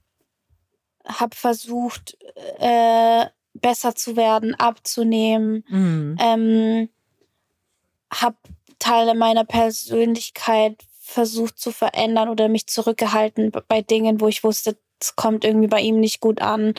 hab 1.05 1.36
versucht, 1.36 2.17
äh, 2.59 3.25
besser 3.53 3.95
zu 3.95 4.15
werden, 4.15 4.55
abzunehmen. 4.55 5.63
Mhm. 5.67 6.17
Ähm, 6.19 6.89
habe 8.12 8.38
Teile 8.79 9.15
meiner 9.15 9.45
Persönlichkeit 9.45 10.83
versucht 10.99 11.59
zu 11.59 11.71
verändern 11.71 12.29
oder 12.29 12.47
mich 12.47 12.67
zurückgehalten 12.67 13.51
bei 13.67 13.81
Dingen, 13.81 14.19
wo 14.19 14.27
ich 14.27 14.43
wusste, 14.43 14.77
es 14.99 15.15
kommt 15.15 15.43
irgendwie 15.43 15.67
bei 15.67 15.81
ihm 15.81 15.99
nicht 15.99 16.21
gut 16.21 16.41
an. 16.41 16.73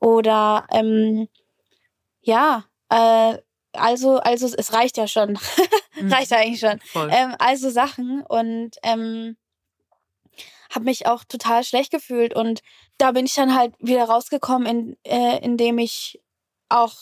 Oder 0.00 0.66
ähm, 0.72 1.28
ja, 2.20 2.64
äh, 2.90 3.38
also, 3.72 4.18
also 4.18 4.48
es 4.56 4.72
reicht 4.72 4.96
ja 4.96 5.06
schon. 5.06 5.38
Reicht 6.10 6.30
ja 6.30 6.38
eigentlich 6.38 6.60
schon. 6.60 6.80
Ähm, 7.10 7.34
also 7.38 7.70
Sachen 7.70 8.22
und 8.22 8.72
ähm, 8.82 9.36
habe 10.70 10.84
mich 10.84 11.06
auch 11.06 11.24
total 11.24 11.64
schlecht 11.64 11.90
gefühlt. 11.90 12.34
Und 12.34 12.62
da 12.98 13.12
bin 13.12 13.26
ich 13.26 13.34
dann 13.34 13.54
halt 13.54 13.74
wieder 13.78 14.04
rausgekommen, 14.04 14.66
in, 14.66 14.96
äh, 15.04 15.38
indem 15.42 15.78
ich 15.78 16.20
auch 16.68 16.94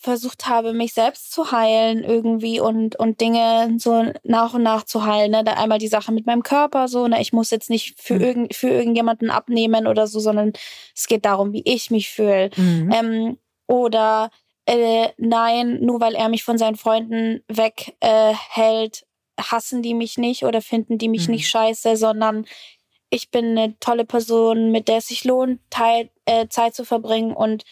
versucht 0.00 0.48
habe, 0.48 0.72
mich 0.72 0.94
selbst 0.94 1.32
zu 1.32 1.50
heilen 1.50 2.04
irgendwie 2.04 2.60
und, 2.60 2.94
und 2.96 3.20
Dinge 3.20 3.74
so 3.78 4.12
nach 4.22 4.54
und 4.54 4.62
nach 4.62 4.84
zu 4.84 5.04
heilen. 5.04 5.32
Ne? 5.32 5.42
Da 5.42 5.54
einmal 5.54 5.78
die 5.78 5.88
Sache 5.88 6.12
mit 6.12 6.24
meinem 6.24 6.44
Körper, 6.44 6.86
so, 6.86 7.08
ne? 7.08 7.20
ich 7.20 7.32
muss 7.32 7.50
jetzt 7.50 7.68
nicht 7.68 8.00
für, 8.00 8.14
mhm. 8.14 8.20
irgend, 8.20 8.54
für 8.54 8.68
irgendjemanden 8.68 9.30
abnehmen 9.30 9.88
oder 9.88 10.06
so, 10.06 10.20
sondern 10.20 10.52
es 10.94 11.08
geht 11.08 11.24
darum, 11.24 11.52
wie 11.52 11.62
ich 11.64 11.90
mich 11.90 12.10
fühle. 12.10 12.50
Mhm. 12.56 12.92
Ähm, 12.92 13.38
oder 13.66 14.30
äh, 14.68 15.14
nein, 15.16 15.78
nur 15.80 15.98
weil 16.00 16.14
er 16.14 16.28
mich 16.28 16.44
von 16.44 16.58
seinen 16.58 16.76
Freunden 16.76 17.42
weghält, 17.48 17.96
äh, 18.02 19.42
hassen 19.42 19.80
die 19.80 19.94
mich 19.94 20.18
nicht 20.18 20.44
oder 20.44 20.60
finden 20.60 20.98
die 20.98 21.08
mich 21.08 21.26
mhm. 21.26 21.36
nicht 21.36 21.48
scheiße, 21.48 21.96
sondern 21.96 22.44
ich 23.08 23.30
bin 23.30 23.56
eine 23.56 23.78
tolle 23.80 24.04
Person, 24.04 24.70
mit 24.70 24.88
der 24.88 24.98
es 24.98 25.08
sich 25.08 25.24
lohnt, 25.24 25.60
Teil, 25.70 26.10
äh, 26.26 26.48
Zeit 26.48 26.74
zu 26.74 26.84
verbringen 26.84 27.32
und 27.32 27.64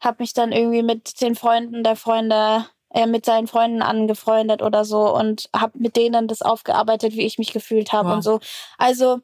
habe 0.00 0.22
mich 0.22 0.32
dann 0.32 0.52
irgendwie 0.52 0.82
mit 0.82 1.20
den 1.20 1.34
Freunden 1.34 1.84
der 1.84 1.96
Freunde, 1.96 2.64
äh, 2.94 3.06
mit 3.06 3.26
seinen 3.26 3.46
Freunden 3.46 3.82
angefreundet 3.82 4.62
oder 4.62 4.86
so 4.86 5.14
und 5.14 5.50
habe 5.54 5.78
mit 5.78 5.96
denen 5.96 6.28
das 6.28 6.40
aufgearbeitet, 6.40 7.12
wie 7.12 7.26
ich 7.26 7.36
mich 7.36 7.52
gefühlt 7.52 7.92
habe 7.92 8.08
wow. 8.08 8.16
und 8.16 8.22
so. 8.22 8.40
Also 8.78 9.20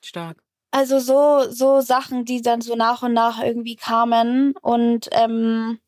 stark. 0.00 0.43
Also 0.74 0.98
so, 0.98 1.48
so 1.52 1.80
Sachen, 1.80 2.24
die 2.24 2.42
dann 2.42 2.60
so 2.60 2.74
nach 2.74 3.04
und 3.04 3.12
nach 3.12 3.40
irgendwie 3.40 3.76
kamen. 3.76 4.54
Und, 4.60 5.08
ähm, 5.12 5.78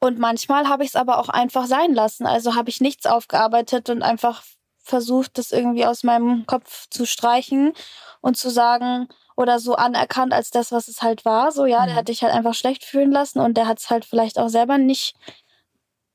und 0.00 0.18
manchmal 0.18 0.70
habe 0.70 0.84
ich 0.84 0.90
es 0.90 0.96
aber 0.96 1.18
auch 1.18 1.28
einfach 1.28 1.66
sein 1.66 1.92
lassen. 1.92 2.24
Also 2.24 2.54
habe 2.54 2.70
ich 2.70 2.80
nichts 2.80 3.04
aufgearbeitet 3.04 3.90
und 3.90 4.02
einfach 4.02 4.42
versucht, 4.78 5.36
das 5.36 5.52
irgendwie 5.52 5.84
aus 5.84 6.02
meinem 6.02 6.46
Kopf 6.46 6.86
zu 6.88 7.04
streichen 7.04 7.74
und 8.22 8.38
zu 8.38 8.48
sagen 8.48 9.06
oder 9.36 9.58
so 9.58 9.74
anerkannt 9.74 10.32
als 10.32 10.48
das, 10.48 10.72
was 10.72 10.88
es 10.88 11.02
halt 11.02 11.26
war. 11.26 11.52
So, 11.52 11.66
ja, 11.66 11.82
mhm. 11.82 11.86
der 11.88 11.94
hat 11.96 12.08
dich 12.08 12.22
halt 12.22 12.32
einfach 12.32 12.54
schlecht 12.54 12.84
fühlen 12.84 13.12
lassen 13.12 13.38
und 13.38 13.58
der 13.58 13.66
hat 13.66 13.80
es 13.80 13.90
halt 13.90 14.06
vielleicht 14.06 14.38
auch 14.38 14.48
selber 14.48 14.78
nicht 14.78 15.14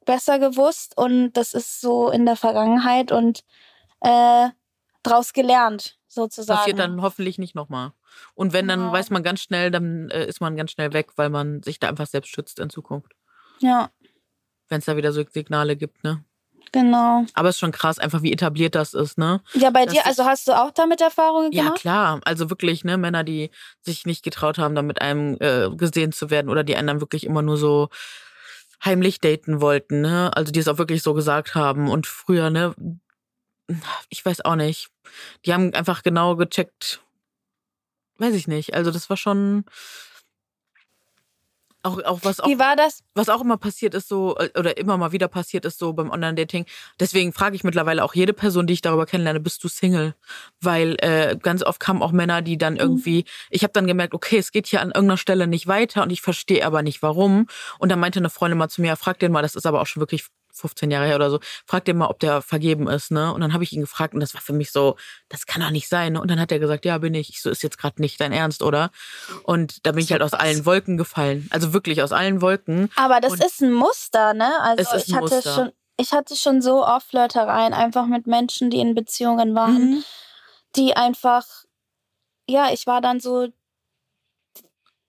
besser 0.05 0.39
gewusst 0.39 0.97
und 0.97 1.33
das 1.33 1.53
ist 1.53 1.81
so 1.81 2.09
in 2.09 2.25
der 2.25 2.35
Vergangenheit 2.35 3.11
und 3.11 3.43
äh, 4.01 4.49
draus 5.03 5.33
gelernt 5.33 5.94
sozusagen. 6.15 6.57
Passiert 6.57 6.79
dann 6.79 7.01
hoffentlich 7.01 7.37
nicht 7.37 7.53
nochmal. 7.53 7.91
Und 8.33 8.53
wenn, 8.53 8.67
dann 8.67 8.79
genau. 8.79 8.91
weiß 8.91 9.09
man 9.11 9.21
ganz 9.21 9.41
schnell, 9.41 9.69
dann 9.69 10.09
äh, 10.09 10.25
ist 10.25 10.41
man 10.41 10.55
ganz 10.55 10.71
schnell 10.71 10.93
weg, 10.93 11.09
weil 11.17 11.29
man 11.29 11.61
sich 11.61 11.79
da 11.79 11.89
einfach 11.89 12.07
selbst 12.07 12.29
schützt 12.29 12.59
in 12.59 12.69
Zukunft. 12.69 13.13
Ja. 13.59 13.91
Wenn 14.69 14.79
es 14.79 14.85
da 14.85 14.97
wieder 14.97 15.11
so 15.11 15.23
Signale 15.31 15.75
gibt, 15.75 16.03
ne? 16.03 16.23
Genau. 16.71 17.23
Aber 17.35 17.49
es 17.49 17.55
ist 17.55 17.59
schon 17.59 17.71
krass, 17.71 17.99
einfach 17.99 18.21
wie 18.21 18.33
etabliert 18.33 18.75
das 18.75 18.93
ist, 18.93 19.17
ne? 19.17 19.41
Ja, 19.53 19.69
bei 19.69 19.85
das 19.85 19.93
dir, 19.93 20.05
also 20.05 20.25
hast 20.25 20.47
du 20.47 20.53
auch 20.53 20.71
damit 20.71 20.99
Erfahrungen 20.99 21.51
gemacht? 21.51 21.77
Ja, 21.77 21.79
klar. 21.79 22.21
Also 22.25 22.49
wirklich, 22.49 22.83
ne, 22.83 22.97
Männer, 22.97 23.23
die 23.23 23.51
sich 23.81 24.05
nicht 24.05 24.23
getraut 24.23 24.57
haben, 24.57 24.75
da 24.75 24.81
mit 24.81 25.01
einem 25.01 25.37
äh, 25.39 25.69
gesehen 25.75 26.11
zu 26.11 26.29
werden 26.29 26.49
oder 26.49 26.63
die 26.63 26.75
einen 26.75 26.87
dann 26.87 27.01
wirklich 27.01 27.25
immer 27.25 27.41
nur 27.41 27.57
so 27.57 27.89
heimlich 28.83 29.21
daten 29.21 29.61
wollten, 29.61 30.01
ne? 30.01 30.31
Also 30.35 30.51
die 30.51 30.59
es 30.59 30.67
auch 30.67 30.77
wirklich 30.77 31.01
so 31.01 31.13
gesagt 31.13 31.55
haben. 31.55 31.89
Und 31.89 32.07
früher, 32.07 32.49
ne, 32.49 32.75
ich 34.09 34.25
weiß 34.25 34.43
auch 34.45 34.55
nicht. 34.55 34.89
Die 35.45 35.53
haben 35.53 35.73
einfach 35.73 36.03
genau 36.03 36.35
gecheckt. 36.35 37.01
Weiß 38.17 38.33
ich 38.33 38.47
nicht. 38.47 38.73
Also 38.73 38.91
das 38.91 39.09
war 39.09 39.17
schon 39.17 39.65
auch, 41.85 42.03
auch 42.03 42.19
was 42.23 42.39
auch, 42.39 42.47
Wie 42.47 42.57
war 42.57 42.75
das? 42.75 43.03
Was 43.13 43.29
auch 43.29 43.41
immer 43.41 43.57
passiert 43.57 43.93
ist 43.93 44.07
so, 44.07 44.35
oder 44.57 44.77
immer 44.77 44.97
mal 44.97 45.11
wieder 45.11 45.27
passiert 45.27 45.65
ist 45.65 45.77
so 45.77 45.93
beim 45.93 46.09
Online-Dating. 46.09 46.65
Deswegen 46.99 47.31
frage 47.31 47.55
ich 47.55 47.63
mittlerweile 47.63 48.03
auch 48.03 48.15
jede 48.15 48.33
Person, 48.33 48.65
die 48.65 48.73
ich 48.73 48.81
darüber 48.81 49.05
kennenlerne, 49.05 49.39
bist 49.39 49.63
du 49.63 49.67
Single? 49.67 50.15
Weil 50.59 50.95
äh, 50.99 51.37
ganz 51.39 51.61
oft 51.63 51.79
kamen 51.79 52.01
auch 52.01 52.11
Männer, 52.11 52.41
die 52.41 52.57
dann 52.57 52.73
mhm. 52.73 52.79
irgendwie, 52.79 53.17
mhm. 53.19 53.23
ich 53.51 53.61
habe 53.61 53.73
dann 53.73 53.85
gemerkt, 53.85 54.15
okay, 54.15 54.37
es 54.39 54.51
geht 54.51 54.65
hier 54.65 54.81
an 54.81 54.87
irgendeiner 54.87 55.17
Stelle 55.17 55.45
nicht 55.45 55.67
weiter 55.67 56.01
und 56.01 56.09
ich 56.09 56.21
verstehe 56.21 56.65
aber 56.65 56.81
nicht 56.81 57.03
warum. 57.03 57.47
Und 57.77 57.89
dann 57.89 57.99
meinte 57.99 58.17
eine 58.17 58.31
Freundin 58.31 58.57
mal 58.57 58.69
zu 58.69 58.81
mir, 58.81 58.95
frag 58.95 59.19
den 59.19 59.31
mal, 59.31 59.43
das 59.43 59.55
ist 59.55 59.67
aber 59.67 59.79
auch 59.79 59.87
schon 59.87 60.01
wirklich 60.01 60.25
15 60.55 60.89
Jahre 60.91 61.05
her 61.05 61.15
oder 61.15 61.29
so, 61.29 61.39
frag 61.65 61.85
den 61.85 61.97
mal, 61.97 62.07
ob 62.07 62.19
der 62.19 62.41
vergeben 62.41 62.87
ist, 62.87 63.11
ne? 63.11 63.33
Und 63.33 63.41
dann 63.41 63.53
habe 63.53 63.63
ich 63.63 63.73
ihn 63.73 63.81
gefragt 63.81 64.13
und 64.13 64.19
das 64.19 64.33
war 64.33 64.41
für 64.41 64.53
mich 64.53 64.71
so, 64.71 64.95
das 65.29 65.45
kann 65.45 65.61
doch 65.61 65.69
nicht 65.69 65.89
sein. 65.89 66.13
Ne? 66.13 66.21
Und 66.21 66.29
dann 66.31 66.39
hat 66.39 66.51
er 66.51 66.59
gesagt, 66.59 66.85
ja, 66.85 66.97
bin 66.97 67.13
ich. 67.13 67.29
Ich 67.29 67.41
so, 67.41 67.49
ist 67.49 67.63
jetzt 67.63 67.77
gerade 67.77 68.01
nicht 68.01 68.19
dein 68.19 68.31
Ernst, 68.31 68.61
oder? 68.63 68.91
Und 69.43 69.85
da 69.85 69.91
bin 69.91 70.03
ich 70.03 70.11
halt 70.11 70.21
aus 70.21 70.33
allen 70.33 70.65
Wolken 70.65 70.97
gefallen. 70.97 71.47
Also 71.51 71.73
wirklich 71.73 72.01
aus 72.01 72.11
allen 72.11 72.41
Wolken. 72.41 72.89
Aber 72.95 73.19
das 73.19 73.33
und 73.33 73.43
ist 73.43 73.61
ein 73.61 73.73
Muster, 73.73 74.33
ne? 74.33 74.51
Also 74.61 74.95
ich 74.97 75.13
hatte 75.13 75.35
Muster. 75.35 75.53
schon, 75.53 75.71
ich 75.97 76.11
hatte 76.11 76.35
schon 76.35 76.61
so 76.61 76.85
oft 76.85 77.07
Flirtereien, 77.07 77.73
einfach 77.73 78.05
mit 78.07 78.27
Menschen, 78.27 78.69
die 78.69 78.79
in 78.79 78.95
Beziehungen 78.95 79.55
waren, 79.55 79.91
mhm. 79.91 80.03
die 80.75 80.95
einfach, 80.95 81.45
ja, 82.47 82.71
ich 82.71 82.87
war 82.87 83.01
dann 83.01 83.19
so 83.19 83.47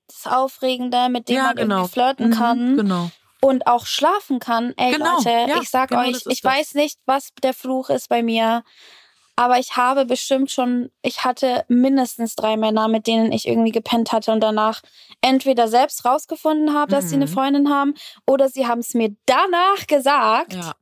das 0.09 0.32
Aufregende, 0.32 1.09
mit 1.09 1.28
dem 1.28 1.36
Ja, 1.36 1.42
man 1.44 1.57
genau. 1.57 1.76
irgendwie 1.76 1.92
flirten 1.92 2.28
Mhm, 2.30 2.32
kann 2.32 2.76
Genau. 2.76 3.11
Und 3.43 3.66
auch 3.66 3.87
schlafen 3.87 4.39
kann. 4.39 4.72
Ey 4.76 4.93
Genau, 4.93 5.16
Leute, 5.16 5.30
ja, 5.30 5.61
ich 5.62 5.70
sag 5.70 5.91
genau 5.91 6.03
euch, 6.03 6.22
ich 6.28 6.41
das. 6.43 6.45
weiß 6.45 6.74
nicht, 6.74 6.99
was 7.07 7.30
der 7.43 7.55
Fluch 7.55 7.91
ist 7.91 8.09
bei 8.09 8.22
mir, 8.22 8.62
aber 9.37 9.59
ich 9.59 9.76
habe 9.76 10.07
bestimmt 10.07 10.51
schon, 10.51 10.91
ich 11.03 11.24
hatte 11.24 11.64
mindestens 11.68 12.37
drei 12.37 12.57
Männer, 12.57 12.89
mit 12.89 13.07
denen 13.07 13.32
ich 13.32 13.47
irgendwie 13.47 13.72
gepennt 13.72 14.11
hatte 14.12 14.32
und 14.32 14.41
danach 14.41 14.80
entweder 15.20 15.68
selbst 15.68 16.05
rausgefunden 16.07 16.72
habe, 16.74 16.91
dass 16.91 17.11
sie 17.11 17.16
eine 17.16 17.26
Mhm. 17.26 17.30
Freundin 17.30 17.70
haben, 17.70 17.95
oder 18.26 18.49
sie 18.49 18.66
haben 18.66 18.80
es 18.80 18.95
mir 18.95 19.14
danach 19.26 19.87
gesagt, 19.87 20.55
Ja. 20.55 20.74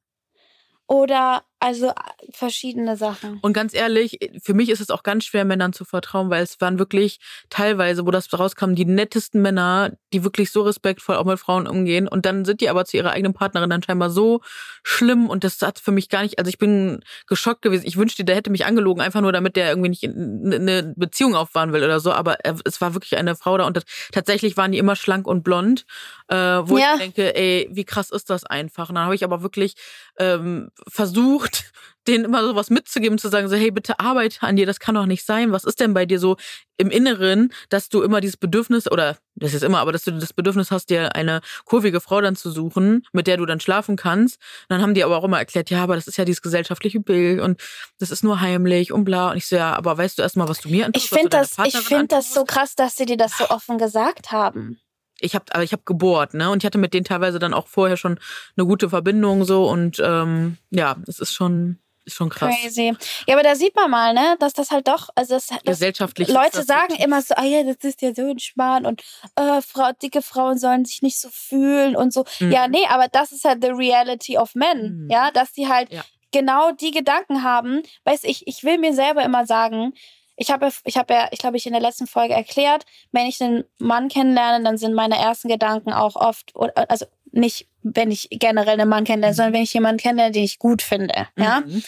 oder 0.87 1.43
also 1.65 1.89
äh, 1.89 1.93
verschiedene 2.31 2.97
Sachen. 2.97 3.39
Und 3.41 3.55
ganz 3.55 3.73
ehrlich, 3.73 4.19
für 4.43 4.53
mich 4.53 4.69
ist 4.69 4.81
es 4.81 4.91
auch 4.91 5.03
ganz 5.03 5.25
schwer, 5.25 5.45
Männern 5.45 5.73
zu 5.73 5.85
vertrauen, 5.85 6.29
weil 6.29 6.43
es 6.43 6.61
waren 6.61 6.79
wirklich 6.79 7.21
teilweise, 7.49 8.07
wo 8.07 8.11
das 8.11 8.33
rauskam, 8.33 8.75
die 8.75 8.85
nettesten 8.85 9.41
Männer, 9.41 9.93
die 10.12 10.25
wirklich 10.25 10.51
so 10.51 10.62
respektvoll 10.62 11.17
auch 11.17 11.25
mit 11.25 11.39
Frauen 11.39 11.67
umgehen. 11.67 12.07
Und 12.07 12.27
dann 12.27 12.45
sind 12.45 12.61
die 12.61 12.69
aber 12.69 12.85
zu 12.85 12.97
ihrer 12.99 13.12
eigenen 13.12 13.33
Partnerin 13.33 13.71
dann 13.71 13.83
scheinbar 13.83 14.11
so 14.11 14.41
schlimm. 14.83 15.29
Und 15.31 15.43
das 15.43 15.61
hat 15.62 15.79
für 15.79 15.91
mich 15.93 16.09
gar 16.11 16.23
nicht, 16.23 16.39
also 16.39 16.51
ich 16.51 16.59
bin 16.59 17.03
geschockt 17.27 17.62
gewesen. 17.62 17.87
Ich 17.87 17.97
wünschte, 17.97 18.25
der 18.25 18.37
hätte 18.37 18.51
mich 18.51 18.67
angelogen, 18.67 19.01
einfach 19.03 19.23
nur 19.23 19.33
damit 19.33 19.57
der 19.57 19.71
irgendwie 19.71 19.89
nicht 19.89 20.03
in- 20.03 20.53
eine 20.53 20.93
Beziehung 20.97 21.35
aufbauen 21.35 21.73
will 21.73 21.83
oder 21.83 21.99
so. 22.01 22.12
Aber 22.12 22.41
er, 22.45 22.57
es 22.65 22.81
war 22.83 22.93
wirklich 22.95 23.17
eine 23.17 23.37
Frau 23.37 23.57
da 23.57 23.67
und 23.67 23.77
das, 23.77 23.85
tatsächlich 24.12 24.57
waren 24.57 24.73
die 24.73 24.79
immer 24.79 24.97
schlank 24.97 25.27
und 25.27 25.43
blond, 25.43 25.87
äh, 26.29 26.37
wo 26.37 26.79
Ja. 26.79 26.95
ich 26.95 27.01
denke, 27.01 27.35
ey, 27.37 27.68
wie 27.70 27.85
krass 27.85 28.11
ist 28.11 28.31
das 28.31 28.45
einfach. 28.45 28.89
Und 28.89 28.95
dann 28.97 29.05
habe 29.05 29.14
ich 29.14 29.25
aber 29.25 29.43
wirklich 29.43 29.75
ähm, 30.18 30.70
versucht, 30.89 31.64
denen 32.07 32.25
immer 32.25 32.45
sowas 32.45 32.68
mitzugeben, 32.68 33.16
zu 33.16 33.29
sagen, 33.29 33.49
so, 33.49 33.57
hey, 33.57 33.70
bitte 33.70 33.99
arbeite 33.99 34.43
an 34.43 34.57
dir, 34.57 34.66
das 34.66 34.79
kann 34.79 34.95
doch 34.95 35.07
nicht 35.07 35.25
sein. 35.25 35.53
Was 35.53 35.64
ist 35.64 35.81
denn 35.81 35.95
bei 35.95 36.05
dir 36.05 36.18
so 36.18 36.37
im 36.77 36.91
Inneren, 36.91 37.51
dass 37.70 37.89
du 37.89 38.03
immer 38.03 38.20
dieses 38.20 38.37
Bedürfnis, 38.37 38.91
oder 38.91 39.16
das 39.37 39.55
ist 39.55 39.62
immer, 39.62 39.79
aber 39.79 39.93
dass 39.93 40.03
du 40.03 40.11
das 40.11 40.33
Bedürfnis 40.35 40.70
hast, 40.70 40.91
dir 40.91 41.14
eine 41.14 41.41
kurvige 41.64 42.01
Frau 42.01 42.20
dann 42.20 42.37
zu 42.37 42.51
suchen, 42.51 43.07
mit 43.12 43.27
der 43.27 43.39
du 43.39 43.47
dann 43.47 43.61
schlafen 43.61 43.97
kannst. 43.97 44.37
Und 44.37 44.66
dann 44.70 44.83
haben 44.83 44.93
die 44.93 45.03
aber 45.05 45.16
auch 45.16 45.25
immer 45.25 45.39
erklärt, 45.39 45.70
ja, 45.70 45.83
aber 45.83 45.95
das 45.95 46.07
ist 46.07 46.18
ja 46.18 46.25
dieses 46.27 46.43
gesellschaftliche 46.43 47.01
Bild 47.01 47.41
und 47.41 47.61
das 47.99 48.11
ist 48.11 48.22
nur 48.22 48.41
heimlich 48.41 48.93
und 48.93 49.05
bla. 49.05 49.31
Und 49.31 49.39
ich 49.39 49.47
so, 49.47 49.57
ja, 49.57 49.75
aber 49.75 49.97
weißt 49.97 50.18
du 50.18 50.22
erstmal, 50.22 50.49
was 50.49 50.61
du 50.61 50.68
mir 50.68 50.85
antust? 50.87 51.07
Ich 51.07 51.12
was 51.12 51.18
finde 51.18 51.31
das, 51.31 51.57
ich 51.64 51.77
finde 51.79 52.09
das 52.09 52.35
so 52.35 52.45
krass, 52.45 52.75
dass 52.75 52.97
sie 52.97 53.07
dir 53.07 53.16
das 53.16 53.39
so 53.39 53.49
offen 53.49 53.79
gesagt 53.79 54.31
haben. 54.31 54.79
Ich 55.25 55.35
habe 55.35 55.45
aber 55.51 55.62
ich 55.64 55.72
habe 55.72 55.83
gebohrt, 55.85 56.35
ne? 56.35 56.51
Und 56.51 56.62
ich 56.62 56.66
hatte 56.66 56.79
mit 56.79 56.95
denen 56.95 57.05
teilweise 57.05 57.39
dann 57.39 57.55
auch 57.55 57.66
vorher 57.68 57.97
schon 57.97 58.18
eine 58.57 58.66
gute 58.66 58.89
Verbindung 58.91 59.45
so 59.45 59.68
und 59.68 60.01
ähm, 60.05 60.59
ja, 60.70 60.97
es 61.09 61.18
ist 61.18 61.33
schon 61.33 61.79
ist 62.07 62.16
schon 62.16 62.29
krass. 62.29 62.55
Crazy. 62.61 62.95
Ja, 63.27 63.35
aber 63.35 63.43
da 63.43 63.55
sieht 63.55 63.75
man 63.77 63.91
mal, 63.91 64.12
ne, 64.12 64.37
dass 64.39 64.53
das 64.53 64.70
halt 64.70 64.87
doch, 64.89 65.09
also 65.14 65.37
das, 65.37 65.49
Gesellschaftlich. 65.64 66.29
Leute 66.29 66.59
das 66.59 66.66
sagen 66.66 66.95
immer 66.97 67.22
so, 67.22 67.35
ah 67.35 67.45
ja, 67.45 67.62
das 67.62 67.77
ist 67.83 68.03
ja 68.03 68.14
so 68.14 68.29
ein 68.29 68.39
Schmarrn 68.39 68.85
und 68.85 69.01
äh, 69.37 69.62
Frau, 69.62 69.91
dicke 70.03 70.20
Frauen 70.20 70.59
sollen 70.59 70.85
sich 70.85 71.01
nicht 71.01 71.18
so 71.18 71.29
fühlen 71.33 71.97
und 71.97 72.12
so. 72.12 72.27
Mhm. 72.41 72.53
Ja, 72.53 72.68
nee, 72.68 72.85
aber 72.91 73.09
das 73.09 73.33
ist 73.33 73.45
halt 73.47 73.62
the 73.64 73.70
reality 73.70 74.37
of 74.37 74.55
men, 74.55 75.05
Mhm. 75.05 75.11
ja, 75.11 75.31
dass 75.31 75.53
die 75.53 75.66
halt 75.66 75.91
Ja. 75.91 76.05
genau 76.31 76.72
die 76.72 76.91
Gedanken 76.91 77.43
haben. 77.43 77.83
Weiß 78.05 78.25
ich, 78.25 78.47
ich 78.47 78.64
will 78.64 78.77
mir 78.77 78.93
selber 78.93 79.22
immer 79.25 79.47
sagen, 79.47 79.95
ich 80.37 80.51
habe 80.51 80.70
ich 80.85 80.97
habe 80.97 81.14
ja, 81.14 81.28
ich 81.30 81.39
glaube, 81.39 81.57
ich 81.57 81.66
in 81.66 81.72
der 81.72 81.82
letzten 81.82 82.07
Folge 82.07 82.35
erklärt, 82.35 82.85
wenn 83.12 83.26
ich 83.26 83.41
einen 83.43 83.64
Mann 83.78 84.09
kennenlerne, 84.09 84.64
dann 84.64 84.78
sind 84.78 84.95
meine 84.95 85.16
ersten 85.16 85.49
Gedanken 85.49 85.93
auch 85.93 86.16
oft, 86.16 86.53
also 86.89 87.07
nicht, 87.30 87.68
wenn 87.82 88.11
ich 88.11 88.28
generell 88.30 88.80
einen 88.80 88.89
Mann 88.89 89.05
kennenlerne, 89.05 89.32
Mhm. 89.32 89.37
sondern 89.37 89.53
wenn 89.55 89.62
ich 89.62 89.74
jemanden 89.74 90.01
kennenlerne, 90.01 90.32
den 90.32 90.45
ich 90.45 90.59
gut 90.59 90.82
finde, 90.82 91.28
ja 91.39 91.61
Mhm. 91.61 91.82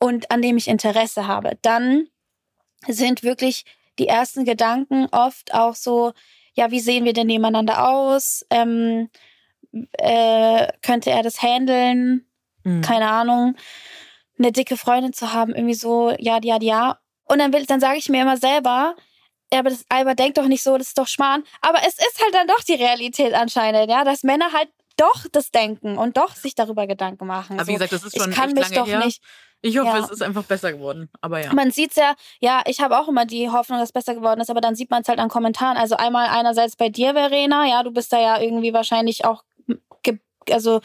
und 0.00 0.30
an 0.30 0.42
dem 0.42 0.56
ich 0.56 0.68
Interesse 0.68 1.26
habe, 1.26 1.58
dann 1.62 2.06
sind 2.86 3.22
wirklich 3.22 3.64
die 3.98 4.08
ersten 4.08 4.44
Gedanken 4.44 5.06
oft 5.12 5.52
auch 5.54 5.74
so, 5.74 6.12
ja, 6.54 6.70
wie 6.70 6.80
sehen 6.80 7.04
wir 7.04 7.12
denn 7.12 7.26
nebeneinander 7.26 7.88
aus? 7.88 8.44
Ähm, 8.50 9.08
äh, 9.92 10.68
könnte 10.82 11.10
er 11.10 11.22
das 11.22 11.42
handeln? 11.42 12.26
Mhm. 12.64 12.80
Keine 12.82 13.08
Ahnung. 13.08 13.56
Eine 14.38 14.52
dicke 14.52 14.76
Freundin 14.76 15.12
zu 15.12 15.32
haben, 15.32 15.54
irgendwie 15.54 15.74
so, 15.74 16.10
ja, 16.18 16.38
ja, 16.42 16.58
ja. 16.60 16.98
Und 17.30 17.38
dann 17.38 17.52
will, 17.52 17.64
dann 17.66 17.80
sage 17.80 17.98
ich 17.98 18.08
mir 18.08 18.22
immer 18.22 18.36
selber, 18.36 18.94
ja, 19.52 19.60
aber 19.60 19.70
das 19.70 19.84
Alber 19.88 20.14
denkt 20.14 20.38
doch 20.38 20.46
nicht 20.46 20.62
so, 20.62 20.76
das 20.78 20.88
ist 20.88 20.98
doch 20.98 21.06
Schmarrn. 21.08 21.44
Aber 21.60 21.78
es 21.86 21.94
ist 21.94 22.20
halt 22.22 22.34
dann 22.34 22.46
doch 22.46 22.60
die 22.62 22.74
Realität 22.74 23.34
anscheinend, 23.34 23.90
ja, 23.90 24.04
dass 24.04 24.22
Männer 24.22 24.52
halt 24.52 24.68
doch 24.96 25.26
das 25.32 25.50
denken 25.50 25.96
und 25.96 26.16
doch 26.16 26.34
sich 26.34 26.54
darüber 26.54 26.86
Gedanken 26.86 27.26
machen. 27.26 27.58
Aber 27.58 27.66
wie 27.66 27.72
So, 27.72 27.78
gesagt, 27.78 27.92
das 27.92 28.04
ist 28.04 28.16
schon 28.18 28.30
ich 28.30 28.36
kann 28.36 28.52
mich 28.52 28.70
doch 28.70 28.86
her. 28.86 29.04
nicht, 29.04 29.22
Ich 29.62 29.78
hoffe, 29.78 29.88
Ja. 29.88 29.98
es 30.04 30.10
ist 30.10 30.22
einfach 30.22 30.44
besser 30.44 30.72
geworden. 30.72 31.08
Aber 31.20 31.40
ja. 31.42 31.52
man 31.52 31.70
sieht's 31.70 31.96
ja, 31.96 32.14
ja, 32.40 32.62
ich 32.66 32.80
habe 32.80 32.98
auch 32.98 33.08
immer 33.08 33.26
die 33.26 33.48
Hoffnung, 33.50 33.78
dass 33.78 33.88
es 33.90 33.92
besser 33.92 34.14
geworden 34.14 34.40
ist, 34.40 34.50
aber 34.50 34.60
dann 34.60 34.74
sieht 34.74 34.90
man 34.90 35.02
es 35.02 35.08
halt 35.08 35.18
an 35.18 35.28
Kommentaren. 35.28 35.76
Also 35.76 35.96
einmal 35.96 36.28
einerseits 36.28 36.76
bei 36.76 36.88
dir, 36.88 37.12
Verena, 37.14 37.66
ja, 37.66 37.82
du 37.82 37.90
bist 37.92 38.12
da 38.12 38.20
ja 38.20 38.40
irgendwie 38.40 38.72
wahrscheinlich 38.72 39.24
auch 39.24 39.42
ge 40.02 40.18
also 40.52 40.80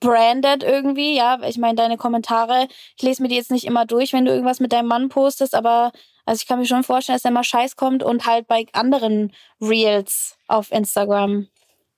branded 0.00 0.62
irgendwie, 0.62 1.16
ja. 1.16 1.38
Ich 1.46 1.58
meine, 1.58 1.76
deine 1.76 1.96
Kommentare, 1.96 2.68
ich 2.96 3.02
lese 3.02 3.22
mir 3.22 3.28
die 3.28 3.36
jetzt 3.36 3.50
nicht 3.50 3.64
immer 3.64 3.86
durch, 3.86 4.12
wenn 4.12 4.24
du 4.24 4.32
irgendwas 4.32 4.60
mit 4.60 4.72
deinem 4.72 4.88
Mann 4.88 5.08
postest, 5.08 5.54
aber 5.54 5.92
also 6.24 6.40
ich 6.42 6.46
kann 6.46 6.58
mir 6.58 6.66
schon 6.66 6.84
vorstellen, 6.84 7.14
dass 7.14 7.22
da 7.22 7.30
mal 7.30 7.44
Scheiß 7.44 7.76
kommt 7.76 8.02
und 8.02 8.26
halt 8.26 8.46
bei 8.48 8.66
anderen 8.72 9.32
Reels 9.60 10.36
auf 10.46 10.70
Instagram. 10.72 11.48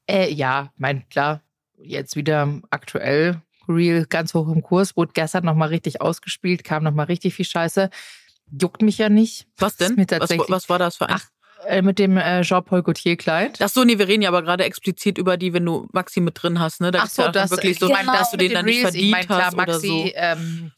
Äh, 0.08 0.32
ja, 0.32 0.72
mein, 0.76 1.08
klar, 1.08 1.40
jetzt 1.82 2.16
wieder 2.16 2.60
aktuell, 2.70 3.42
Real 3.68 4.06
ganz 4.06 4.34
hoch 4.34 4.48
im 4.48 4.62
Kurs, 4.62 4.96
wurde 4.96 5.12
gestern 5.14 5.44
nochmal 5.44 5.68
richtig 5.68 6.00
ausgespielt, 6.00 6.64
kam 6.64 6.82
nochmal 6.82 7.06
richtig 7.06 7.34
viel 7.34 7.44
Scheiße. 7.44 7.90
Juckt 8.60 8.82
mich 8.82 8.98
ja 8.98 9.08
nicht. 9.08 9.46
Was 9.58 9.76
denn? 9.76 9.96
Was, 9.96 10.30
was 10.48 10.68
war 10.68 10.78
das 10.78 10.96
für 10.96 11.08
ein? 11.08 11.16
Ach, 11.16 11.26
Äh, 11.66 11.82
mit 11.82 11.98
dem 11.98 12.16
äh, 12.16 12.42
Jean-Paul 12.42 12.82
Gaultier-Kleid. 12.82 13.58
Ach 13.60 13.68
so, 13.68 13.84
nee, 13.84 13.98
wir 13.98 14.08
reden 14.08 14.22
ja 14.22 14.30
aber 14.30 14.42
gerade 14.42 14.64
explizit 14.64 15.18
über 15.18 15.36
die, 15.36 15.52
wenn 15.52 15.66
du 15.66 15.86
Maxi 15.92 16.20
mit 16.20 16.42
drin 16.42 16.58
hast, 16.58 16.80
ne? 16.80 16.90
Da 16.90 17.00
Ach 17.00 17.04
ja 17.04 17.08
so, 17.08 17.22
auch 17.24 17.32
das, 17.32 17.50
wirklich 17.50 17.78
so, 17.78 17.86
ich 17.86 17.92
mein, 17.92 18.06
dass 18.06 18.30
du 18.30 18.36
den 18.36 18.52
dann 18.52 18.64
nicht 18.64 18.80
verdient 18.80 19.04
ich 19.04 19.10
mein, 19.10 19.26
klar, 19.26 19.46
hast 19.46 19.54
oder 19.54 19.66
Maxi, 19.66 19.88
so. 19.88 20.10
ähm, 20.14 20.72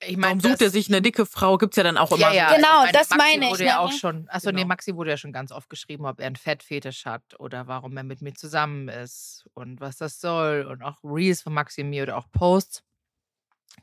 ich 0.00 0.08
Warum 0.18 0.20
meine, 0.20 0.40
sucht 0.40 0.60
er 0.60 0.70
sich 0.70 0.88
eine 0.88 1.00
dicke 1.00 1.24
Frau? 1.24 1.56
Gibt's 1.56 1.76
ja 1.76 1.82
dann 1.82 1.96
auch 1.96 2.12
immer. 2.12 2.32
Ja, 2.32 2.50
ja. 2.50 2.54
Genau, 2.54 2.84
ich 2.84 2.92
das 2.92 3.10
Maxi 3.10 3.16
meine 3.16 3.46
ich, 3.46 3.52
Wurde 3.52 3.64
ja 3.64 3.74
ne? 3.74 3.80
auch 3.80 3.92
schon, 3.92 4.28
achso, 4.28 4.50
nee, 4.50 4.56
Genau. 4.56 4.68
Maxi 4.68 4.94
wurde 4.94 5.10
ja 5.10 5.16
schon 5.16 5.32
ganz 5.32 5.52
oft 5.52 5.70
geschrieben, 5.70 6.04
ob 6.04 6.20
er 6.20 6.26
einen 6.26 6.36
Fettfetisch 6.36 7.06
hat 7.06 7.22
oder 7.38 7.66
warum 7.66 7.96
er 7.96 8.04
mit 8.04 8.20
mir 8.20 8.34
zusammen 8.34 8.88
ist 8.88 9.46
und 9.54 9.80
was 9.80 9.96
das 9.96 10.20
soll. 10.20 10.66
Und 10.70 10.82
auch 10.82 10.98
Reels 11.02 11.40
von 11.42 11.54
Maxi 11.54 11.80
und 11.80 11.90
mir 11.90 12.02
oder 12.02 12.18
auch 12.18 12.30
Posts. 12.30 12.82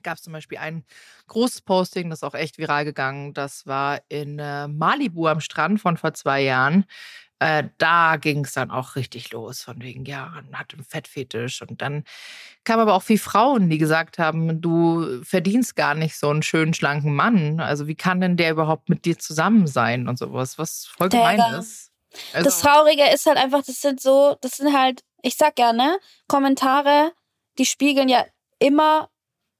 Gab 0.02 0.18
es 0.18 0.24
zum 0.24 0.34
Beispiel 0.34 0.58
ein 0.58 0.84
großes 1.28 1.62
Posting, 1.62 2.10
das 2.10 2.20
ist 2.20 2.24
auch 2.24 2.34
echt 2.34 2.58
viral 2.58 2.86
gegangen. 2.86 3.34
Das 3.34 3.66
war 3.66 4.02
in 4.10 4.39
äh, 4.39 4.68
Malibu 4.68 5.28
am 5.28 5.39
Strand 5.39 5.80
von 5.80 5.98
vor 5.98 6.14
zwei 6.14 6.41
Jahren. 6.41 6.86
Äh, 7.44 7.70
da 7.78 8.16
ging 8.16 8.46
es 8.46 8.54
dann 8.54 8.72
auch 8.72 8.96
richtig 8.96 9.32
los, 9.32 9.64
von 9.64 9.82
wegen, 9.82 10.06
ja, 10.06 10.28
man 10.34 10.58
hat 10.58 10.74
einen 10.74 10.86
Fettfetisch. 10.86 11.62
Und 11.62 11.82
dann 11.82 12.06
kamen 12.64 12.82
aber 12.82 12.94
auch 12.94 13.04
viele 13.04 13.20
Frauen, 13.20 13.70
die 13.70 13.78
gesagt 13.78 14.18
haben, 14.18 14.62
du 14.62 15.22
verdienst 15.24 15.76
gar 15.76 15.94
nicht 15.94 16.18
so 16.18 16.30
einen 16.30 16.41
schönen, 16.41 16.74
schlanken 16.74 17.14
Mann. 17.14 17.60
Also 17.60 17.88
wie 17.88 17.96
kann 17.96 18.22
denn 18.22 18.38
der 18.38 18.52
überhaupt 18.52 18.88
mit 18.88 19.04
dir 19.04 19.20
zusammen 19.20 19.68
sein 19.68 20.08
und 20.08 20.18
sowas, 20.18 20.58
was 20.58 20.86
voll 20.86 21.10
gemein 21.10 21.36
Digga. 21.36 21.58
ist. 21.58 21.91
Also, 22.32 22.46
Das 22.46 22.62
Traurige 22.62 23.04
ist 23.14 23.26
halt 23.26 23.38
einfach, 23.38 23.64
das 23.64 23.82
sind 23.82 24.00
so, 24.00 24.38
das 24.39 24.54
sind 24.54 24.74
halt, 24.74 25.02
ich 25.22 25.36
sag 25.36 25.56
gerne, 25.56 25.98
Kommentare, 26.30 27.12
die 27.58 27.66
spiegeln 27.66 28.08
ja 28.08 28.26
immer 28.60 29.10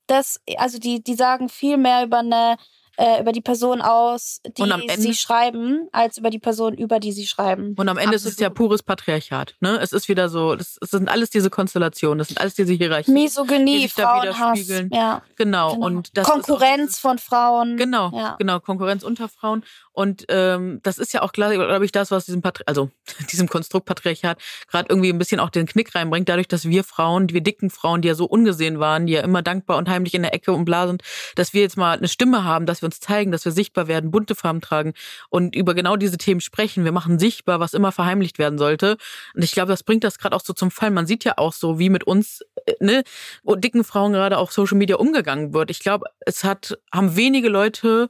das, 0.08 0.40
also 0.58 0.80
die, 0.80 1.04
die 1.04 1.16
sagen 1.16 1.50
viel 1.50 1.78
mehr 1.78 2.04
über 2.04 2.20
eine, 2.20 2.58
äh, 2.98 3.22
über 3.22 3.32
die 3.32 3.42
Person 3.42 3.82
aus, 3.82 4.40
die 4.58 4.62
Ende- 4.62 4.94
sie 5.02 5.14
schreiben, 5.16 5.88
als 5.92 6.18
über 6.18 6.30
die 6.30 6.40
Person, 6.40 6.74
über 6.76 7.00
die 7.00 7.12
sie 7.12 7.26
schreiben. 7.26 7.74
Und 7.78 7.90
am 7.90 7.98
Ende 7.98 8.16
ist 8.16 8.26
es 8.26 8.38
ja 8.40 8.48
Absolut. 8.50 8.70
pures 8.70 8.84
Patriarchat. 8.84 9.56
Ne? 9.62 9.80
Es 9.82 9.92
ist 9.94 10.08
wieder 10.10 10.30
so, 10.30 10.56
das, 10.56 10.78
es 10.82 10.92
sind 10.92 11.10
alles 11.10 11.30
diese 11.32 11.50
Konstellationen, 11.50 12.20
das 12.20 12.28
sind 12.28 12.40
alles 12.40 12.54
diese 12.54 12.74
Hierarchien. 12.74 13.16
die 13.16 13.22
Misogynie, 13.24 13.82
sich 13.84 13.96
da 13.96 14.20
Frauenhass, 14.20 14.68
ja, 14.92 15.22
Genau. 15.38 15.74
genau. 15.76 15.86
Und 15.86 16.12
auch 16.20 16.24
Konkurrenz 16.24 16.82
dieses- 16.92 17.00
von 17.00 17.18
Frauen. 17.18 17.78
Genau, 17.78 18.12
Ja. 18.14 18.36
genau, 18.38 18.60
Konkurrenz 18.60 19.04
unter 19.04 19.28
Frauen. 19.28 19.64
Und 19.92 20.26
ähm, 20.30 20.80
das 20.84 20.98
ist 20.98 21.14
ja 21.14 21.22
auch, 21.22 21.32
glaube 21.34 21.86
ich, 21.86 21.92
das, 21.92 22.10
was 22.12 22.26
diesem 22.26 22.42
Patri 22.42 22.64
also 22.68 22.90
diesem 23.32 23.48
Konstrukt 23.48 23.86
Patriarchat 23.88 24.38
gerade 24.68 24.88
irgendwie 24.90 25.10
ein 25.10 25.18
bisschen 25.20 25.40
auch 25.40 25.50
den 25.50 25.66
Knick 25.68 25.94
reinbringt, 25.96 26.30
dadurch, 26.30 26.48
dass 26.48 26.66
wir 26.66 26.84
Frauen, 26.84 27.30
wir 27.30 27.42
dicken 27.42 27.70
Frauen, 27.70 28.02
die 28.02 28.08
ja 28.08 28.16
so 28.16 28.26
ungesehen 28.26 28.80
waren, 28.80 29.06
die 29.08 29.14
ja 29.14 29.22
immer 29.22 29.42
dankbar 29.42 29.78
und 29.78 29.90
heimlich 29.90 30.14
in 30.14 30.22
der 30.24 30.34
Ecke 30.34 30.52
und 30.54 30.66
bla 30.66 30.88
sind, 30.88 31.02
dass 31.36 31.54
wir 31.54 31.62
jetzt 31.62 31.78
mal 31.78 31.98
eine 31.98 32.08
Stimme 32.08 32.44
haben, 32.44 32.66
dass 32.68 32.82
wir 32.84 32.88
uns 32.88 33.00
zeigen, 33.00 33.32
dass 33.32 33.46
wir 33.46 33.52
sichtbar 33.52 33.88
werden, 33.88 34.12
bunte 34.12 34.36
Farben 34.36 34.62
tragen 34.62 34.94
und 35.30 35.56
über 35.56 35.74
genau 35.74 35.96
diese 35.96 36.18
Themen 36.18 36.42
sprechen. 36.42 36.84
Wir 36.84 36.92
machen 36.92 37.18
sichtbar, 37.18 37.60
was 37.60 37.74
immer 37.74 37.92
verheimlicht 37.92 38.38
werden 38.38 38.60
sollte. 38.60 38.98
Und 39.34 39.44
ich 39.44 39.54
glaube, 39.54 39.72
das 39.72 39.84
bringt 39.84 40.04
das 40.04 40.20
gerade 40.20 40.36
auch 40.36 40.44
so 40.44 40.54
zum 40.54 40.72
Fall. 40.72 40.92
Man 40.92 41.08
sieht 41.08 41.24
ja 41.24 41.34
auch 41.38 41.54
so, 41.54 41.80
wie 41.80 41.90
mit 41.90 42.04
uns, 42.04 42.42
äh, 42.66 42.74
ne, 42.80 43.04
dicken 43.44 43.84
Frauen 43.84 44.14
gerade 44.14 44.38
auf 44.38 44.52
Social 44.52 44.78
Media 44.78 44.98
umgegangen 44.98 45.54
wird. 45.54 45.72
Ich 45.72 45.80
glaube, 45.80 46.06
es 46.20 46.44
hat, 46.44 46.78
haben 46.92 47.16
wenige 47.16 47.50
Leute 47.50 48.10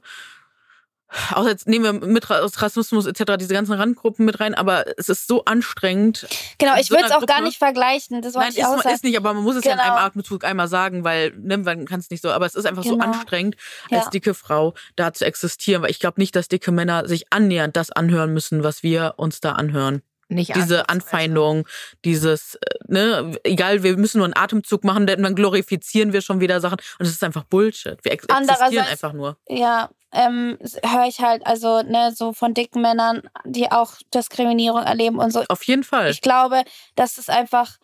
auch 1.32 1.46
jetzt 1.46 1.66
nehmen 1.68 2.00
wir 2.00 2.06
mit 2.08 2.28
Rassismus 2.30 3.06
etc. 3.06 3.36
diese 3.38 3.54
ganzen 3.54 3.72
Randgruppen 3.72 4.24
mit 4.24 4.40
rein, 4.40 4.54
aber 4.54 4.84
es 4.98 5.08
ist 5.08 5.26
so 5.26 5.44
anstrengend. 5.44 6.26
Genau, 6.58 6.76
ich 6.78 6.90
würde 6.90 7.04
es 7.04 7.10
auch 7.12 7.26
gar 7.26 7.40
nicht 7.40 7.58
vergleichen. 7.58 8.22
Das 8.22 8.34
Nein, 8.34 8.48
ich 8.50 8.58
ist, 8.58 8.64
sagen. 8.64 8.88
ist 8.88 9.04
nicht, 9.04 9.16
aber 9.16 9.34
man 9.34 9.42
muss 9.44 9.56
es 9.56 9.64
ja 9.64 9.72
in 9.72 9.78
Genau. 9.78 9.90
einem 9.94 10.04
Atemzug 10.04 10.44
einmal 10.44 10.68
sagen, 10.68 11.04
weil 11.04 11.32
ne, 11.36 11.58
man 11.58 11.86
kann 11.86 12.00
es 12.00 12.10
nicht 12.10 12.22
so. 12.22 12.30
Aber 12.30 12.46
es 12.46 12.54
ist 12.54 12.66
einfach 12.66 12.84
so 12.84 12.96
Genau. 12.96 13.04
anstrengend, 13.04 13.56
als 13.90 14.04
Ja. 14.04 14.10
dicke 14.10 14.34
Frau 14.34 14.74
da 14.96 15.12
zu 15.12 15.24
existieren, 15.24 15.82
weil 15.82 15.90
ich 15.90 16.00
glaube 16.00 16.20
nicht, 16.20 16.34
dass 16.36 16.48
dicke 16.48 16.72
Männer 16.72 17.06
sich 17.08 17.26
annähernd 17.32 17.76
das 17.76 17.90
anhören 17.90 18.32
müssen, 18.32 18.62
was 18.64 18.82
wir 18.82 19.14
uns 19.16 19.40
da 19.40 19.52
anhören. 19.52 20.02
Nicht 20.28 20.56
Diese. 20.56 20.88
Anfeindung, 20.88 21.66
dieses, 22.04 22.54
äh, 22.54 22.60
ne, 22.88 23.36
egal, 23.44 23.82
wir 23.82 23.96
müssen 23.98 24.18
nur 24.18 24.24
einen 24.24 24.36
Atemzug 24.36 24.82
machen, 24.82 25.06
denn 25.06 25.22
dann 25.22 25.34
glorifizieren 25.34 26.12
wir 26.14 26.22
schon 26.22 26.40
wieder 26.40 26.60
Sachen. 26.60 26.78
Und 26.98 27.06
es 27.06 27.10
ist 27.12 27.22
einfach 27.22 27.44
Bullshit. 27.44 27.98
Wir 28.02 28.12
ex 28.12 28.24
existieren 28.24 28.86
einfach 28.86 29.12
nur. 29.12 29.36
Ja, 29.48 29.90
ähm, 30.14 30.58
höre 30.84 31.06
ich 31.06 31.20
halt, 31.20 31.46
also, 31.46 31.82
ne, 31.82 32.12
so 32.14 32.32
von 32.32 32.54
dicken 32.54 32.80
Männern, 32.80 33.22
die 33.44 33.70
auch 33.70 33.94
Diskriminierung 34.14 34.82
erleben 34.82 35.18
und 35.18 35.32
so. 35.32 35.44
Auf 35.48 35.64
jeden 35.64 35.84
Fall. 35.84 36.10
Ich 36.10 36.20
glaube, 36.20 36.62
dass 36.94 37.18
es 37.18 37.28
einfach, 37.28 37.78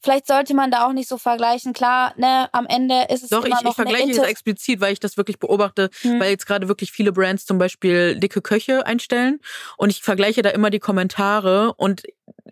vielleicht 0.00 0.26
sollte 0.26 0.54
man 0.54 0.70
da 0.70 0.86
auch 0.86 0.92
nicht 0.92 1.08
so 1.08 1.18
vergleichen. 1.18 1.72
Klar, 1.72 2.14
ne, 2.16 2.48
am 2.52 2.66
Ende 2.66 3.06
ist 3.10 3.24
es 3.24 3.30
Doch, 3.30 3.40
ich, 3.40 3.46
immer 3.46 3.58
ich 3.58 3.64
noch 3.64 3.74
vergleiche 3.74 4.04
eine 4.04 4.12
es 4.12 4.18
explizit, 4.18 4.80
weil 4.80 4.92
ich 4.92 5.00
das 5.00 5.16
wirklich 5.16 5.38
beobachte, 5.38 5.90
Hm. 6.02 6.20
weil 6.20 6.30
jetzt 6.30 6.46
gerade 6.46 6.68
wirklich 6.68 6.92
viele 6.92 7.12
Brands 7.12 7.46
zum 7.46 7.58
Beispiel 7.58 8.18
dicke 8.18 8.40
Köche 8.40 8.86
einstellen 8.86 9.40
und 9.76 9.90
ich 9.90 10.02
vergleiche 10.02 10.42
da 10.42 10.50
immer 10.50 10.70
die 10.70 10.80
Kommentare 10.80 11.74
und 11.74 12.02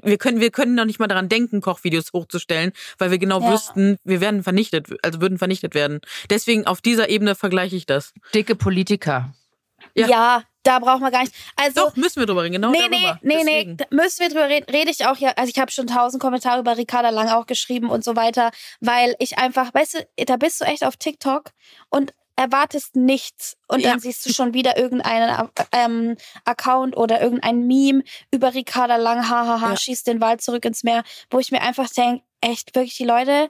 wir 0.02 0.18
können, 0.18 0.40
wir 0.40 0.50
können 0.50 0.74
noch 0.74 0.84
nicht 0.84 0.98
mal 0.98 1.06
daran 1.08 1.28
denken, 1.28 1.60
Kochvideos 1.60 2.12
hochzustellen, 2.12 2.72
weil 2.98 3.10
wir 3.10 3.18
genau 3.18 3.40
Ja. 3.40 3.52
wüssten, 3.52 3.96
wir 4.04 4.20
werden 4.20 4.42
vernichtet, 4.42 4.88
also 5.02 5.20
würden 5.20 5.38
vernichtet 5.38 5.74
werden. 5.74 6.00
Deswegen 6.30 6.66
auf 6.66 6.80
dieser 6.80 7.08
Ebene 7.08 7.34
vergleiche 7.34 7.76
ich 7.76 7.86
das. 7.86 8.12
Dicke 8.34 8.54
Politiker. 8.54 9.34
Ja. 9.94 10.06
ja. 10.08 10.42
da 10.62 10.78
braucht 10.78 11.00
man 11.00 11.10
gar 11.10 11.22
nicht. 11.22 11.34
Also, 11.56 11.80
Doch, 11.86 11.96
müssen 11.96 12.20
wir 12.20 12.26
drüber 12.26 12.44
reden, 12.44 12.52
genau 12.52 12.70
nee, 12.70 12.78
darüber. 12.78 13.18
nee, 13.22 13.34
nee, 13.34 13.44
nee, 13.44 13.64
Deswegen. 13.64 13.76
da 13.78 13.84
müssen 13.90 14.20
wir 14.20 14.28
drüber 14.28 14.48
reden. 14.48 14.70
Rede 14.70 14.90
ich 14.92 15.04
auch 15.06 15.16
ja, 15.16 15.30
also 15.36 15.50
ich 15.50 15.58
habe 15.58 15.72
schon 15.72 15.88
tausend 15.88 16.22
Kommentare 16.22 16.60
über 16.60 16.76
Ricarda 16.76 17.10
Lang 17.10 17.28
auch 17.28 17.46
geschrieben 17.46 17.90
und 17.90 18.04
so 18.04 18.14
weiter, 18.14 18.52
weil 18.80 19.16
ich 19.18 19.38
einfach, 19.38 19.74
weißt 19.74 19.94
du, 20.16 20.24
da 20.24 20.36
bist 20.36 20.60
du 20.60 20.64
echt 20.64 20.84
auf 20.84 20.96
TikTok 20.96 21.50
und 21.90 22.14
erwartest 22.42 22.96
nichts. 22.96 23.56
Und 23.68 23.80
Ja. 23.80 23.90
dann 23.90 24.00
siehst 24.00 24.26
du 24.26 24.32
schon 24.32 24.54
wieder 24.54 24.76
irgendeinen 24.76 25.48
ähm, 25.72 26.16
Account 26.44 26.96
oder 26.96 27.20
irgendein 27.22 27.66
Meme 27.66 28.02
über 28.30 28.54
Ricarda 28.54 28.96
Lang, 28.96 29.28
hahaha, 29.28 29.70
Ja. 29.70 29.76
schießt 29.76 30.06
den 30.06 30.20
Wald 30.20 30.42
zurück 30.42 30.64
ins 30.64 30.82
Meer, 30.82 31.04
wo 31.30 31.38
ich 31.38 31.50
mir 31.52 31.62
einfach 31.62 31.88
denke, 31.88 32.24
echt, 32.40 32.74
wirklich 32.74 32.96
die 32.96 33.04
Leute, 33.04 33.48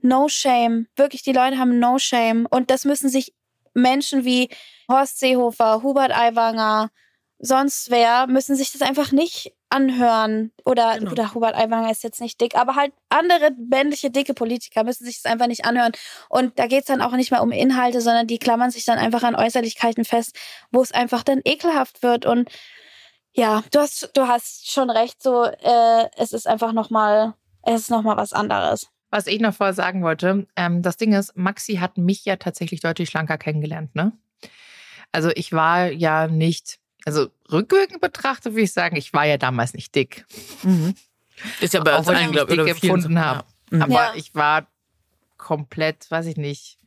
no 0.00 0.28
shame, 0.28 0.86
wirklich 0.96 1.22
die 1.22 1.32
Leute 1.32 1.58
haben 1.58 1.78
no 1.78 1.98
shame. 1.98 2.46
Und 2.50 2.70
das 2.70 2.84
müssen 2.84 3.08
sich 3.08 3.34
Menschen 3.74 4.24
wie 4.24 4.48
Horst 4.90 5.18
Seehofer, 5.20 5.82
Hubert 5.82 6.12
Aiwanger, 6.16 6.90
sonst 7.38 7.90
wer, 7.90 8.26
müssen 8.26 8.56
sich 8.56 8.72
das 8.72 8.82
einfach 8.82 9.12
nicht 9.12 9.52
anhören. 9.70 10.52
Oder, 10.64 10.98
Genau. 10.98 11.10
oder 11.12 11.34
Hubert 11.34 11.54
Aiwanger 11.54 11.90
ist 11.90 12.02
jetzt 12.02 12.20
nicht 12.20 12.40
dick, 12.40 12.54
aber 12.56 12.74
halt 12.74 12.92
andere 13.08 13.50
männliche, 13.70 14.10
dicke 14.10 14.34
Politiker 14.34 14.84
müssen 14.84 15.04
sich 15.04 15.22
das 15.22 15.30
einfach 15.30 15.46
nicht 15.46 15.64
anhören. 15.64 15.92
Und 16.28 16.58
da 16.58 16.66
geht's 16.66 16.86
dann 16.86 17.02
auch 17.02 17.12
nicht 17.12 17.30
mehr 17.30 17.42
um 17.42 17.52
Inhalte, 17.52 18.00
sondern 18.00 18.26
die 18.26 18.38
klammern 18.38 18.70
sich 18.70 18.84
dann 18.84 18.98
einfach 18.98 19.22
an 19.22 19.34
Äußerlichkeiten 19.34 20.04
fest, 20.04 20.36
wo 20.70 20.82
es 20.82 20.92
einfach 20.92 21.22
dann 21.22 21.40
ekelhaft 21.44 22.02
wird. 22.02 22.26
Und 22.26 22.48
ja, 23.32 23.62
du 23.72 23.80
hast, 23.80 24.10
du 24.14 24.26
hast 24.26 24.70
schon 24.70 24.90
recht, 24.90 25.22
so, 25.22 25.44
äh, 25.44 26.08
es 26.16 26.32
ist 26.32 26.46
einfach 26.46 26.72
nochmal, 26.72 27.34
es 27.62 27.82
ist 27.82 27.90
nochmal 27.90 28.16
was 28.16 28.32
anderes. 28.32 28.88
Was 29.10 29.26
ich 29.26 29.40
noch 29.40 29.54
vorher 29.54 29.74
sagen 29.74 30.02
wollte, 30.02 30.46
ähm, 30.56 30.82
das 30.82 30.96
Ding 30.96 31.12
ist, 31.12 31.36
Maxi 31.36 31.76
hat 31.76 31.96
mich 31.96 32.24
ja 32.24 32.36
tatsächlich 32.36 32.80
deutlich 32.80 33.08
schlanker 33.08 33.38
kennengelernt, 33.38 33.94
ne? 33.94 34.12
Also 35.12 35.30
ich 35.34 35.52
war 35.52 35.90
ja 35.90 36.26
nicht, 36.26 36.78
also 37.16 37.30
rückwirkend 37.50 38.00
betrachtet 38.00 38.52
würde 38.52 38.62
ich 38.62 38.72
sagen, 38.72 38.96
ich 38.96 39.12
war 39.12 39.24
ja 39.24 39.36
damals 39.38 39.74
nicht 39.74 39.94
dick. 39.94 40.24
Mhm. 40.62 40.94
Ist 41.60 41.74
ja 41.74 41.80
bei 41.82 41.94
Auch 41.94 41.98
uns 42.00 42.08
allen, 42.08 42.32
glaube 42.32 42.52
ich, 42.54 42.58
dick 42.60 42.68
empfunden 42.82 43.18
habe. 43.18 43.44
Ja. 43.70 43.76
Mhm. 43.76 43.82
Aber 43.82 43.92
Ja. 43.94 44.12
ich 44.14 44.34
war 44.34 44.66
komplett, 45.36 46.10
weiß 46.10 46.26
ich 46.26 46.36
nicht. 46.36 46.78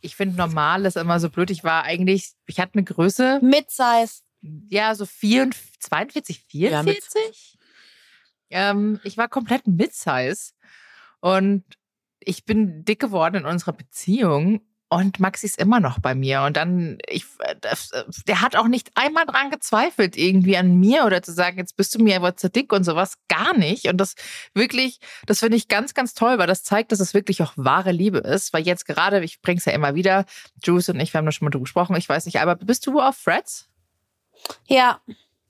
Ich 0.00 0.16
finde 0.16 0.36
normal 0.36 0.84
ist 0.86 0.96
immer 0.96 1.18
so 1.20 1.30
blöd. 1.30 1.50
Ich 1.50 1.64
war 1.64 1.84
eigentlich, 1.84 2.32
ich 2.46 2.60
hatte 2.60 2.74
eine 2.74 2.84
Größe, 2.84 3.40
Mid-Size. 3.42 4.22
ja, 4.68 4.94
so 4.94 5.06
44, 5.06 5.80
42, 5.80 6.44
Ja, 6.52 6.82
mit- 6.82 7.02
44. 7.02 7.58
ähm, 8.50 9.00
ich 9.04 9.16
war 9.16 9.28
komplett 9.28 9.66
Mid-Size. 9.66 10.52
Und 11.20 11.64
ich 12.20 12.44
bin 12.44 12.84
dick 12.84 13.00
geworden 13.00 13.36
in 13.36 13.44
unserer 13.46 13.72
Beziehung. 13.72 14.60
Und 14.94 15.18
Maxi 15.18 15.46
ist 15.46 15.58
immer 15.58 15.80
noch 15.80 15.98
bei 15.98 16.14
mir. 16.14 16.42
Und 16.42 16.56
dann, 16.56 16.98
ich, 17.08 17.24
äh, 17.40 17.54
äh, 17.62 18.04
der 18.28 18.40
hat 18.40 18.54
auch 18.54 18.68
nicht 18.68 18.92
einmal 18.94 19.26
dran 19.26 19.50
gezweifelt, 19.50 20.16
irgendwie 20.16 20.56
an 20.56 20.78
mir 20.78 21.04
oder 21.04 21.20
zu 21.20 21.32
sagen, 21.32 21.58
jetzt 21.58 21.76
bist 21.76 21.94
du 21.94 22.02
mir 22.02 22.14
aber 22.14 22.36
zu 22.36 22.48
dick 22.48 22.72
und 22.72 22.84
sowas. 22.84 23.14
Gar 23.28 23.56
nicht. 23.58 23.86
Und 23.86 23.96
das 23.96 24.14
wirklich, 24.54 25.00
das 25.26 25.40
finde 25.40 25.56
ich 25.56 25.66
ganz, 25.66 25.94
ganz 25.94 26.14
toll, 26.14 26.38
weil 26.38 26.46
das 26.46 26.62
zeigt, 26.62 26.92
dass 26.92 27.00
es 27.00 27.12
wirklich 27.12 27.42
auch 27.42 27.52
wahre 27.56 27.90
Liebe 27.90 28.18
ist. 28.18 28.52
Weil 28.52 28.62
jetzt 28.62 28.86
gerade, 28.86 29.24
ich 29.24 29.40
bring's 29.40 29.64
ja 29.64 29.72
immer 29.72 29.96
wieder, 29.96 30.26
Juice 30.62 30.90
und 30.90 31.00
ich, 31.00 31.12
wir 31.12 31.18
haben 31.18 31.26
da 31.26 31.32
schon 31.32 31.46
mal 31.46 31.50
drüber 31.50 31.64
gesprochen, 31.64 31.96
ich 31.96 32.08
weiß 32.08 32.26
nicht, 32.26 32.40
aber 32.40 32.54
bist 32.54 32.86
du 32.86 33.00
auf 33.00 33.16
Freds? 33.16 33.68
Ja, 34.68 35.00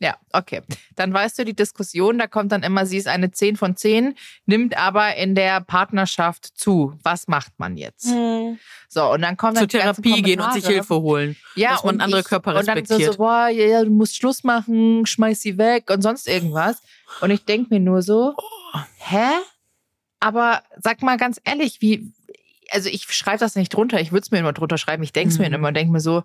Ja, 0.01 0.17
okay. 0.33 0.61
Dann 0.97 1.15
weißt 1.15 1.39
du, 1.39 1.45
die 1.45 1.55
Diskussion, 1.55 2.19
da 2.19 2.27
kommt 2.27 2.51
dann 2.53 2.63
immer, 2.63 2.85
sie 2.85 2.97
ist 2.97 3.07
eine 3.07 3.31
10 3.31 3.57
von 3.57 3.77
10, 3.77 4.15
nimmt 4.45 4.77
aber 4.77 5.15
in 5.17 5.35
der 5.35 5.61
Partnerschaft 5.61 6.47
zu. 6.59 6.99
Was 7.05 7.29
macht 7.29 7.53
man 7.59 7.77
jetzt? 7.77 8.07
hm. 8.11 8.59
So, 8.89 9.11
und 9.13 9.23
dann 9.23 9.37
kommen 9.37 9.57
Zur 9.57 9.67
dann 9.67 9.81
Therapie 9.81 10.23
gehen 10.23 10.41
und 10.41 10.53
sich. 10.53 10.67
Hilfe 10.67 10.97
holen. 10.97 11.37
Ja, 11.57 11.71
dass 11.71 11.85
man 11.85 11.97
und 11.97 12.01
andere 12.01 12.21
ich, 12.21 12.27
Körper 12.27 12.57
Und 12.59 12.67
dann 12.69 12.85
so, 12.85 12.95
so 12.95 12.95
respektiert. 12.97 13.19
boah, 13.19 13.49
ja, 13.49 13.65
ja, 13.67 13.85
du 13.85 13.91
musst 13.91 14.17
Schluss 14.17 14.45
machen, 14.45 15.07
schmeiß 15.07 15.41
sie 15.41 15.59
weg 15.59 15.91
und 15.91 16.03
sonst 16.03 16.29
irgendwas. 16.29 16.83
Und 17.21 17.31
ich 17.31 17.45
denke 17.45 17.73
mir 17.75 17.81
nur 17.81 18.03
so, 18.03 18.35
hä? 18.99 19.31
Aber 20.21 20.63
sag 20.81 21.03
mal 21.03 21.17
ganz 21.17 21.41
ehrlich, 21.45 21.81
wie, 21.81 22.13
also 22.71 22.89
ich 22.89 23.05
schreibe 23.13 23.39
das 23.39 23.57
nicht 23.57 23.71
drunter, 23.75 24.01
ich 24.01 24.11
würde 24.13 24.23
es 24.23 24.31
mir 24.31 24.39
immer 24.39 24.53
drunter 24.53 24.79
schreiben, 24.79 25.03
ich 25.03 25.13
denke 25.13 25.33
es 25.33 25.39
mir 25.39 25.49
Mhm. 25.49 25.55
immer 25.55 25.69
und 25.69 25.75
denke 25.75 25.93
mir 25.93 26.01
so, 26.01 26.23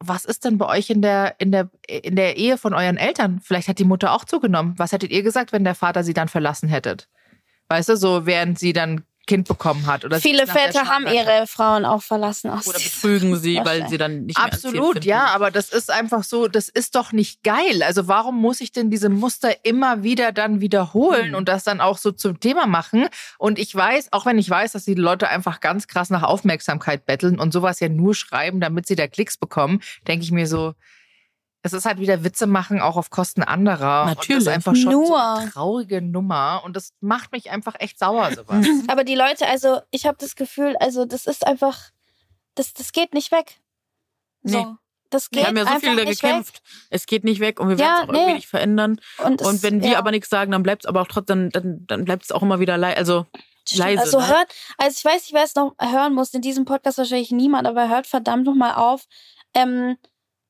was 0.00 0.24
ist 0.24 0.44
denn 0.44 0.58
bei 0.58 0.66
euch 0.66 0.90
in 0.90 1.02
der, 1.02 1.34
in, 1.38 1.50
der, 1.50 1.70
in 1.88 2.16
der 2.16 2.36
Ehe 2.36 2.56
von 2.56 2.74
euren 2.74 2.96
Eltern? 2.96 3.40
Vielleicht 3.42 3.68
hat 3.68 3.78
die 3.78 3.84
Mutter 3.84 4.12
auch 4.12 4.24
zugenommen. 4.24 4.74
Was 4.76 4.92
hättet 4.92 5.10
ihr 5.10 5.22
gesagt, 5.22 5.52
wenn 5.52 5.64
der 5.64 5.74
Vater 5.74 6.04
sie 6.04 6.14
dann 6.14 6.28
verlassen 6.28 6.68
hättet? 6.68 7.08
Weißt 7.68 7.88
du, 7.88 7.96
so 7.96 8.24
während 8.24 8.58
sie 8.58 8.72
dann 8.72 9.04
Kind 9.28 9.46
bekommen 9.46 9.86
hat. 9.86 10.04
Oder 10.04 10.18
Viele 10.20 10.48
Väter 10.48 10.86
haben 10.86 11.06
ihre 11.06 11.46
Frauen 11.46 11.84
auch 11.84 12.02
verlassen. 12.02 12.50
Ach, 12.52 12.66
Oder 12.66 12.78
betrügen 12.78 13.36
sie, 13.36 13.60
weil 13.62 13.88
sie 13.88 13.98
dann 13.98 14.24
nicht 14.24 14.38
Absolut, 14.38 15.04
ja, 15.04 15.26
aber 15.26 15.52
das 15.52 15.68
ist 15.68 15.90
einfach 15.90 16.24
so, 16.24 16.48
das 16.48 16.68
ist 16.68 16.96
doch 16.96 17.12
nicht 17.12 17.44
geil. 17.44 17.82
Also 17.84 18.08
warum 18.08 18.40
muss 18.40 18.60
ich 18.60 18.72
denn 18.72 18.90
diese 18.90 19.10
Muster 19.10 19.64
immer 19.64 20.02
wieder 20.02 20.32
dann 20.32 20.60
wiederholen 20.60 21.28
Hm. 21.28 21.34
und 21.34 21.48
das 21.48 21.62
dann 21.62 21.80
auch 21.80 21.98
so 21.98 22.10
zum 22.10 22.40
Thema 22.40 22.66
machen? 22.66 23.06
Und 23.38 23.58
ich 23.58 23.72
weiß, 23.74 24.12
auch 24.12 24.26
wenn 24.26 24.38
ich 24.38 24.48
weiß, 24.48 24.72
dass 24.72 24.84
die 24.84 24.94
Leute 24.94 25.28
einfach 25.28 25.60
ganz 25.60 25.86
krass 25.86 26.10
nach 26.10 26.22
Aufmerksamkeit 26.22 27.04
betteln 27.04 27.38
und 27.38 27.52
sowas 27.52 27.78
ja 27.80 27.88
nur 27.88 28.14
schreiben, 28.14 28.60
damit 28.60 28.86
sie 28.86 28.96
da 28.96 29.06
Klicks 29.06 29.36
bekommen, 29.36 29.80
denke 30.06 30.24
ich 30.24 30.32
mir 30.32 30.46
so, 30.46 30.74
es 31.68 31.72
ist 31.72 31.84
halt 31.86 31.98
wieder 31.98 32.24
Witze 32.24 32.46
machen, 32.46 32.80
auch 32.80 32.96
auf 32.96 33.10
Kosten 33.10 33.42
anderer. 33.42 34.02
Und 34.02 34.08
das 34.10 34.16
Natürlich. 34.16 34.42
ist 34.42 34.48
einfach 34.48 34.74
schon 34.74 34.92
so 34.92 35.08
Nur. 35.08 35.22
eine 35.38 35.50
traurige 35.50 36.02
Nummer 36.02 36.62
und 36.64 36.74
das 36.76 36.92
macht 37.00 37.32
mich 37.32 37.50
einfach 37.50 37.74
echt 37.78 37.98
sauer, 37.98 38.30
sowas. 38.34 38.66
Aber 38.88 39.04
die 39.04 39.14
Leute, 39.14 39.46
also 39.46 39.80
ich 39.90 40.06
habe 40.06 40.16
das 40.20 40.36
Gefühl, 40.36 40.76
also 40.80 41.04
das 41.04 41.26
ist 41.26 41.46
einfach, 41.46 41.78
das, 42.54 42.72
das 42.74 42.92
geht 42.92 43.14
nicht 43.14 43.30
weg. 43.32 43.60
So. 44.42 44.58
Nee. 44.58 44.66
Das 45.10 45.30
geht 45.30 45.40
Wir 45.42 45.46
haben 45.48 45.56
ja 45.56 45.64
so 45.64 45.80
viel 45.80 45.96
da 45.96 46.04
gekämpft. 46.04 46.60
Es 46.90 47.06
geht 47.06 47.24
nicht 47.24 47.40
weg 47.40 47.60
und 47.60 47.70
wir 47.70 47.78
werden 47.78 47.88
Ja, 47.88 48.02
es 48.02 48.08
auch 48.08 48.12
irgendwie 48.12 48.26
nee. 48.26 48.34
nicht 48.34 48.48
verändern. 48.48 48.96
weg. 48.96 49.26
Und, 49.26 49.42
Und 49.42 49.54
es- 49.54 49.62
wenn 49.62 49.82
wir 49.82 49.92
ja, 49.92 49.98
aber 49.98 50.10
nichts 50.10 50.28
sagen, 50.28 50.50
dann 50.52 50.62
bleibt 50.62 50.84
es 50.84 50.86
aber 50.88 51.00
auch 51.00 51.08
trotzdem, 51.08 51.48
dann, 51.50 51.86
dann 51.86 52.04
bleibt 52.04 52.24
es 52.24 52.30
auch 52.32 52.42
immer 52.42 52.60
wieder 52.60 52.76
leise. 52.76 52.96
Also 52.98 53.26
leise, 53.72 54.02
Also 54.02 54.18
ne? 54.20 54.28
hört, 54.28 54.54
also 54.76 54.94
ich 54.98 55.04
weiß 55.04 55.22
nicht, 55.22 55.32
wer 55.32 55.44
es 55.44 55.54
noch 55.54 55.74
hören 55.80 56.14
muss, 56.14 56.34
in 56.34 56.42
diesem 56.42 56.64
Podcast 56.66 56.98
wahrscheinlich 56.98 57.30
niemand, 57.30 57.66
aber 57.66 57.88
hört 57.88 58.06
verdammt 58.06 58.44
nochmal 58.44 58.74
auf, 58.74 59.04
ähm, 59.54 59.96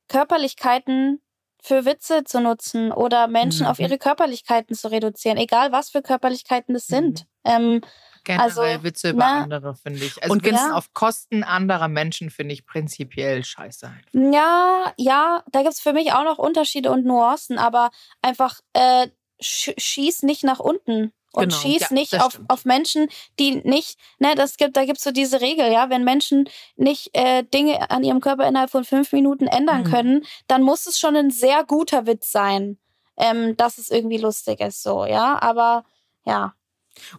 Körperlichkeiten 0.09 1.20
für 1.62 1.84
Witze 1.84 2.24
zu 2.24 2.40
nutzen 2.40 2.92
oder 2.92 3.26
Menschen 3.26 3.64
Mhm. 3.64 3.70
auf 3.70 3.78
ihre 3.80 3.98
Körperlichkeiten 3.98 4.76
zu 4.76 4.88
reduzieren, 4.90 5.36
egal 5.38 5.72
was 5.72 5.90
für 5.90 6.02
Körperlichkeiten 6.02 6.74
es 6.74 6.86
sind. 6.86 7.26
Ähm, 7.44 7.80
Generell 8.24 8.44
Also, 8.44 8.82
Witze 8.84 9.11
über 9.11 9.20
na, 9.20 9.42
andere, 9.44 9.74
finde 9.74 10.04
ich. 10.04 10.22
Also 10.22 10.32
und 10.34 10.44
Witze 10.44 10.68
ja. 10.68 10.74
auf 10.74 10.92
Kosten 10.92 11.44
anderer 11.44 11.88
Menschen 11.88 12.30
finde 12.30 12.52
ich 12.52 12.66
prinzipiell 12.66 13.42
scheiße. 13.42 13.90
Ja, 14.12 14.92
ja, 14.98 15.42
da 15.50 15.62
gibt's 15.62 15.80
für 15.80 15.94
mich 15.94 16.12
auch 16.12 16.24
noch 16.24 16.36
Unterschiede 16.38 16.90
und 16.90 17.06
Nuancen, 17.06 17.59
aber 17.59 17.90
einfach 18.20 18.61
äh, 18.74 19.09
sch 19.40 19.70
schieß 19.78 20.24
nicht 20.24 20.44
nach 20.44 20.59
unten. 20.59 21.12
Und 21.33 21.53
Genau. 21.53 21.61
schieß 21.62 21.81
Ja, 21.83 21.89
nicht 21.91 22.20
auf, 22.20 22.33
stimmt. 22.33 22.51
auf 22.51 22.64
Menschen, 22.64 23.09
die 23.39 23.57
nicht, 23.57 23.99
ne, 24.18 24.35
das 24.35 24.57
gibt, 24.57 24.76
da 24.76 24.85
gibt's 24.85 25.05
so 25.05 25.11
diese 25.12 25.41
Regel, 25.41 25.70
ja, 25.72 25.91
wenn 25.91 26.05
Menschen 26.05 26.49
nicht 26.76 27.11
äh, 27.14 27.45
Dinge 27.45 27.91
an 27.91 28.03
ihrem 28.05 28.20
Körper 28.20 28.47
innerhalb 28.49 28.70
von 28.70 28.85
fünf 28.85 29.12
Minuten 29.12 29.47
ändern 29.47 29.83
Mhm. 29.83 29.85
können, 29.85 30.26
dann 30.49 30.62
muss 30.62 30.87
es 30.87 30.99
schon 30.99 31.16
ein 31.16 31.31
sehr 31.31 31.64
guter 31.64 32.07
Witz 32.07 32.33
sein, 32.33 32.79
ähm, 33.16 33.57
dass 33.57 33.79
es 33.79 33.91
irgendwie 33.91 34.18
lustig 34.18 34.61
ist, 34.61 34.83
so, 34.83 35.05
ja, 35.07 35.41
aber 35.43 35.85
ja. 36.24 36.55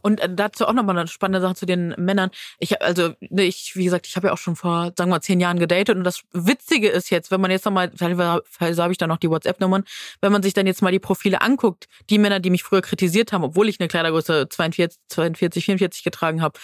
Und 0.02 0.20
äh, 0.20 0.30
dazu 0.34 0.68
auch 0.68 0.74
nochmal 0.74 0.98
eine 0.98 1.08
spannende 1.08 1.42
Sache 1.42 1.56
zu 1.56 1.66
den 1.66 1.90
Männern. 1.98 2.32
Ich 2.60 2.82
also, 2.82 3.14
ne, 3.20 3.44
ich, 3.44 3.76
wie 3.76 3.86
gesagt, 3.86 4.08
ich 4.08 4.16
habe 4.16 4.28
ja 4.28 4.34
auch 4.34 4.38
schon 4.38 4.56
vor, 4.56 4.92
sagen 4.98 5.10
wir 5.10 5.16
mal, 5.16 5.22
zehn 5.22 5.40
Jahren 5.40 5.60
gedatet. 5.60 5.96
Und 5.96 6.04
das 6.04 6.22
Witzige 6.32 6.90
ist 6.90 7.10
jetzt, 7.10 7.32
wenn 7.32 7.42
man 7.42 7.52
jetzt 7.52 7.66
nochmal, 7.66 7.90
teilweise 7.90 8.84
habe 8.84 8.92
ich 8.92 8.98
da 8.98 9.08
noch 9.08 9.18
die 9.18 9.30
WhatsApp-Nummern, 9.30 9.84
wenn 10.22 10.32
man 10.32 10.44
sich 10.44 10.54
dann 10.54 10.68
jetzt 10.68 10.82
mal 10.82 10.92
die 10.92 11.00
Profile 11.00 11.42
anguckt, 11.42 11.88
die 12.10 12.18
Männer, 12.18 12.40
die 12.40 12.50
mich 12.50 12.64
früher 12.64 12.82
kritisiert 12.82 13.34
haben, 13.34 13.44
obwohl 13.44 13.70
ich 13.70 13.80
eine 13.80 13.88
Kleidergröße 13.88 14.48
42, 14.50 15.00
42 15.08 15.66
44 15.66 16.04
getragen 16.04 16.42
habe, 16.42 16.60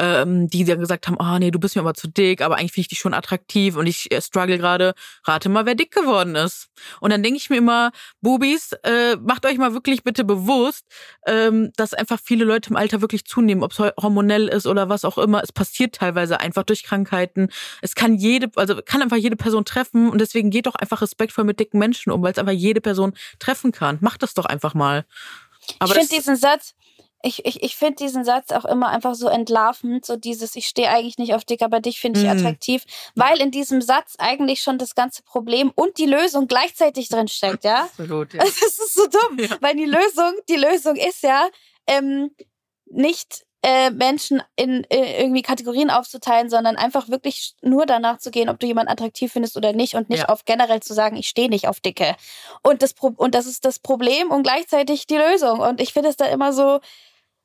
ähm, 0.00 0.48
die 0.48 0.64
dann 0.64 0.80
gesagt 0.80 1.06
haben, 1.06 1.20
ah 1.20 1.36
oh, 1.36 1.38
nee, 1.38 1.50
du 1.50 1.60
bist 1.60 1.76
mir 1.76 1.82
aber 1.82 1.92
zu 1.92 2.08
dick, 2.08 2.40
aber 2.40 2.56
eigentlich 2.56 2.72
finde 2.72 2.80
ich 2.82 2.88
dich 2.88 2.98
schon 2.98 3.12
attraktiv 3.12 3.76
und 3.76 3.86
ich 3.86 4.10
äh, 4.10 4.22
struggle 4.22 4.56
gerade. 4.56 4.94
Rate 5.24 5.50
mal, 5.50 5.66
wer 5.66 5.74
dick 5.74 5.92
geworden 5.92 6.36
ist. 6.36 6.68
Und 7.00 7.10
dann 7.10 7.22
denke 7.22 7.36
ich 7.36 7.50
mir 7.50 7.58
immer, 7.58 7.92
Bubis, 8.22 8.72
äh, 8.82 9.16
macht 9.16 9.44
euch 9.44 9.58
mal 9.58 9.74
wirklich 9.74 10.02
bitte 10.02 10.24
bewusst, 10.24 10.86
ähm, 11.26 11.70
dass 11.76 11.92
einfach 11.92 12.18
viele 12.22 12.46
Leute 12.46 12.70
im 12.70 12.76
Alter 12.76 13.02
wirklich 13.02 13.26
zunehmen, 13.26 13.62
ob 13.62 13.72
es 13.72 13.78
hormonell 13.78 14.48
ist 14.48 14.66
oder 14.66 14.88
was 14.88 15.04
auch 15.04 15.18
immer. 15.18 15.42
Es 15.42 15.52
passiert 15.52 15.96
teilweise 15.96 16.40
einfach 16.40 16.62
durch 16.62 16.82
Krankheiten. 16.82 17.50
Es 17.82 17.94
kann 17.94 18.14
jede, 18.14 18.50
also 18.56 18.80
kann 18.82 19.02
einfach 19.02 19.18
jede 19.18 19.36
Person 19.36 19.66
treffen 19.66 20.08
und 20.08 20.18
deswegen 20.18 20.50
geht 20.50 20.64
doch 20.64 20.76
einfach 20.76 21.02
respektvoll 21.02 21.44
mit 21.44 21.60
dicken 21.60 21.78
Menschen 21.78 22.10
um, 22.10 22.22
weil 22.22 22.32
es 22.32 22.38
einfach 22.38 22.52
jede 22.52 22.80
Person 22.80 23.12
treffen 23.38 23.70
kann. 23.70 23.98
Macht 24.00 24.22
das 24.22 24.32
doch 24.32 24.46
einfach 24.46 24.72
mal. 24.72 25.04
Aber 25.78 25.92
ich 25.92 25.98
finde 25.98 26.14
diesen 26.14 26.36
Satz, 26.36 26.74
ich, 27.22 27.44
ich, 27.44 27.62
ich 27.62 27.76
finde 27.76 27.96
diesen 27.96 28.24
Satz 28.24 28.50
auch 28.52 28.64
immer 28.64 28.88
einfach 28.88 29.14
so 29.14 29.28
entlarvend, 29.28 30.06
so 30.06 30.16
dieses, 30.16 30.56
ich 30.56 30.66
stehe 30.66 30.88
eigentlich 30.88 31.18
nicht 31.18 31.34
auf 31.34 31.44
dick, 31.44 31.62
aber 31.62 31.80
dich 31.80 32.00
finde 32.00 32.20
ich 32.20 32.26
mm. 32.26 32.30
attraktiv, 32.30 32.84
weil 33.14 33.40
in 33.40 33.50
diesem 33.50 33.82
Satz 33.82 34.14
eigentlich 34.18 34.62
schon 34.62 34.78
das 34.78 34.94
ganze 34.94 35.22
Problem 35.22 35.70
und 35.74 35.98
die 35.98 36.06
Lösung 36.06 36.46
gleichzeitig 36.46 37.08
drin 37.08 37.28
steckt, 37.28 37.64
ja? 37.64 37.84
Absolut, 37.84 38.32
ja. 38.34 38.40
Das 38.40 38.62
ist 38.62 38.94
so 38.94 39.06
dumm, 39.06 39.38
ja. 39.38 39.56
weil 39.60 39.76
die 39.76 39.84
Lösung, 39.84 40.32
die 40.48 40.56
Lösung 40.56 40.96
ist 40.96 41.22
ja, 41.22 41.48
ähm, 41.86 42.30
nicht 42.86 43.44
äh, 43.62 43.90
Menschen 43.90 44.42
in 44.56 44.84
äh, 44.84 45.20
irgendwie 45.20 45.42
Kategorien 45.42 45.90
aufzuteilen, 45.90 46.48
sondern 46.48 46.76
einfach 46.76 47.08
wirklich 47.08 47.54
nur 47.60 47.84
danach 47.84 48.18
zu 48.18 48.30
gehen, 48.30 48.48
ob 48.48 48.58
du 48.58 48.66
jemanden 48.66 48.90
attraktiv 48.90 49.32
findest 49.32 49.56
oder 49.56 49.72
nicht 49.74 49.94
und 49.94 50.08
nicht 50.08 50.20
ja. 50.20 50.28
auf 50.28 50.46
generell 50.46 50.80
zu 50.80 50.94
sagen, 50.94 51.16
ich 51.16 51.28
stehe 51.28 51.50
nicht 51.50 51.68
auf 51.68 51.80
Dicke. 51.80 52.16
Und 52.62 52.82
das, 52.82 52.94
Pro 52.94 53.12
und 53.16 53.34
das 53.34 53.46
ist 53.46 53.66
das 53.66 53.78
Problem 53.78 54.30
und 54.30 54.44
gleichzeitig 54.44 55.06
die 55.06 55.16
Lösung. 55.16 55.60
Und 55.60 55.80
ich 55.80 55.92
finde 55.92 56.08
es 56.08 56.16
da 56.16 56.24
immer 56.26 56.54
so, 56.54 56.80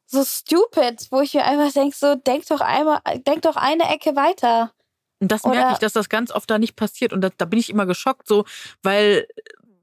so 0.05 0.23
stupid, 0.23 1.07
wo 1.11 1.21
ich 1.21 1.33
mir 1.33 1.45
einfach 1.45 1.71
denke, 1.71 1.95
so, 1.95 2.15
denk 2.15 2.45
doch 2.47 2.61
einmal, 2.61 2.99
denk 3.27 3.41
doch 3.41 3.55
eine 3.55 3.89
Ecke 3.89 4.15
weiter. 4.15 4.71
Und 5.19 5.31
das 5.31 5.43
merke 5.43 5.73
ich, 5.73 5.79
dass 5.79 5.93
das 5.93 6.09
ganz 6.09 6.31
oft 6.31 6.49
da 6.49 6.59
nicht 6.59 6.75
passiert. 6.75 7.13
Und 7.13 7.21
da, 7.21 7.29
da 7.35 7.45
bin 7.45 7.59
ich 7.59 7.69
immer 7.69 7.85
geschockt, 7.85 8.27
so, 8.27 8.45
weil 8.83 9.27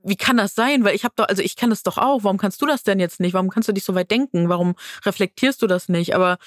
wie 0.04 0.16
kann 0.16 0.36
das 0.36 0.54
sein? 0.54 0.84
Weil 0.84 0.94
ich 0.94 1.04
habe 1.04 1.14
doch, 1.16 1.28
also 1.28 1.42
ich 1.42 1.56
kann 1.56 1.70
das 1.70 1.82
doch 1.82 1.96
auch. 1.98 2.24
Warum 2.24 2.38
kannst 2.38 2.60
du 2.60 2.66
das 2.66 2.82
denn 2.82 2.98
jetzt 2.98 3.20
nicht? 3.20 3.34
Warum 3.34 3.50
kannst 3.50 3.68
du 3.68 3.72
dich 3.72 3.84
so 3.84 3.94
weit 3.94 4.10
denken? 4.10 4.48
Warum 4.48 4.74
reflektierst 5.04 5.62
du 5.62 5.66
das 5.66 5.88
nicht? 5.88 6.14
Aber 6.14 6.38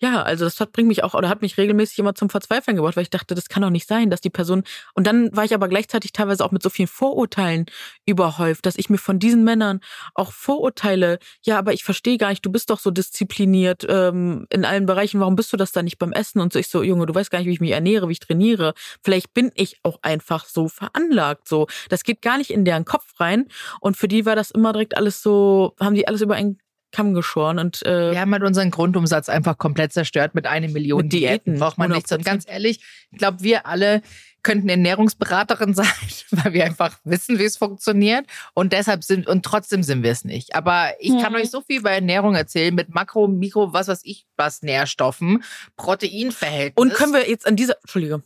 ja, 0.00 0.22
also 0.22 0.44
das 0.44 0.60
hat, 0.60 0.72
bringt 0.72 0.88
mich 0.88 1.02
auch 1.02 1.14
oder 1.14 1.28
hat 1.28 1.42
mich 1.42 1.58
regelmäßig 1.58 1.98
immer 1.98 2.14
zum 2.14 2.30
Verzweifeln 2.30 2.76
gebracht, 2.76 2.96
weil 2.96 3.02
ich 3.02 3.10
dachte, 3.10 3.34
das 3.34 3.48
kann 3.48 3.62
doch 3.62 3.70
nicht 3.70 3.88
sein, 3.88 4.10
dass 4.10 4.20
die 4.20 4.30
Person. 4.30 4.62
Und 4.94 5.06
dann 5.06 5.34
war 5.36 5.44
ich 5.44 5.54
aber 5.54 5.68
gleichzeitig 5.68 6.12
teilweise 6.12 6.44
auch 6.44 6.52
mit 6.52 6.62
so 6.62 6.70
vielen 6.70 6.88
Vorurteilen 6.88 7.66
überhäuft, 8.06 8.66
dass 8.66 8.76
ich 8.76 8.90
mir 8.90 8.98
von 8.98 9.18
diesen 9.18 9.42
Männern 9.42 9.80
auch 10.14 10.32
Vorurteile, 10.32 11.18
ja, 11.42 11.58
aber 11.58 11.72
ich 11.72 11.82
verstehe 11.82 12.16
gar 12.16 12.30
nicht, 12.30 12.46
du 12.46 12.52
bist 12.52 12.70
doch 12.70 12.78
so 12.78 12.90
diszipliniert 12.90 13.84
ähm, 13.88 14.46
in 14.50 14.64
allen 14.64 14.86
Bereichen, 14.86 15.18
warum 15.20 15.34
bist 15.34 15.52
du 15.52 15.56
das 15.56 15.72
dann 15.72 15.84
nicht 15.84 15.98
beim 15.98 16.12
Essen? 16.12 16.40
Und 16.40 16.52
so 16.52 16.58
ich 16.58 16.68
so, 16.68 16.82
Junge, 16.82 17.06
du 17.06 17.14
weißt 17.14 17.30
gar 17.30 17.38
nicht, 17.38 17.48
wie 17.48 17.54
ich 17.54 17.60
mich 17.60 17.72
ernähre, 17.72 18.08
wie 18.08 18.12
ich 18.12 18.20
trainiere. 18.20 18.74
Vielleicht 19.02 19.34
bin 19.34 19.50
ich 19.54 19.78
auch 19.82 19.98
einfach 20.02 20.46
so 20.46 20.68
veranlagt. 20.68 21.48
So, 21.48 21.66
das 21.88 22.04
geht 22.04 22.22
gar 22.22 22.38
nicht 22.38 22.50
in 22.50 22.64
deren 22.64 22.84
Kopf 22.84 23.18
rein. 23.18 23.46
Und 23.80 23.96
für 23.96 24.08
die 24.08 24.26
war 24.26 24.36
das 24.36 24.50
immer 24.52 24.72
direkt 24.72 24.96
alles 24.96 25.22
so, 25.22 25.74
haben 25.80 25.94
die 25.94 26.06
alles 26.06 26.20
über 26.20 26.34
einen 26.34 26.58
Kamm 26.92 27.14
geschoren. 27.14 27.58
Und, 27.58 27.84
äh, 27.84 28.12
wir 28.12 28.20
haben 28.20 28.32
halt 28.32 28.42
unseren 28.42 28.70
Grundumsatz 28.70 29.28
einfach 29.28 29.58
komplett 29.58 29.92
zerstört 29.92 30.34
mit 30.34 30.46
einer 30.46 30.68
Million 30.68 31.08
Diäten. 31.08 31.44
Diäten. 31.44 31.58
Braucht 31.58 31.78
man 31.78 31.90
nichts. 31.90 32.12
Und 32.12 32.24
ganz 32.24 32.44
ehrlich, 32.48 32.80
ich 33.10 33.18
glaube, 33.18 33.42
wir 33.42 33.66
alle 33.66 34.02
könnten 34.42 34.68
Ernährungsberaterin 34.68 35.74
sein, 35.74 35.86
weil 36.30 36.52
wir 36.52 36.64
einfach 36.64 36.98
wissen, 37.04 37.38
wie 37.38 37.44
es 37.44 37.56
funktioniert. 37.56 38.26
Und 38.54 38.72
deshalb 38.72 39.04
sind, 39.04 39.26
und 39.26 39.44
trotzdem 39.44 39.82
sind 39.82 40.02
wir 40.02 40.12
es 40.12 40.24
nicht. 40.24 40.54
Aber 40.54 40.92
ich 41.00 41.12
mhm. 41.12 41.20
kann 41.20 41.34
euch 41.34 41.50
so 41.50 41.60
viel 41.60 41.80
über 41.80 41.90
Ernährung 41.90 42.34
erzählen 42.34 42.74
mit 42.74 42.94
Makro, 42.94 43.28
Mikro, 43.28 43.72
was 43.72 43.88
weiß 43.88 44.00
ich, 44.04 44.26
was 44.36 44.62
Nährstoffen, 44.62 45.44
Proteinverhältnis. 45.76 46.82
Und 46.82 46.94
können 46.94 47.12
wir 47.12 47.28
jetzt 47.28 47.46
an 47.46 47.56
dieser, 47.56 47.76
Entschuldige. 47.80 48.22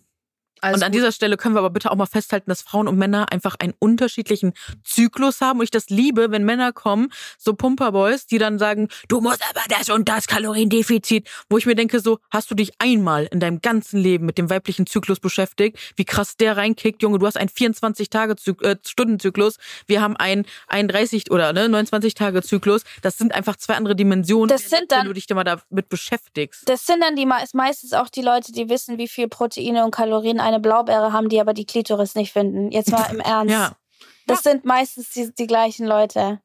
Alles 0.62 0.76
und 0.76 0.82
an 0.84 0.92
gut. 0.92 0.98
dieser 0.98 1.12
Stelle 1.12 1.36
können 1.36 1.54
wir 1.54 1.58
aber 1.58 1.70
bitte 1.70 1.90
auch 1.90 1.96
mal 1.96 2.06
festhalten, 2.06 2.50
dass 2.50 2.62
Frauen 2.62 2.88
und 2.88 2.96
Männer 2.96 3.30
einfach 3.30 3.56
einen 3.58 3.74
unterschiedlichen 3.78 4.52
Zyklus 4.84 5.40
haben. 5.40 5.58
Und 5.58 5.64
ich 5.64 5.70
das 5.70 5.90
liebe, 5.90 6.30
wenn 6.30 6.44
Männer 6.44 6.72
kommen, 6.72 7.12
so 7.38 7.54
Pumperboys, 7.54 8.26
die 8.26 8.38
dann 8.38 8.58
sagen, 8.58 8.88
du 9.08 9.20
musst 9.20 9.42
aber 9.50 9.62
das 9.68 9.90
und 9.90 10.08
das 10.08 10.26
Kaloriendefizit. 10.26 11.28
Wo 11.50 11.58
ich 11.58 11.66
mir 11.66 11.74
denke, 11.74 12.00
so, 12.00 12.18
hast 12.30 12.50
du 12.50 12.54
dich 12.54 12.72
einmal 12.78 13.28
in 13.30 13.40
deinem 13.40 13.60
ganzen 13.60 14.00
Leben 14.00 14.24
mit 14.24 14.38
dem 14.38 14.48
weiblichen 14.48 14.86
Zyklus 14.86 15.20
beschäftigt? 15.20 15.78
Wie 15.96 16.04
krass 16.04 16.36
der 16.36 16.56
reinkickt. 16.56 17.02
Junge, 17.02 17.18
du 17.18 17.26
hast 17.26 17.36
einen 17.36 17.50
24-Tage-Stundenzyklus. 17.50 19.56
Äh, 19.56 19.60
wir 19.86 20.00
haben 20.00 20.16
einen 20.16 20.46
31 20.68 21.30
oder 21.30 21.52
ne, 21.52 21.66
29-Tage-Zyklus. 21.66 22.84
Das 23.02 23.18
sind 23.18 23.34
einfach 23.34 23.56
zwei 23.56 23.74
andere 23.74 23.96
Dimensionen, 23.96 24.48
das 24.48 24.68
sind 24.68 24.92
dann, 24.92 25.00
wenn 25.00 25.08
du 25.08 25.14
dich 25.14 25.28
mal 25.30 25.44
damit 25.44 25.88
beschäftigst. 25.88 26.68
Das 26.68 26.86
sind 26.86 27.02
dann 27.02 27.16
die 27.16 27.26
meistens 27.26 27.92
auch 27.92 28.08
die 28.08 28.22
Leute, 28.22 28.52
die 28.52 28.68
wissen, 28.68 28.98
wie 28.98 29.08
viel 29.08 29.28
Proteine 29.28 29.84
und 29.84 29.92
Kalorien 29.92 30.40
ein 30.40 30.51
eine 30.53 30.61
Blaubeere 30.61 31.12
haben, 31.12 31.28
die 31.28 31.40
aber 31.40 31.55
die 31.55 31.66
Klitoris 31.66 32.14
nicht 32.14 32.32
finden. 32.32 32.70
Jetzt 32.70 32.90
mal 32.90 33.07
im 33.11 33.20
Ernst. 33.20 33.53
ja. 33.53 33.76
Das 34.26 34.42
sind 34.42 34.64
meistens 34.64 35.11
die, 35.11 35.34
die 35.34 35.46
gleichen 35.48 35.86
Leute. 35.86 36.40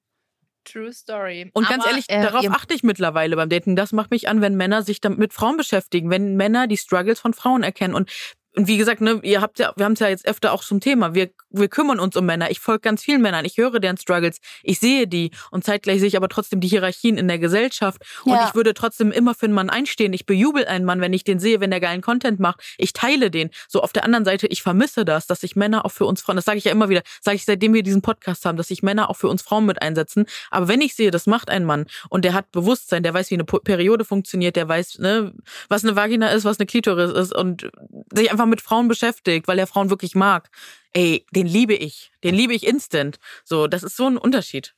True 0.63 0.91
Story. 0.91 1.49
Und 1.53 1.69
ganz 1.69 1.85
ehrlich, 1.85 2.05
äh, 2.09 2.21
darauf 2.21 2.45
achte 2.49 2.73
ich 2.73 2.83
mittlerweile 2.83 3.35
beim 3.35 3.49
Daten. 3.49 3.75
Das 3.75 3.93
macht 3.93 4.11
mich 4.11 4.27
an, 4.27 4.41
wenn 4.41 4.55
Männer 4.55 4.81
sich 4.83 4.99
damit 4.99 5.19
mit 5.19 5.31
Frauen 5.31 5.57
beschäftigen, 5.57 6.09
wenn 6.09 6.35
Männer 6.35 6.67
die 6.67 6.77
Struggles 6.77 7.19
von 7.19 7.33
Frauen 7.33 7.63
erkennen. 7.63 7.93
Und 7.93 8.09
und 8.57 8.67
wie 8.67 8.77
gesagt, 8.77 9.01
ne, 9.01 9.19
ihr 9.21 9.39
habt 9.39 9.59
ja, 9.59 9.71
wir 9.75 9.85
haben 9.85 9.93
es 9.93 9.99
ja 9.99 10.07
jetzt 10.07 10.27
öfter 10.27 10.51
auch 10.51 10.63
zum 10.63 10.79
Thema. 10.79 11.13
Wir, 11.13 11.29
wir 11.59 11.67
kümmern 11.67 11.99
uns 11.99 12.15
um 12.15 12.25
Männer. 12.25 12.49
Ich 12.51 12.59
folge 12.59 12.81
ganz 12.81 13.03
vielen 13.03 13.21
Männern. 13.21 13.45
Ich 13.45 13.57
höre 13.57 13.79
deren 13.79 13.97
Struggles. 13.97 14.39
Ich 14.63 14.79
sehe 14.79 15.07
die. 15.07 15.31
Und 15.51 15.63
zeitgleich 15.63 15.99
sehe 15.99 16.07
ich 16.07 16.17
aber 16.17 16.29
trotzdem 16.29 16.59
die 16.59 16.67
Hierarchien 16.67 17.17
in 17.17 17.27
der 17.27 17.39
Gesellschaft. 17.39 18.01
Und 18.23 18.33
ja. 18.33 18.47
ich 18.47 18.55
würde 18.55 18.73
trotzdem 18.73 19.11
immer 19.11 19.33
für 19.33 19.45
einen 19.45 19.55
Mann 19.55 19.69
einstehen. 19.69 20.13
Ich 20.13 20.25
bejubel 20.25 20.65
einen 20.65 20.85
Mann, 20.85 21.01
wenn 21.01 21.13
ich 21.13 21.23
den 21.23 21.39
sehe, 21.39 21.59
wenn 21.59 21.71
der 21.71 21.79
geilen 21.79 22.01
Content 22.01 22.39
macht. 22.39 22.61
Ich 22.77 22.93
teile 22.93 23.31
den. 23.31 23.49
So 23.67 23.81
auf 23.81 23.93
der 23.93 24.03
anderen 24.03 24.25
Seite, 24.25 24.47
ich 24.47 24.61
vermisse 24.61 25.05
das, 25.05 25.27
dass 25.27 25.41
sich 25.41 25.55
Männer 25.55 25.85
auch 25.85 25.91
für 25.91 26.05
uns 26.05 26.21
Frauen, 26.21 26.35
das 26.35 26.45
sage 26.45 26.57
ich 26.57 26.65
ja 26.65 26.71
immer 26.71 26.89
wieder, 26.89 27.01
sage 27.21 27.35
ich 27.35 27.45
seitdem 27.45 27.73
wir 27.73 27.83
diesen 27.83 28.01
Podcast 28.01 28.45
haben, 28.45 28.57
dass 28.57 28.67
sich 28.69 28.83
Männer 28.83 29.09
auch 29.09 29.17
für 29.17 29.27
uns 29.27 29.41
Frauen 29.41 29.65
mit 29.65 29.81
einsetzen. 29.81 30.25
Aber 30.51 30.67
wenn 30.67 30.81
ich 30.81 30.95
sehe, 30.95 31.11
das 31.11 31.27
macht 31.27 31.49
ein 31.49 31.65
Mann 31.65 31.85
und 32.09 32.25
der 32.25 32.33
hat 32.33 32.51
Bewusstsein, 32.51 33.03
der 33.03 33.13
weiß, 33.13 33.29
wie 33.31 33.35
eine 33.35 33.45
Periode 33.45 34.05
funktioniert, 34.05 34.55
der 34.55 34.67
weiß, 34.67 34.99
ne, 34.99 35.33
was 35.69 35.83
eine 35.83 35.95
Vagina 35.95 36.29
ist, 36.29 36.45
was 36.45 36.59
eine 36.59 36.65
Klitoris 36.65 37.11
ist 37.11 37.35
und 37.35 37.69
sich 38.13 38.31
einfach 38.31 38.45
mit 38.45 38.61
Frauen 38.61 38.87
beschäftigt, 38.87 39.07
beschäftigt, 39.07 39.47
weil 39.47 39.59
er 39.59 39.67
Frauen 39.67 39.89
wirklich 39.89 40.15
mag. 40.15 40.49
Ey, 40.97 41.27
den 41.29 41.45
liebe 41.45 41.75
ich. 41.75 42.11
Den 42.23 42.33
liebe 42.33 42.55
ich 42.55 42.65
instant. 42.65 43.19
So, 43.43 43.67
das 43.67 43.83
ist 43.83 43.95
so 43.95 44.07
ein 44.07 44.17
Unterschied. 44.17 44.73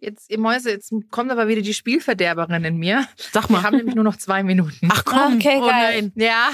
Jetzt, 0.00 0.30
ihr 0.30 0.38
Mäuse, 0.38 0.70
jetzt 0.70 0.90
kommt 1.10 1.30
aber 1.30 1.48
wieder 1.48 1.60
die 1.60 1.74
Spielverderberin 1.74 2.64
in 2.64 2.78
mir. 2.78 3.06
Sag 3.30 3.50
mal. 3.50 3.58
Wir 3.58 3.62
haben 3.64 3.76
nämlich 3.76 3.94
nur 3.94 4.04
noch 4.04 4.16
zwei 4.16 4.42
Minuten. 4.42 4.88
Ach 4.90 5.04
komm. 5.04 5.36
Okay, 5.36 5.58
oh 5.60 5.66
geil. 5.66 6.12
Ja. 6.14 6.50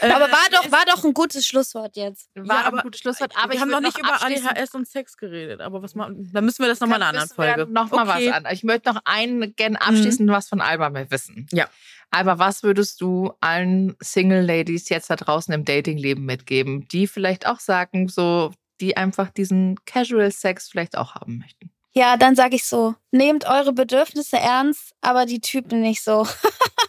Aber 0.00 0.32
war 0.32 0.46
doch, 0.52 0.72
war 0.72 0.86
doch 0.86 1.04
ein 1.04 1.12
gutes 1.12 1.46
Schlusswort 1.46 1.96
jetzt. 1.96 2.30
War 2.34 2.60
ja, 2.60 2.66
aber, 2.66 2.78
ein 2.78 2.82
gutes 2.82 3.02
Schlusswort. 3.02 3.34
Aber 3.36 3.52
wir 3.52 3.60
haben 3.60 3.70
noch 3.70 3.80
nicht 3.80 3.98
über 3.98 4.22
ADHS 4.22 4.74
und 4.74 4.88
Sex 4.88 5.18
geredet. 5.18 5.60
Aber 5.60 5.82
was 5.82 5.94
machen, 5.94 6.30
dann 6.32 6.46
müssen 6.46 6.62
wir 6.62 6.68
das 6.68 6.80
nochmal 6.80 6.96
in 6.96 7.02
einer 7.02 7.20
anderen 7.20 7.36
Folge. 7.36 7.66
Noch 7.70 7.90
mal 7.90 8.08
okay. 8.08 8.28
was 8.28 8.36
an. 8.36 8.46
Ich 8.52 8.64
möchte 8.64 8.90
noch 8.90 9.02
einen, 9.04 9.54
gerne 9.54 9.82
abschließend 9.82 10.30
mhm. 10.30 10.32
was 10.32 10.48
von 10.48 10.62
Alba 10.62 10.88
mehr 10.88 11.10
wissen. 11.10 11.46
Ja. 11.52 11.68
Aber 12.10 12.38
was 12.38 12.62
würdest 12.62 13.00
du 13.00 13.32
allen 13.40 13.96
Single 14.00 14.44
Ladies 14.44 14.88
jetzt 14.88 15.10
da 15.10 15.16
draußen 15.16 15.54
im 15.54 15.64
Datingleben 15.64 16.24
mitgeben, 16.24 16.88
die 16.88 17.06
vielleicht 17.06 17.46
auch 17.46 17.60
sagen, 17.60 18.08
so, 18.08 18.52
die 18.80 18.96
einfach 18.96 19.30
diesen 19.30 19.76
Casual 19.84 20.32
Sex 20.32 20.68
vielleicht 20.68 20.96
auch 20.96 21.14
haben 21.14 21.38
möchten? 21.38 21.70
Ja, 21.92 22.16
dann 22.16 22.36
sage 22.36 22.56
ich 22.56 22.64
so, 22.64 22.94
nehmt 23.10 23.46
eure 23.46 23.72
Bedürfnisse 23.72 24.38
ernst, 24.38 24.94
aber 25.00 25.26
die 25.26 25.40
Typen 25.40 25.80
nicht 25.80 26.02
so. 26.02 26.26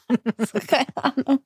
Keine 0.67 0.95
Ahnung. 0.95 1.39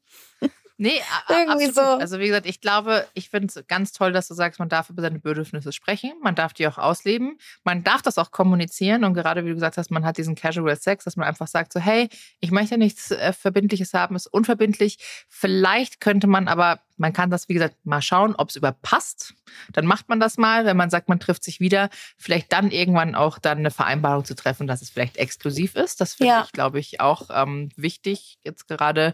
Nee, 0.77 0.99
irgendwie 1.29 1.67
absolut. 1.67 1.75
so. 1.75 1.81
Also 1.81 2.19
wie 2.19 2.27
gesagt, 2.27 2.45
ich 2.45 2.59
glaube, 2.59 3.07
ich 3.13 3.29
finde 3.29 3.47
es 3.47 3.67
ganz 3.67 3.93
toll, 3.93 4.11
dass 4.11 4.27
du 4.27 4.33
sagst, 4.33 4.59
man 4.59 4.67
darf 4.67 4.89
über 4.89 5.01
seine 5.01 5.19
Bedürfnisse 5.19 5.71
sprechen, 5.71 6.11
man 6.21 6.35
darf 6.35 6.53
die 6.53 6.67
auch 6.67 6.77
ausleben, 6.77 7.37
man 7.63 7.83
darf 7.85 8.01
das 8.01 8.17
auch 8.17 8.31
kommunizieren 8.31 9.05
und 9.05 9.13
gerade 9.13 9.45
wie 9.45 9.49
du 9.49 9.55
gesagt 9.55 9.77
hast, 9.77 9.89
man 9.89 10.03
hat 10.03 10.17
diesen 10.17 10.35
Casual 10.35 10.75
Sex, 10.75 11.05
dass 11.05 11.15
man 11.15 11.27
einfach 11.27 11.47
sagt 11.47 11.71
so, 11.71 11.79
hey, 11.79 12.09
ich 12.41 12.51
möchte 12.51 12.77
nichts 12.77 13.11
äh, 13.11 13.31
Verbindliches 13.31 13.93
haben, 13.93 14.17
ist 14.17 14.27
unverbindlich. 14.27 14.97
Vielleicht 15.29 16.01
könnte 16.01 16.27
man 16.27 16.49
aber, 16.49 16.81
man 16.97 17.13
kann 17.13 17.29
das 17.29 17.47
wie 17.47 17.53
gesagt 17.53 17.77
mal 17.85 18.01
schauen, 18.01 18.35
ob 18.35 18.49
es 18.49 18.57
überpasst. 18.57 19.33
Dann 19.71 19.85
macht 19.85 20.09
man 20.09 20.19
das 20.19 20.37
mal, 20.37 20.65
wenn 20.65 20.75
man 20.75 20.89
sagt, 20.89 21.07
man 21.07 21.21
trifft 21.21 21.45
sich 21.45 21.61
wieder, 21.61 21.89
vielleicht 22.17 22.51
dann 22.51 22.69
irgendwann 22.71 23.15
auch 23.15 23.39
dann 23.39 23.59
eine 23.59 23.71
Vereinbarung 23.71 24.25
zu 24.25 24.35
treffen, 24.35 24.67
dass 24.67 24.81
es 24.81 24.89
vielleicht 24.89 25.15
exklusiv 25.15 25.75
ist. 25.75 26.01
Das 26.01 26.15
finde 26.15 26.33
ja. 26.33 26.43
ich, 26.43 26.51
glaube 26.51 26.79
ich, 26.79 26.99
auch 26.99 27.29
ähm, 27.31 27.69
wichtig 27.77 28.39
jetzt 28.43 28.67
gerade. 28.67 29.13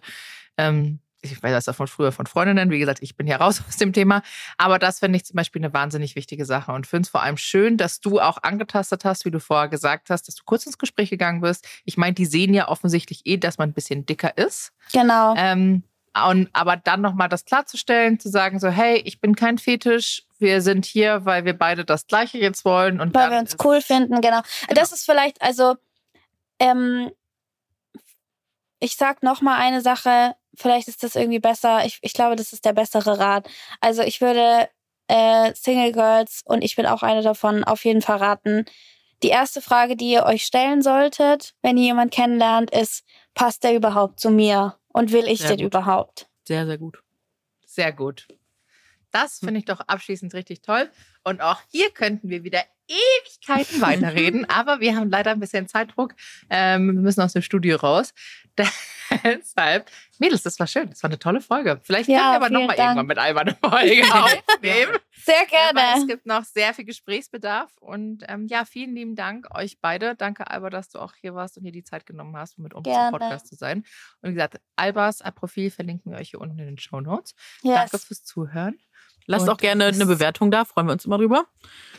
Ähm, 0.58 1.00
ich 1.22 1.42
weiß 1.42 1.64
das 1.64 1.76
von 1.76 1.88
früher 1.88 2.12
von 2.12 2.26
Freundinnen, 2.26 2.72
wie 2.72 2.80
gesagt, 2.80 3.00
ich 3.02 3.16
bin 3.16 3.28
ja 3.28 3.38
raus 3.38 3.62
aus 3.68 3.78
dem 3.78 3.94
Thema, 3.94 4.22
aber 4.58 4.80
das 4.80 5.00
finde 5.00 5.18
ich 5.18 5.26
zum 5.26 5.36
Beispiel 5.36 5.62
eine 5.62 5.74
wahnsinnig 5.74 6.16
wichtige 6.16 6.46
Sache 6.46 6.72
und 6.72 6.88
finde 6.88 7.06
es 7.06 7.10
vor 7.10 7.22
allem 7.22 7.38
schön, 7.38 7.78
dass 7.78 8.00
du 8.00 8.20
auch 8.20 8.42
angetastet 8.44 9.06
hast, 9.06 9.26
wie 9.26 9.32
du 9.32 9.40
vorher 9.40 9.70
gesagt 9.70 10.10
hast, 10.10 10.28
dass 10.28 10.36
du 10.36 10.44
kurz 10.46 10.66
ins 10.66 10.78
Gespräch 10.78 11.10
gegangen 11.10 11.42
bist. 11.42 11.68
Ich 11.86 11.98
meine, 11.98 12.14
die 12.14 12.26
sehen 12.26 12.54
ja 12.54 12.68
offensichtlich 12.68 13.22
eh, 13.26 13.38
dass 13.38 13.58
man 13.58 13.70
ein 13.70 13.74
bisschen 13.74 14.06
dicker 14.06 14.38
ist. 14.38 14.72
Genau. 14.94 15.36
Ähm, 15.38 15.84
und, 16.28 16.50
aber 16.52 16.76
dann 16.76 17.02
nochmal 17.02 17.30
das 17.30 17.46
klarzustellen, 17.46 18.20
zu 18.20 18.30
sagen 18.30 18.60
so, 18.60 18.68
hey, 18.68 18.98
ich 19.06 19.22
bin 19.22 19.36
kein 19.36 19.58
Fetisch, 19.58 20.24
wir 20.40 20.62
sind 20.62 20.86
hier, 20.86 21.26
weil 21.26 21.46
wir 21.46 21.58
beide 21.58 21.86
das 21.86 22.06
Gleiche 22.08 22.38
jetzt 22.38 22.66
wollen. 22.66 23.00
Und 23.00 23.14
weil 23.14 23.32
wir 23.32 23.40
uns 23.40 23.56
cool 23.64 23.82
finden, 23.82 24.20
genau. 24.20 24.42
genau. 24.42 24.74
Das 24.74 24.92
ist 24.92 25.06
vielleicht, 25.06 25.42
also, 25.42 25.76
ähm, 26.60 27.12
ich 28.82 28.96
sag 28.96 29.24
nochmal 29.24 29.62
eine 29.62 29.82
Sache, 29.82 30.36
vielleicht 30.56 30.88
ist 30.88 31.04
das 31.04 31.16
irgendwie 31.16 31.40
besser. 31.40 31.86
Ich, 31.86 32.00
ich 32.02 32.14
glaube, 32.14 32.36
das 32.36 32.52
ist 32.52 32.66
der 32.66 32.74
bessere 32.74 33.20
Rat. 33.20 33.48
Also 33.80 34.02
ich 34.02 34.20
würde 34.20 34.68
äh, 35.08 35.54
Single 35.56 35.94
Girls, 35.94 36.42
und 36.46 36.64
ich 36.64 36.76
bin 36.76 36.86
auch 36.86 37.04
eine 37.04 37.22
davon, 37.22 37.64
auf 37.64 37.86
jeden 37.86 38.02
Fall 38.02 38.18
raten. 38.18 38.66
Die 39.24 39.30
erste 39.30 39.62
Frage, 39.62 39.96
die 39.96 40.12
ihr 40.12 40.26
euch 40.26 40.44
stellen 40.44 40.82
solltet, 40.82 41.54
wenn 41.62 41.78
ihr 41.78 41.84
jemanden 41.84 42.10
kennenlernt, 42.10 42.72
ist, 42.72 43.06
passt 43.36 43.64
der 43.64 43.76
überhaupt 43.76 44.20
zu 44.20 44.32
mir? 44.32 44.78
Und 44.88 45.12
will 45.12 45.28
ich 45.28 45.40
sehr 45.40 45.52
den 45.52 45.66
gut. 45.66 45.68
überhaupt? 45.68 46.28
Sehr, 46.46 46.66
sehr 46.66 46.78
gut. 46.78 47.02
Sehr 47.66 47.94
gut. 47.94 48.28
Das 49.12 49.40
finde 49.40 49.60
ich 49.60 49.66
doch 49.66 49.80
abschließend 49.82 50.34
richtig 50.34 50.62
toll. 50.62 50.90
Und 51.24 51.42
auch 51.42 51.62
hier 51.70 51.92
könnten 51.92 52.30
wir 52.30 52.44
wieder 52.44 52.62
Ewigkeiten 52.88 53.82
weiterreden, 53.82 54.46
aber 54.50 54.80
wir 54.80 54.96
haben 54.96 55.10
leider 55.10 55.32
ein 55.32 55.40
bisschen 55.40 55.68
Zeitdruck. 55.68 56.16
Ähm, 56.50 56.88
wir 56.88 57.02
müssen 57.02 57.22
aus 57.22 57.34
dem 57.34 57.42
Studio 57.42 57.78
raus. 57.78 58.14
Deshalb, 59.24 59.90
Mädels, 60.20 60.44
das 60.44 60.60
war 60.60 60.68
schön. 60.68 60.90
Das 60.90 61.04
war 61.04 61.10
eine 61.10 61.20
tolle 61.20 61.42
Folge. 61.42 61.80
Vielleicht 61.84 62.10
ja, 62.10 62.18
können 62.18 62.32
wir 62.32 62.36
aber 62.36 62.50
nochmal 62.50 62.78
irgendwann 62.78 63.06
mit 63.08 63.18
Alba 63.18 63.42
eine 63.42 63.56
Folge 63.56 64.04
aufnehmen. 64.14 64.98
Sehr 65.12 65.46
gerne. 65.48 65.82
Aber 65.82 66.00
es 66.00 66.08
gibt 66.08 66.26
noch 66.26 66.44
sehr 66.44 66.74
viel 66.74 66.86
Gesprächsbedarf. 66.86 67.72
Und 67.80 68.24
ähm, 68.28 68.48
ja, 68.48 68.66
vielen 68.66 68.96
lieben 68.96 69.16
Dank 69.16 69.54
euch 69.56 69.80
beide. 69.82 70.16
Danke, 70.16 70.50
Alba, 70.50 70.70
dass 70.70 70.90
du 70.90 71.00
auch 71.00 71.14
hier 71.20 71.36
warst 71.36 71.58
und 71.58 71.64
dir 71.64 71.72
die 71.72 71.84
Zeit 71.84 72.06
genommen 72.06 72.36
hast, 72.38 72.58
um 72.58 72.64
mit 72.64 72.74
uns 72.74 72.88
im 72.88 73.12
Podcast 73.12 73.48
zu 73.48 73.56
sein. 73.56 73.84
Und 74.22 74.30
wie 74.30 74.34
gesagt, 74.34 74.60
Albas 74.76 75.20
Profil 75.36 75.72
verlinken 75.72 76.12
wir 76.12 76.20
euch 76.20 76.30
hier 76.32 76.42
unten 76.42 76.60
in 76.60 76.66
den 76.66 76.78
Show 76.78 77.02
Notes. 77.02 77.36
Yes. 77.62 77.76
Danke 77.76 78.00
fürs 78.00 78.24
Zuhören. 78.24 78.80
Lasst 79.28 79.50
auch 79.50 79.58
gerne 79.58 79.86
eine 79.86 80.06
Bewertung 80.06 80.52
da, 80.52 80.66
freuen 80.66 80.88
wir 80.88 80.94
uns 80.94 81.06
immer 81.06 81.18
drüber. 81.18 81.46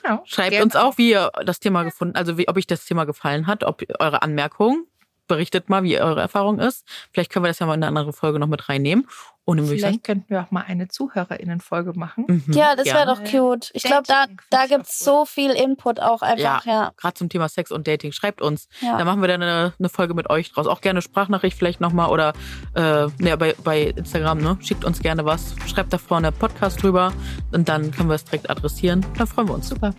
Genau, 0.03 0.23
Schreibt 0.27 0.51
gerne. 0.51 0.65
uns 0.65 0.77
auch, 0.77 0.99
wie 0.99 1.11
ihr 1.11 1.31
das 1.45 1.61
Thema 1.61 1.83
gefunden, 1.85 2.17
also 2.17 2.37
wie, 2.37 2.49
ob 2.49 2.57
euch 2.57 2.67
das 2.67 2.85
Thema 2.85 3.05
gefallen 3.05 3.47
hat, 3.47 3.65
ob 3.65 3.83
eure 4.01 4.23
Anmerkungen 4.23 4.87
berichtet 5.27 5.69
mal, 5.69 5.83
wie 5.83 5.99
eure 6.01 6.21
Erfahrung 6.21 6.59
ist. 6.59 6.87
Vielleicht 7.13 7.31
können 7.33 7.45
wir 7.45 7.49
das 7.49 7.59
ja 7.59 7.67
mal 7.67 7.75
in 7.75 7.83
eine 7.83 7.89
andere 7.89 8.13
Folge 8.13 8.39
noch 8.39 8.47
mit 8.47 8.69
reinnehmen. 8.69 9.07
Und 9.45 9.61
Vielleicht 9.67 10.05
könnten 10.05 10.31
wir 10.31 10.43
auch 10.43 10.53
mal 10.53 10.65
eine 10.69 10.87
ZuhörerInnen-Folge 10.87 11.95
machen. 11.99 12.27
Mhm. 12.29 12.53
Ja, 12.53 12.77
das 12.77 12.87
wäre 12.87 13.07
doch 13.07 13.25
cute. 13.25 13.73
Ich 13.75 13.83
glaube, 13.83 14.05
da, 14.07 14.27
da 14.51 14.67
gibt 14.67 14.87
es 14.87 15.01
so 15.01 15.25
viel 15.25 15.51
Input 15.51 15.99
auch 15.99 16.23
einfach. 16.23 16.65
Ja, 16.65 16.73
ja. 16.73 16.93
gerade 16.97 17.15
zum 17.15 17.29
Thema 17.29 17.49
Sex 17.49 17.73
und 17.73 17.89
Dating. 17.89 18.13
Schreibt 18.13 18.41
uns. 18.41 18.69
Ja. 18.81 18.99
Da 18.99 19.05
machen 19.05 19.21
wir 19.21 19.27
dann 19.27 19.43
eine, 19.43 19.73
eine 19.77 19.89
Folge 19.89 20.15
mit 20.15 20.31
euch 20.31 20.53
draus. 20.53 20.69
Auch 20.69 20.81
gerne 20.81 21.03
Sprachnachricht 21.03 21.59
vielleicht 21.59 21.81
nochmal 21.81 22.11
oder 22.11 22.35
äh, 22.77 23.09
ja, 23.19 23.35
bei, 23.35 23.57
bei 23.65 23.83
Instagram. 23.83 24.39
Ne? 24.39 24.59
Schickt 24.61 24.85
uns 24.85 25.01
gerne 25.01 25.25
was. 25.25 25.57
Schreibt 25.67 25.93
da 25.93 25.99
vorne 25.99 26.31
Podcast 26.31 26.81
drüber 26.81 27.13
und 27.51 27.69
dann 27.69 27.91
können 27.91 28.09
wir 28.11 28.15
es 28.15 28.25
direkt 28.25 28.49
adressieren. 28.49 29.05
Da 29.19 29.27
freuen 29.27 29.49
wir 29.49 29.55
uns. 29.55 29.69
Super. 29.69 29.93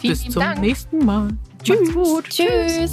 Vielen 0.00 0.14
Bis 0.14 0.28
zum 0.28 0.42
Dank. 0.42 0.60
nächsten 0.60 1.04
Mal. 1.04 1.28
Tschüss. 1.62 1.94
Tschüss. 2.28 2.92